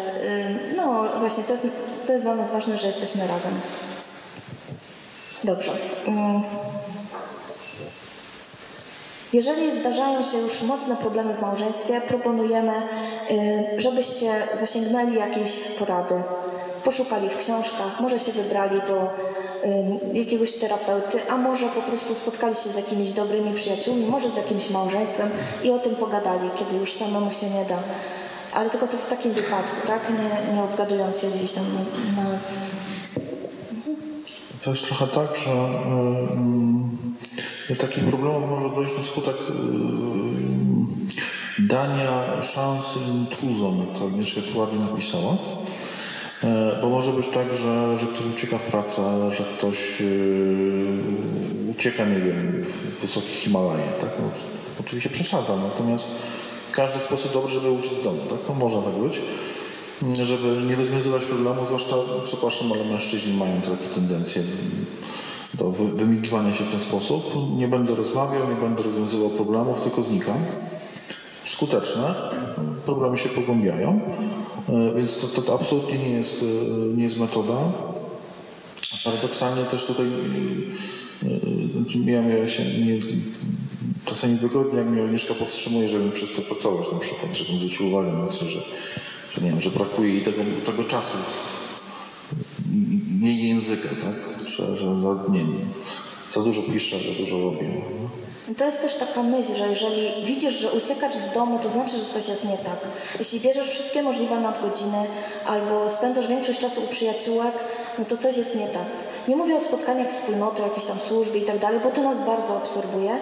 no 0.77 1.05
właśnie 1.19 1.45
to 1.45 1.53
jest, 1.53 1.67
to 2.07 2.13
jest 2.13 2.25
dla 2.25 2.35
nas 2.35 2.53
ważne, 2.53 2.79
że 2.79 2.87
jesteśmy 2.87 3.27
razem. 3.27 3.61
Dobrze. 5.45 5.73
Mm. 6.07 6.43
Jeżeli 9.33 9.77
zdarzają 9.77 10.23
się 10.23 10.39
już 10.39 10.63
mocne 10.63 10.97
problemy 10.97 11.35
w 11.35 11.41
małżeństwie, 11.41 12.01
proponujemy, 12.01 12.73
y, 13.31 13.81
żebyście 13.81 14.33
zasięgnęli 14.55 15.15
jakiejś 15.15 15.59
porady. 15.79 16.15
Poszukali 16.85 17.29
w 17.29 17.39
książkach, 17.39 18.01
może 18.01 18.19
się 18.19 18.33
wybrali 18.33 18.81
do 18.87 19.03
y, 19.03 19.09
jakiegoś 20.15 20.55
terapeuty, 20.55 21.31
a 21.31 21.37
może 21.37 21.67
po 21.67 21.83
prostu 21.83 22.15
spotkali 22.15 22.55
się 22.55 22.69
z 22.69 22.77
jakimiś 22.77 23.13
dobrymi 23.13 23.55
przyjaciółmi, 23.55 24.07
może 24.07 24.31
z 24.31 24.37
jakimś 24.37 24.71
małżeństwem 24.71 25.31
i 25.63 25.71
o 25.71 25.79
tym 25.79 25.97
pogadali, 25.97 26.51
kiedy 26.59 26.77
już 26.77 26.93
samemu 26.93 27.33
się 27.33 27.51
nie 27.51 27.65
da. 27.65 27.79
Ale 28.55 28.71
tylko 28.71 28.89
to 28.89 28.99
w 28.99 29.07
takim 29.07 29.33
wypadku, 29.33 29.87
tak? 29.87 30.03
Nie, 30.11 30.55
nie 30.55 30.63
obgadując 30.63 31.21
się 31.21 31.27
gdzieś 31.31 31.53
tam 31.53 31.65
na, 32.17 32.23
to 34.65 34.71
jest 34.71 34.87
trochę 34.87 35.07
tak, 35.07 35.37
że 35.37 35.51
y, 37.71 37.77
takich 37.77 38.05
problemów 38.05 38.51
może 38.51 38.75
dojść 38.75 38.97
na 38.97 39.03
skutek 39.03 39.37
dania 41.59 42.43
szansy 42.43 42.99
intruzom, 43.09 43.79
jak 43.79 43.99
to 43.99 44.07
Agnieszka 44.07 44.41
tu 44.53 44.59
ładnie 44.59 44.79
napisała. 44.79 45.37
E, 46.45 46.79
bo 46.83 46.89
może 46.89 47.13
być 47.13 47.27
tak, 47.29 47.55
że, 47.55 47.99
że 47.99 48.07
ktoś 48.07 48.27
ucieka 48.27 48.59
w 48.59 48.63
pracę, 48.63 49.31
że 49.31 49.45
ktoś 49.45 50.01
yy, 50.01 50.09
ucieka, 51.71 52.05
nie 52.05 52.21
wiem, 52.21 52.63
w 52.63 53.01
wysokich 53.01 53.31
Himalajach. 53.31 53.99
Tak? 54.01 54.11
No, 54.21 54.31
oczywiście 54.81 55.11
przesadza, 55.11 55.57
natomiast 55.57 56.09
każdy 56.73 57.01
sposób 57.01 57.33
dobry, 57.33 57.53
żeby 57.53 57.71
uciec 57.71 57.93
z 58.01 58.05
domu. 58.05 58.21
Tak? 58.31 58.39
No, 58.49 58.55
może 58.55 58.83
tak 58.83 58.95
być 58.95 59.21
żeby 60.03 60.63
nie 60.69 60.77
rozwiązywać 60.77 61.25
problemu, 61.25 61.65
zwłaszcza, 61.65 61.97
przepraszam, 62.25 62.73
ale 62.73 62.85
mężczyźni 62.85 63.37
mają 63.37 63.61
takie 63.61 63.95
tendencje 63.95 64.43
do 65.55 65.71
wymigiwania 65.71 66.55
się 66.55 66.65
w 66.65 66.71
ten 66.71 66.81
sposób. 66.81 67.25
Nie 67.57 67.69
będę 67.69 67.95
rozmawiał, 67.95 68.49
nie 68.49 68.55
będę 68.55 68.83
rozwiązywał 68.83 69.31
problemów, 69.31 69.81
tylko 69.81 70.03
znikam. 70.03 70.37
Skuteczne, 71.47 72.15
problemy 72.87 73.19
się 73.19 73.29
pogłębiają, 73.29 74.01
więc 74.97 75.19
to, 75.19 75.43
to 75.43 75.55
absolutnie 75.55 75.99
nie 75.99 76.11
jest, 76.11 76.43
e, 76.43 76.97
nie 76.97 77.05
jest 77.05 77.19
metoda. 77.19 77.73
Paradoksalnie 79.05 79.65
też 79.65 79.85
tutaj 79.85 80.07
ja, 82.05 82.23
ja 82.23 82.49
się 82.49 82.65
nie, 82.65 82.99
czasami 84.05 84.37
wygodnie, 84.37 84.79
jak 84.79 84.89
mnie 84.89 85.05
Agnieszka 85.05 85.35
powstrzymuje, 85.35 85.89
żebym 85.89 86.13
przez 86.13 86.37
to 86.37 86.43
pracować 86.43 86.93
na 86.93 86.99
przykład, 86.99 87.37
żebym 87.37 87.59
zwrócił 87.59 87.89
uwagę 87.89 88.13
na 88.13 88.27
to, 88.27 88.49
że 88.49 88.61
że 89.39 89.45
nie 89.45 89.51
wiem, 89.51 89.61
że 89.61 89.71
brakuje 89.71 90.13
jej 90.13 90.23
tego, 90.23 90.43
tego 90.67 90.85
czasu, 90.85 91.19
jej 93.21 93.49
języka, 93.49 93.89
tak? 93.89 94.49
Że, 94.49 94.79
że 94.79 94.87
no, 94.87 95.25
nie 95.29 95.45
za 96.35 96.43
dużo 96.43 96.63
piszę, 96.63 96.97
za 96.99 97.19
dużo 97.21 97.41
robię. 97.41 97.83
To 98.57 98.65
jest 98.65 98.83
też 98.83 98.97
taka 98.97 99.23
myśl, 99.23 99.55
że 99.55 99.69
jeżeli 99.69 100.25
widzisz, 100.25 100.55
że 100.55 100.73
uciekasz 100.73 101.15
z 101.15 101.33
domu, 101.33 101.59
to 101.59 101.71
znaczy, 101.71 101.99
że 101.99 102.05
coś 102.05 102.29
jest 102.29 102.45
nie 102.45 102.59
tak. 102.59 102.79
Jeśli 103.19 103.41
bierzesz 103.41 103.71
wszystkie 103.71 104.03
możliwe 104.03 104.41
nadgodziny 104.41 105.07
albo 105.47 105.91
spędzasz 105.91 106.27
większość 106.27 106.61
czasu 106.61 106.81
u 106.85 106.87
przyjaciółek, 106.87 107.55
no 107.99 108.05
to 108.05 108.17
coś 108.17 108.37
jest 108.37 108.55
nie 108.55 108.67
tak. 108.67 108.87
Nie 109.29 109.37
mówię 109.37 109.57
o 109.57 109.61
spotkaniach 109.61 110.09
wspólnoty, 110.09 110.63
jakiejś 110.63 110.85
tam 110.85 110.99
służby 110.99 111.39
i 111.39 111.43
tak 111.43 111.59
dalej, 111.59 111.81
bo 111.85 111.91
to 111.91 112.03
nas 112.03 112.21
bardzo 112.21 112.57
absorbuje. 112.57 113.19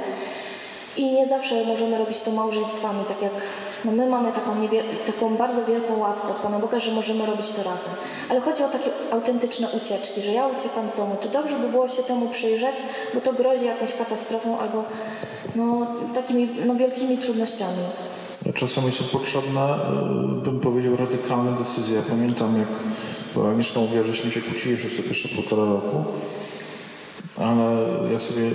I 0.97 1.13
nie 1.13 1.27
zawsze 1.27 1.65
możemy 1.65 1.99
robić 1.99 2.23
to 2.23 2.31
małżeństwami, 2.31 3.05
tak 3.09 3.23
jak 3.23 3.33
no 3.85 3.93
my 3.93 4.07
mamy 4.07 4.33
taką, 4.33 4.51
taką 5.07 5.37
bardzo 5.37 5.65
wielką 5.65 5.99
łaskę 5.99 6.29
od 6.29 6.37
Pana 6.37 6.59
Boga, 6.59 6.79
że 6.79 6.93
możemy 6.93 7.27
robić 7.27 7.51
to 7.51 7.63
razem. 7.63 7.95
Ale 8.29 8.41
chodzi 8.41 8.63
o 8.65 8.69
takie 8.69 8.91
autentyczne 9.11 9.69
ucieczki, 9.69 10.23
że 10.23 10.33
ja 10.33 10.47
uciekam 10.47 10.85
z 10.95 10.97
domu. 10.97 11.17
To 11.23 11.29
dobrze 11.29 11.57
by 11.59 11.69
było 11.69 11.89
się 11.89 12.03
temu 12.03 12.29
przyjrzeć, 12.29 12.77
bo 13.15 13.21
to 13.21 13.33
grozi 13.33 13.67
jakąś 13.67 13.95
katastrofą 13.95 14.59
albo 14.59 14.85
no, 15.57 15.87
takimi 16.15 16.49
no, 16.67 16.75
wielkimi 16.75 17.19
trudnościami. 17.19 17.83
Czasami 18.55 18.93
są 18.93 19.05
potrzebne, 19.05 19.79
bym 20.45 20.61
powiedział, 20.61 20.97
radykalne 20.97 21.53
decyzje. 21.53 21.97
Ja 21.97 22.03
pamiętam, 22.03 22.59
jak 22.59 22.69
Agnieszka 23.45 23.81
mówiła, 23.81 24.05
żeśmy 24.05 24.31
się 24.31 24.41
kłócili 24.41 24.77
przez 24.77 24.97
te 24.97 25.03
pierwsze 25.03 25.29
półtora 25.29 25.65
roku 25.65 26.05
ale 27.37 27.87
ja 28.13 28.19
sobie 28.19 28.51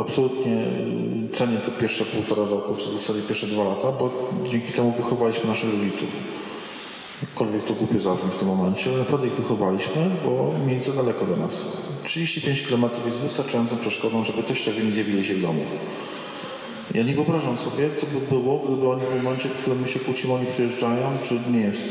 absolutnie 0.00 0.64
cenię 1.34 1.58
te 1.58 1.70
pierwsze 1.70 2.04
półtora 2.04 2.50
roku, 2.50 2.74
czy 2.74 2.88
w 2.90 2.92
zasadzie 2.92 3.22
pierwsze 3.22 3.46
dwa 3.46 3.64
lata, 3.64 3.92
bo 3.92 4.10
dzięki 4.50 4.72
temu 4.72 4.92
wychowaliśmy 4.92 5.48
naszych 5.48 5.70
rodziców. 5.70 6.08
Jakkolwiek 7.22 7.64
to 7.64 7.74
głupie 7.74 7.98
zabrzmi 7.98 8.30
w 8.30 8.36
tym 8.36 8.48
momencie, 8.48 8.90
ale 8.90 8.98
naprawdę 8.98 9.26
ich 9.26 9.32
wychowaliśmy, 9.32 10.10
bo 10.24 10.54
mieli 10.66 10.80
daleko 10.96 11.26
do 11.26 11.36
nas. 11.36 11.62
35 12.04 12.62
km 12.62 12.84
jest 13.06 13.18
wystarczającą 13.18 13.76
przeszkodą, 13.76 14.24
żeby 14.24 14.42
teściowie 14.42 14.84
nie 14.84 14.92
zjawili 14.92 15.24
się 15.24 15.34
w 15.34 15.42
domu. 15.42 15.64
Ja 16.94 17.02
nie 17.02 17.14
wyobrażam 17.14 17.56
sobie, 17.56 17.90
co 18.00 18.06
by 18.06 18.26
było, 18.26 18.58
gdyby 18.58 18.88
oni 18.88 19.02
w 19.20 19.24
momencie, 19.24 19.48
w 19.48 19.52
którym 19.52 19.80
my 19.80 19.88
się 19.88 20.00
kłócimy, 20.00 20.34
oni 20.34 20.46
przyjeżdżają, 20.46 21.10
czy 21.22 21.40
nie 21.52 21.60
jest, 21.60 21.82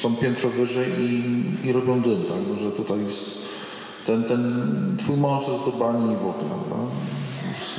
są 0.00 0.16
piętro 0.16 0.50
wyżej 0.50 0.86
i, 1.00 1.68
i 1.68 1.72
robią 1.72 2.00
dym, 2.00 2.24
tak? 2.24 2.58
Że 2.58 2.70
tutaj 2.70 3.04
jest 3.04 3.38
ten, 4.06 4.24
ten 4.24 4.96
twój 4.98 5.16
mąż 5.16 5.48
jest 5.48 5.64
do 5.64 5.72
bani 5.72 6.12
i 6.12 6.16
w 6.16 6.26
ogóle. 6.26 6.54
No. 6.70 6.88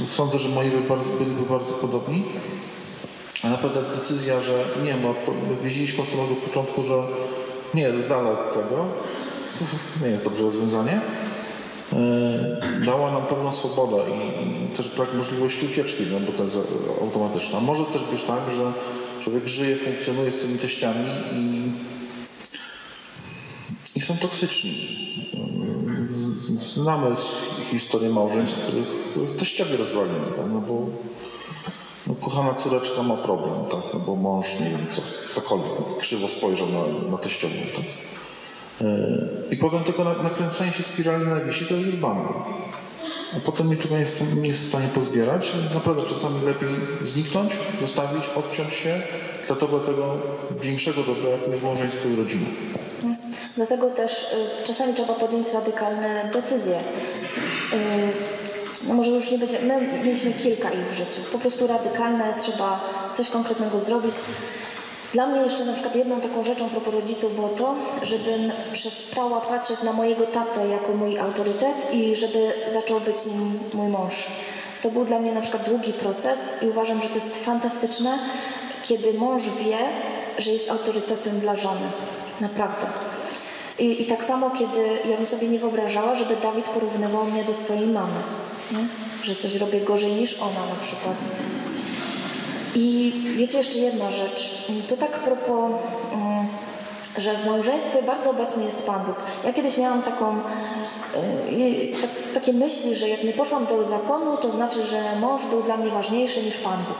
Sądzę, 0.07 0.37
że 0.37 0.49
moi 0.49 0.71
byliby 1.19 1.41
bardzo 1.49 1.73
podobni. 1.73 2.23
A 3.43 3.49
naprawdę 3.49 3.81
decyzja, 3.95 4.41
że 4.41 4.65
nie, 4.85 4.93
bo 4.93 5.15
wiedzieliśmy 5.63 6.03
od 6.03 6.09
samego 6.09 6.35
początku, 6.35 6.83
że 6.83 7.03
nie, 7.73 7.97
z 7.97 8.07
dala 8.07 8.29
od 8.29 8.53
tego, 8.53 8.85
to 9.59 10.05
nie 10.05 10.11
jest 10.11 10.23
dobre 10.23 10.41
rozwiązanie. 10.41 11.01
E, 11.93 12.81
dała 12.85 13.11
nam 13.11 13.25
pewną 13.25 13.53
swobodę 13.53 13.97
i 14.11 14.77
też 14.77 14.89
brak 14.89 15.13
możliwości 15.13 15.65
ucieczki, 15.65 16.03
no 16.11 16.19
bo 16.19 16.31
to 16.31 16.43
jest 16.43 16.57
automatyczna. 17.01 17.59
Może 17.59 17.83
też 17.85 18.03
być 18.03 18.23
tak, 18.23 18.51
że 18.51 18.73
człowiek 19.21 19.47
żyje, 19.47 19.75
funkcjonuje 19.75 20.31
z 20.31 20.37
tymi 20.37 20.59
teściami 20.59 21.05
i, 21.33 21.71
i 23.95 24.01
są 24.01 24.17
toksyczni 24.17 25.04
znamy 26.59 27.15
historię 27.71 28.09
małżeństw, 28.09 28.59
których, 28.59 28.87
teściowie 29.39 29.77
rozwalili, 29.77 30.25
tak? 30.35 30.45
no 30.53 30.59
bo 30.59 30.87
no, 32.07 32.15
kochana 32.15 32.53
córeczka 32.53 33.03
ma 33.03 33.17
problem, 33.17 33.55
tak? 33.71 33.93
no 33.93 33.99
bo 33.99 34.15
mąż, 34.15 34.59
nie 34.59 34.69
wiem, 34.69 34.85
co, 34.91 35.01
cokolwiek, 35.33 35.97
krzywo 35.99 36.27
spojrzał 36.27 36.67
na, 36.67 37.11
na 37.11 37.17
teściową. 37.17 37.53
Tak? 37.75 37.85
E, 38.81 39.17
I 39.51 39.57
potem 39.57 39.83
tylko 39.83 40.03
nakręcanie 40.03 40.73
się 40.73 40.83
spirali 40.83 41.25
na 41.25 41.35
wisi 41.35 41.65
to 41.65 41.73
jest 41.73 41.85
już 41.85 41.95
banał. 41.95 42.33
A 43.37 43.39
potem 43.39 43.69
niczego 43.69 43.95
nie 43.95 44.01
jest, 44.01 44.35
nie 44.35 44.47
jest 44.47 44.61
w 44.61 44.67
stanie 44.67 44.87
pozbierać. 44.87 45.51
Naprawdę 45.73 46.03
czasami 46.03 46.45
lepiej 46.45 46.69
zniknąć, 47.01 47.53
zostawić, 47.81 48.29
odciąć 48.35 48.73
się 48.73 49.01
dla 49.47 49.55
tego, 49.55 49.79
tego 49.79 50.17
większego 50.61 51.03
dobra, 51.03 51.29
jakim 51.29 51.51
jest 51.51 51.63
małżeństwo 51.63 52.09
i 52.09 52.15
rodzina. 52.15 52.45
Dlatego 53.55 53.89
też 53.89 54.23
y, 54.23 54.63
czasami 54.63 54.93
trzeba 54.93 55.13
podjąć 55.13 55.53
radykalne 55.53 56.29
decyzje. 56.33 56.77
Y, 56.77 57.75
no 58.87 58.93
może 58.93 59.11
już 59.11 59.31
nie 59.31 59.37
będzie, 59.37 59.59
my 59.61 59.81
mieliśmy 60.03 60.33
kilka 60.33 60.71
ich 60.71 60.91
w 60.91 60.97
życiu, 60.97 61.21
po 61.31 61.39
prostu 61.39 61.67
radykalne, 61.67 62.33
trzeba 62.39 62.81
coś 63.13 63.29
konkretnego 63.29 63.81
zrobić. 63.81 64.15
Dla 65.13 65.27
mnie 65.27 65.41
jeszcze 65.41 65.65
na 65.65 65.73
przykład 65.73 65.95
jedną 65.95 66.21
taką 66.21 66.43
rzeczą 66.43 66.69
propos 66.69 66.93
rodziców 66.93 67.35
było 67.35 67.49
to, 67.49 67.75
żebym 68.03 68.51
przestała 68.73 69.41
patrzeć 69.41 69.83
na 69.83 69.93
mojego 69.93 70.27
tatę 70.27 70.67
jako 70.67 70.93
mój 70.93 71.19
autorytet 71.19 71.93
i 71.93 72.15
żeby 72.15 72.53
zaczął 72.67 72.99
być 72.99 73.25
nim 73.25 73.59
mój 73.73 73.87
mąż. 73.87 74.27
To 74.81 74.89
był 74.89 75.05
dla 75.05 75.19
mnie 75.19 75.31
na 75.31 75.41
przykład 75.41 75.69
długi 75.69 75.93
proces 75.93 76.53
i 76.61 76.67
uważam, 76.67 77.01
że 77.01 77.09
to 77.09 77.15
jest 77.15 77.45
fantastyczne, 77.45 78.19
kiedy 78.83 79.13
mąż 79.13 79.43
wie, 79.43 79.77
że 80.37 80.51
jest 80.51 80.69
autorytetem 80.69 81.39
dla 81.39 81.55
żony. 81.55 81.87
Naprawdę. 82.41 82.87
I, 83.79 84.01
I 84.01 84.05
tak 84.05 84.23
samo, 84.23 84.49
kiedy 84.49 85.09
ja 85.09 85.17
bym 85.17 85.25
sobie 85.25 85.47
nie 85.47 85.59
wyobrażała, 85.59 86.15
żeby 86.15 86.35
Dawid 86.35 86.69
porównywał 86.69 87.25
mnie 87.25 87.43
do 87.43 87.53
swojej 87.53 87.87
mamy. 87.87 88.23
Nie? 88.71 88.87
Że 89.23 89.35
coś 89.35 89.55
robię 89.55 89.81
gorzej 89.81 90.11
niż 90.11 90.39
ona 90.41 90.65
na 90.65 90.75
przykład. 90.81 91.15
I 92.75 93.13
wiecie 93.37 93.57
jeszcze 93.57 93.79
jedna 93.79 94.11
rzecz. 94.11 94.67
To 94.87 94.97
tak 94.97 95.11
propos 95.19 95.71
um, 96.11 96.47
że 97.17 97.33
w 97.33 97.45
małżeństwie 97.45 98.03
bardzo 98.03 98.29
obecny 98.29 98.65
jest 98.65 98.85
Pan 98.85 99.05
Bóg. 99.05 99.15
Ja 99.43 99.53
kiedyś 99.53 99.77
miałam 99.77 100.03
taką, 100.03 100.35
yy, 101.51 101.91
tak, 102.01 102.09
takie 102.33 102.53
myśli, 102.53 102.95
że 102.95 103.09
jak 103.09 103.23
nie 103.23 103.33
poszłam 103.33 103.65
do 103.65 103.85
zakonu, 103.85 104.37
to 104.37 104.51
znaczy, 104.51 104.85
że 104.85 105.15
mąż 105.21 105.45
był 105.45 105.63
dla 105.63 105.77
mnie 105.77 105.91
ważniejszy 105.91 106.43
niż 106.43 106.57
Pan 106.57 106.77
Bóg. 106.77 106.97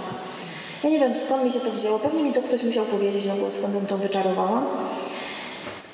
Ja 0.84 0.90
nie 0.90 1.00
wiem 1.00 1.16
skąd 1.16 1.44
mi 1.44 1.52
się 1.52 1.60
to 1.60 1.72
wzięło, 1.72 2.00
pewnie 2.00 2.24
mi 2.24 2.34
to 2.34 2.42
ktoś 2.42 2.64
musiał 2.64 2.86
powiedzieć, 2.86 3.26
no 3.26 3.36
bo 3.36 3.52
skąd 3.52 3.74
bym 3.74 3.86
to 3.86 3.98
wyczarowała. 3.98 4.62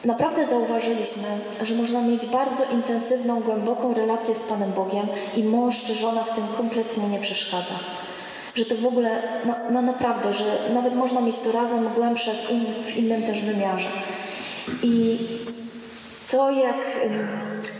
Naprawdę 0.05 0.45
zauważyliśmy, 0.45 1.27
że 1.61 1.75
można 1.75 2.01
mieć 2.01 2.25
bardzo 2.25 2.63
intensywną, 2.73 3.39
głęboką 3.39 3.93
relację 3.93 4.35
z 4.35 4.43
Panem 4.43 4.71
Bogiem 4.71 5.07
i 5.35 5.43
mąż 5.43 5.83
czy 5.83 5.95
żona 5.95 6.23
w 6.23 6.35
tym 6.35 6.47
kompletnie 6.57 7.07
nie 7.07 7.19
przeszkadza. 7.19 7.75
Że 8.55 8.65
to 8.65 8.75
w 8.75 8.85
ogóle, 8.85 9.21
no, 9.45 9.55
no 9.71 9.81
naprawdę, 9.81 10.33
że 10.33 10.57
nawet 10.73 10.95
można 10.95 11.21
mieć 11.21 11.39
to 11.39 11.51
razem 11.51 11.89
głębsze 11.95 12.33
w, 12.33 12.51
in, 12.51 12.65
w 12.85 12.97
innym 12.97 13.23
też 13.23 13.41
wymiarze. 13.41 13.89
I 14.83 15.19
to, 16.29 16.51
jak 16.51 16.77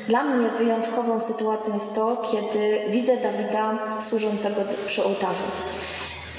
dla 0.07 0.23
mnie 0.23 0.49
wyjątkową 0.49 1.19
sytuacją 1.19 1.73
jest 1.73 1.95
to, 1.95 2.17
kiedy 2.31 2.81
widzę 2.89 3.17
Dawida 3.17 3.79
służącego 4.01 4.61
przy 4.87 5.03
ołtarzu. 5.03 5.43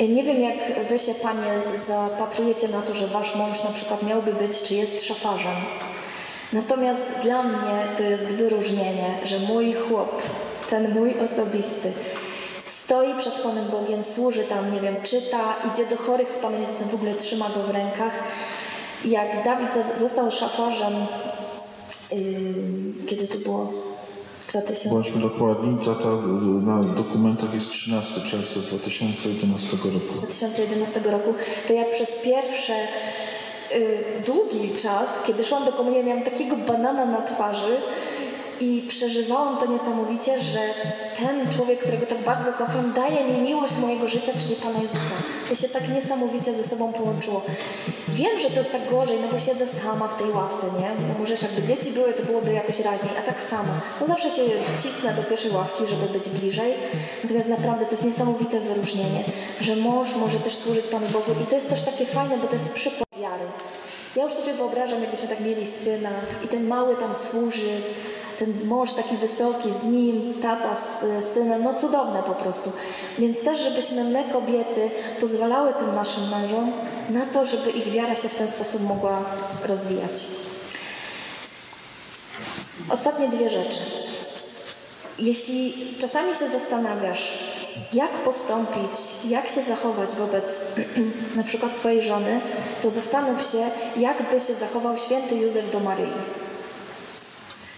Nie 0.01 0.23
wiem, 0.23 0.43
jak 0.43 0.89
wy 0.89 0.99
się, 0.99 1.15
panie, 1.15 1.53
zapatrujecie 1.75 2.69
na 2.69 2.83
to, 2.83 2.95
że 2.95 3.07
wasz 3.07 3.37
mąż 3.37 3.65
na 3.65 3.71
przykład 3.71 4.03
miałby 4.03 4.33
być, 4.33 4.63
czy 4.63 4.75
jest 4.75 5.05
szafarzem. 5.05 5.55
Natomiast 6.53 7.03
dla 7.23 7.43
mnie 7.43 7.87
to 7.97 8.03
jest 8.03 8.27
wyróżnienie, 8.27 9.19
że 9.25 9.39
mój 9.39 9.75
chłop, 9.75 10.23
ten 10.71 10.95
mój 10.95 11.21
osobisty, 11.21 11.93
stoi 12.67 13.15
przed 13.19 13.35
Panem 13.35 13.71
Bogiem, 13.71 14.05
służy 14.05 14.45
tam, 14.45 14.75
nie 14.75 14.81
wiem, 14.81 14.97
czyta, 15.03 15.55
idzie 15.73 15.87
do 15.87 15.97
chorych 15.97 16.31
z 16.31 16.39
Panem 16.39 16.61
Jezusem, 16.61 16.89
w 16.89 16.95
ogóle 16.95 17.15
trzyma 17.15 17.49
go 17.49 17.63
w 17.63 17.71
rękach. 17.71 18.13
Jak 19.05 19.45
Dawid 19.45 19.69
został 19.95 20.31
szafarzem, 20.31 21.07
yy, 22.13 23.07
kiedy 23.07 23.29
to 23.29 23.39
było? 23.39 23.92
2000. 24.53 24.89
Bądźmy 24.91 25.23
dokładni, 25.23 25.87
data 25.87 26.09
na 26.63 26.83
dokumentach 26.83 27.55
jest 27.55 27.71
13 27.71 28.21
czerwca 28.21 28.61
2011 28.61 29.77
roku. 29.77 30.15
2011 30.19 31.01
roku, 31.01 31.35
to 31.69 31.73
jak 31.73 31.91
przez 31.91 32.17
pierwsze 32.17 32.75
y, 33.73 34.05
długi 34.27 34.75
czas, 34.77 35.23
kiedy 35.27 35.45
szłam 35.45 35.65
do 35.65 35.73
komunii, 35.73 36.05
miałam 36.05 36.25
takiego 36.25 36.57
banana 36.57 37.07
na 37.07 37.23
twarzy, 37.23 37.77
i 38.63 38.83
przeżywałam 38.89 39.59
to 39.59 39.67
niesamowicie, 39.67 40.41
że 40.41 40.61
ten 41.17 41.53
człowiek, 41.53 41.81
którego 41.81 42.07
tak 42.07 42.25
bardzo 42.25 42.53
kocham, 42.53 42.93
daje 42.93 43.25
mi 43.25 43.41
miłość 43.41 43.79
mojego 43.79 44.09
życia, 44.09 44.33
czyli 44.39 44.57
Pana 44.57 44.83
Jezusa. 44.83 45.17
To 45.49 45.55
się 45.55 45.69
tak 45.69 45.89
niesamowicie 45.89 46.55
ze 46.55 46.65
sobą 46.65 46.93
połączyło. 46.93 47.43
Wiem, 48.09 48.39
że 48.39 48.51
to 48.51 48.59
jest 48.59 48.73
tak 48.73 48.91
gorzej, 48.91 49.19
no 49.23 49.29
bo 49.33 49.39
siedzę 49.39 49.67
sama 49.67 50.09
w 50.09 50.17
tej 50.17 50.31
ławce, 50.31 50.67
nie? 50.81 50.91
No 51.09 51.19
może 51.19 51.35
jakby 51.43 51.63
dzieci 51.63 51.91
były, 51.91 52.13
to 52.13 52.23
byłoby 52.23 52.53
jakoś 52.53 52.81
raźniej, 52.81 53.13
a 53.19 53.23
tak 53.23 53.43
samo. 53.43 53.73
No 54.01 54.07
zawsze 54.07 54.31
się 54.31 54.43
cisnę 54.83 55.15
do 55.15 55.23
pierwszej 55.23 55.51
ławki, 55.53 55.87
żeby 55.87 56.19
być 56.19 56.29
bliżej. 56.29 56.75
Natomiast 57.23 57.49
naprawdę 57.49 57.85
to 57.85 57.91
jest 57.91 58.05
niesamowite 58.05 58.61
wyróżnienie, 58.61 59.25
że 59.61 59.77
mąż 59.77 60.17
może 60.17 60.39
też 60.39 60.55
służyć 60.55 60.87
Panu 60.87 61.07
Bogu 61.09 61.33
i 61.43 61.47
to 61.47 61.55
jest 61.55 61.71
też 61.71 61.83
takie 61.83 62.07
fajne, 62.07 62.39
bo 62.39 62.47
to 62.47 62.55
jest 62.55 62.75
przykład 62.75 63.09
wiary. 63.21 63.45
Ja 64.17 64.25
już 64.25 64.33
sobie 64.33 64.55
wyobrażam, 64.55 65.01
jakbyśmy 65.01 65.29
tak 65.29 65.41
mieli 65.41 65.67
syna 65.67 66.11
i 66.45 66.49
ten 66.49 66.67
mały 66.67 66.97
tam 66.97 67.15
służy, 67.15 67.83
ten 68.45 68.69
mąż 68.69 68.93
taki 68.93 69.17
wysoki, 69.17 69.73
z 69.73 69.85
nim, 69.85 70.35
tata 70.43 70.75
z 70.75 71.25
synem, 71.35 71.63
no 71.63 71.75
cudowne 71.75 72.23
po 72.23 72.35
prostu. 72.35 72.73
Więc 73.19 73.41
też, 73.41 73.59
żebyśmy 73.59 74.05
my, 74.05 74.25
kobiety, 74.33 74.91
pozwalały 75.21 75.75
tym 75.75 75.95
naszym 75.95 76.29
mężom 76.29 76.73
na 77.11 77.27
to, 77.27 77.47
żeby 77.47 77.71
ich 77.71 77.91
wiara 77.91 78.15
się 78.15 78.29
w 78.29 78.35
ten 78.35 78.49
sposób 78.49 78.83
mogła 78.83 79.25
rozwijać. 79.65 80.27
Ostatnie 82.91 83.29
dwie 83.29 83.51
rzeczy. 83.51 83.81
Jeśli 85.19 85.75
czasami 85.99 86.35
się 86.35 86.49
zastanawiasz, 86.49 87.39
jak 87.93 88.13
postąpić, 88.13 89.25
jak 89.29 89.49
się 89.49 89.63
zachować 89.63 90.15
wobec 90.15 90.63
na 91.37 91.43
przykład 91.43 91.77
swojej 91.77 92.03
żony, 92.03 92.41
to 92.83 92.91
zastanów 92.91 93.43
się, 93.43 93.71
jak 93.97 94.31
by 94.31 94.41
się 94.41 94.55
zachował 94.55 94.99
święty 94.99 95.37
Józef 95.37 95.71
do 95.71 95.81
Maryi. 95.81 96.13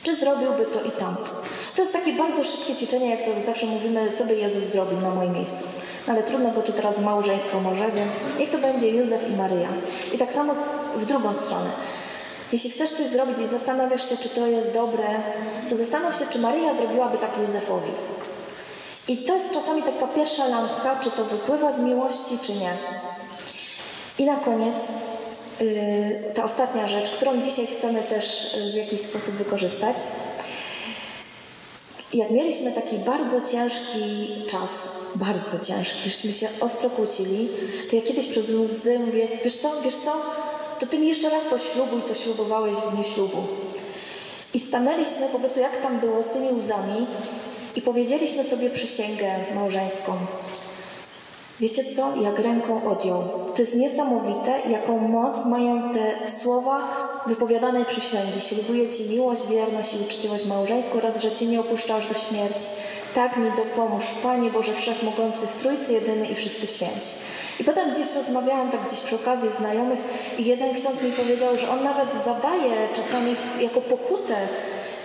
Czy 0.05 0.17
zrobiłby 0.17 0.67
to 0.67 0.83
i 0.83 0.91
tamto? 0.91 1.31
To 1.77 1.83
jest 1.83 1.93
takie 1.93 2.13
bardzo 2.13 2.45
szybkie 2.45 2.75
ćwiczenie, 2.75 3.11
jak 3.11 3.21
to 3.25 3.47
zawsze 3.47 3.67
mówimy, 3.67 4.13
co 4.15 4.25
by 4.25 4.35
Jezus 4.37 4.65
zrobił 4.65 5.01
na 5.01 5.11
moim 5.11 5.33
miejscu. 5.33 5.65
No 6.07 6.13
ale 6.13 6.23
trudno 6.23 6.51
go 6.51 6.63
tu 6.63 6.73
teraz 6.73 7.01
małżeństwo 7.01 7.61
może, 7.61 7.91
więc 7.91 8.11
niech 8.39 8.51
to 8.51 8.59
będzie 8.59 8.91
Józef 8.91 9.31
i 9.31 9.33
Maryja. 9.33 9.69
I 10.13 10.19
tak 10.19 10.33
samo 10.33 10.55
w 10.97 11.07
drugą 11.07 11.35
stronę. 11.35 11.71
Jeśli 12.53 12.71
chcesz 12.71 12.91
coś 12.91 13.07
zrobić 13.07 13.39
i 13.39 13.47
zastanawiasz 13.47 14.09
się, 14.09 14.17
czy 14.17 14.29
to 14.29 14.47
jest 14.47 14.73
dobre, 14.73 15.05
to 15.71 15.77
zastanów 15.77 16.17
się, 16.17 16.25
czy 16.31 16.39
Maryja 16.39 16.75
zrobiła,by 16.75 17.19
tak 17.19 17.39
Józefowi. 17.43 17.91
I 19.09 19.17
to 19.17 19.35
jest 19.35 19.53
czasami 19.53 19.83
taka 19.83 20.07
pierwsza 20.07 20.47
lampka, 20.47 20.97
czy 21.01 21.11
to 21.11 21.25
wypływa 21.25 21.73
z 21.73 21.81
miłości, 21.81 22.39
czy 22.43 22.53
nie. 22.53 22.73
I 24.19 24.25
na 24.25 24.37
koniec 24.37 24.93
ta 26.35 26.45
ostatnia 26.45 26.87
rzecz, 26.87 27.11
którą 27.11 27.43
dzisiaj 27.43 27.67
chcemy 27.67 28.03
też 28.03 28.57
yy, 28.57 28.73
w 28.73 28.75
jakiś 28.75 29.01
sposób 29.01 29.35
wykorzystać. 29.35 29.97
Jak 32.13 32.31
mieliśmy 32.31 32.73
taki 32.73 32.99
bardzo 32.99 33.41
ciężki 33.41 34.29
czas, 34.47 34.89
bardzo 35.15 35.59
ciężki, 35.59 36.11
żeśmy 36.11 36.33
się 36.33 36.49
ostro 36.61 36.91
kłócili, 36.91 37.49
to 37.91 37.97
ja 37.97 38.03
kiedyś 38.03 38.29
przez 38.29 38.51
łzy 38.51 38.99
mówię, 38.99 39.29
wiesz 39.45 39.57
co, 39.57 39.83
wiesz 39.83 39.97
co, 39.97 40.13
to 40.79 40.87
ty 40.87 40.99
mi 40.99 41.09
jeszcze 41.09 41.31
raz 41.31 41.45
to 41.51 41.59
ślubuj, 41.59 42.03
co 42.09 42.15
ślubowałeś 42.15 42.77
w 42.77 42.95
dniu 42.95 43.05
ślubu. 43.05 43.39
I 44.55 44.61
stanęliśmy 44.61 45.29
po 45.33 45.39
prostu, 45.39 45.61
jak 45.61 45.83
tam 45.83 46.01
było, 46.01 46.23
z 46.23 46.31
tymi 46.31 46.53
łzami 46.53 47.07
i 47.77 47.83
powiedzieliśmy 47.83 48.45
sobie 48.45 48.71
przysięgę 48.71 49.35
małżeńską. 49.55 50.17
Wiecie 51.61 51.85
co? 51.85 52.17
Jak 52.17 52.39
ręką 52.39 52.91
odjął. 52.91 53.23
To 53.55 53.63
jest 53.63 53.77
niesamowite, 53.77 54.61
jaką 54.71 54.99
moc 54.99 55.47
mają 55.47 55.93
te 55.93 56.29
słowa 56.29 56.79
wypowiadanej 57.27 57.85
przysięgi. 57.85 58.41
Ślubuję 58.41 58.89
Ci 58.89 59.05
miłość, 59.11 59.47
wierność 59.47 59.95
i 59.95 59.99
uczciwość 59.99 60.47
małżeńską 60.47 60.99
oraz, 60.99 61.23
że 61.23 61.33
Cię 61.33 61.47
nie 61.47 61.61
opuszczasz 61.61 62.09
do 62.09 62.15
śmierci. 62.15 62.67
Tak 63.15 63.37
mi 63.37 63.51
dopomóż, 63.57 64.05
Panie 64.23 64.51
Boże 64.51 64.75
Wszechmogący 64.75 65.47
w 65.47 65.57
Trójcy 65.57 65.93
Jedyny 65.93 66.27
i 66.27 66.35
Wszyscy 66.35 66.67
Święci. 66.67 67.15
I 67.61 67.65
potem 67.65 67.91
gdzieś 67.91 68.15
rozmawiałam, 68.15 68.71
tak 68.71 68.87
gdzieś 68.87 69.01
przy 69.01 69.17
okazji 69.17 69.49
znajomych 69.59 69.99
i 70.39 70.45
jeden 70.45 70.75
ksiądz 70.75 71.03
mi 71.03 71.13
powiedział, 71.13 71.59
że 71.59 71.71
on 71.71 71.85
nawet 71.85 72.09
zadaje 72.25 72.89
czasami 72.95 73.37
jako 73.61 73.81
pokutę 73.81 74.37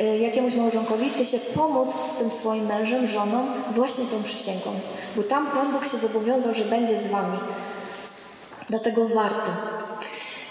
Y, 0.01 0.17
jakiemuś 0.17 0.55
małżonkowi, 0.55 1.09
ty 1.09 1.25
się 1.25 1.37
pomóc 1.39 1.89
z 2.13 2.15
tym 2.15 2.31
swoim 2.31 2.65
mężem, 2.65 3.07
żoną, 3.07 3.45
właśnie 3.71 4.05
tą 4.05 4.23
przysięgą. 4.23 4.71
Bo 5.15 5.23
tam 5.23 5.47
Pan 5.47 5.71
Bóg 5.71 5.85
się 5.85 5.97
zobowiązał, 5.97 6.53
że 6.53 6.65
będzie 6.65 6.99
z 6.99 7.07
wami. 7.07 7.37
Dlatego 8.69 9.07
warto. 9.07 9.51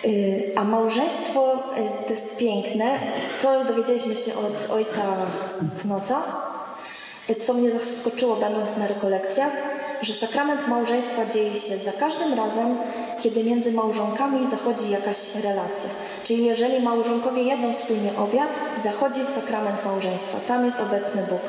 Y, 0.04 0.52
a 0.56 0.64
małżeństwo 0.64 1.54
y, 1.54 2.04
to 2.04 2.10
jest 2.10 2.36
piękne. 2.36 2.98
To 3.42 3.64
dowiedzieliśmy 3.64 4.16
się 4.16 4.32
od 4.34 4.70
ojca 4.70 5.02
Knoca, 5.80 6.22
co 7.40 7.54
mnie 7.54 7.70
zaskoczyło 7.70 8.36
będąc 8.36 8.76
na 8.76 8.86
rekolekcjach, 8.86 9.52
że 10.02 10.14
sakrament 10.14 10.68
małżeństwa 10.68 11.26
dzieje 11.26 11.56
się 11.56 11.76
za 11.76 11.92
każdym 11.92 12.34
razem, 12.34 12.78
kiedy 13.20 13.44
między 13.44 13.72
małżonkami 13.72 14.46
zachodzi 14.46 14.90
jakaś 14.90 15.34
relacja. 15.34 15.90
Czyli 16.24 16.44
jeżeli 16.44 16.80
małżonkowie 16.82 17.42
jedzą 17.42 17.72
wspólnie 17.72 18.10
obiad, 18.16 18.58
zachodzi 18.82 19.20
sakrament 19.34 19.84
małżeństwa. 19.84 20.38
Tam 20.48 20.64
jest 20.64 20.80
obecny 20.80 21.22
Bóg. 21.30 21.40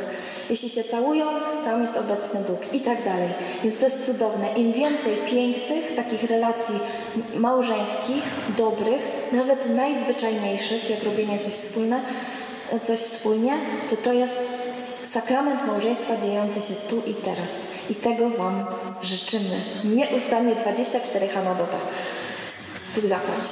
Jeśli 0.50 0.70
się 0.70 0.84
całują, 0.84 1.26
tam 1.66 1.82
jest 1.82 1.98
obecny 1.98 2.40
Bóg 2.40 2.74
i 2.74 2.80
tak 2.80 3.04
dalej. 3.04 3.30
Więc 3.64 3.78
to 3.78 3.86
jest 3.86 4.06
cudowne. 4.06 4.54
Im 4.56 4.74
więcej 4.74 5.18
pięknych 5.32 5.96
takich 5.96 6.24
relacji 6.24 6.80
małżeńskich, 7.36 8.24
dobrych, 8.58 9.12
nawet 9.32 9.76
najzwyczajniejszych, 9.76 10.90
jak 10.90 11.04
robienie 11.04 11.40
coś 11.40 11.54
wspólne, 11.54 12.00
coś 12.84 13.00
wspólnie, 13.00 13.54
to 13.90 13.98
to 13.98 14.14
jest 14.14 14.40
sakrament 15.04 15.68
małżeństwa 15.68 16.18
dziejący 16.18 16.62
się 16.62 16.74
tu 16.90 16.98
i 17.08 17.14
teraz. 17.14 17.69
I 17.90 17.96
tego 17.96 18.30
Wam 18.30 18.66
życzymy. 19.02 19.62
Nieustannie 19.84 20.56
24 20.56 21.28
na 21.46 21.56
dobę. 21.56 21.78
Bóg 22.96 23.06
zapłać. 23.06 23.44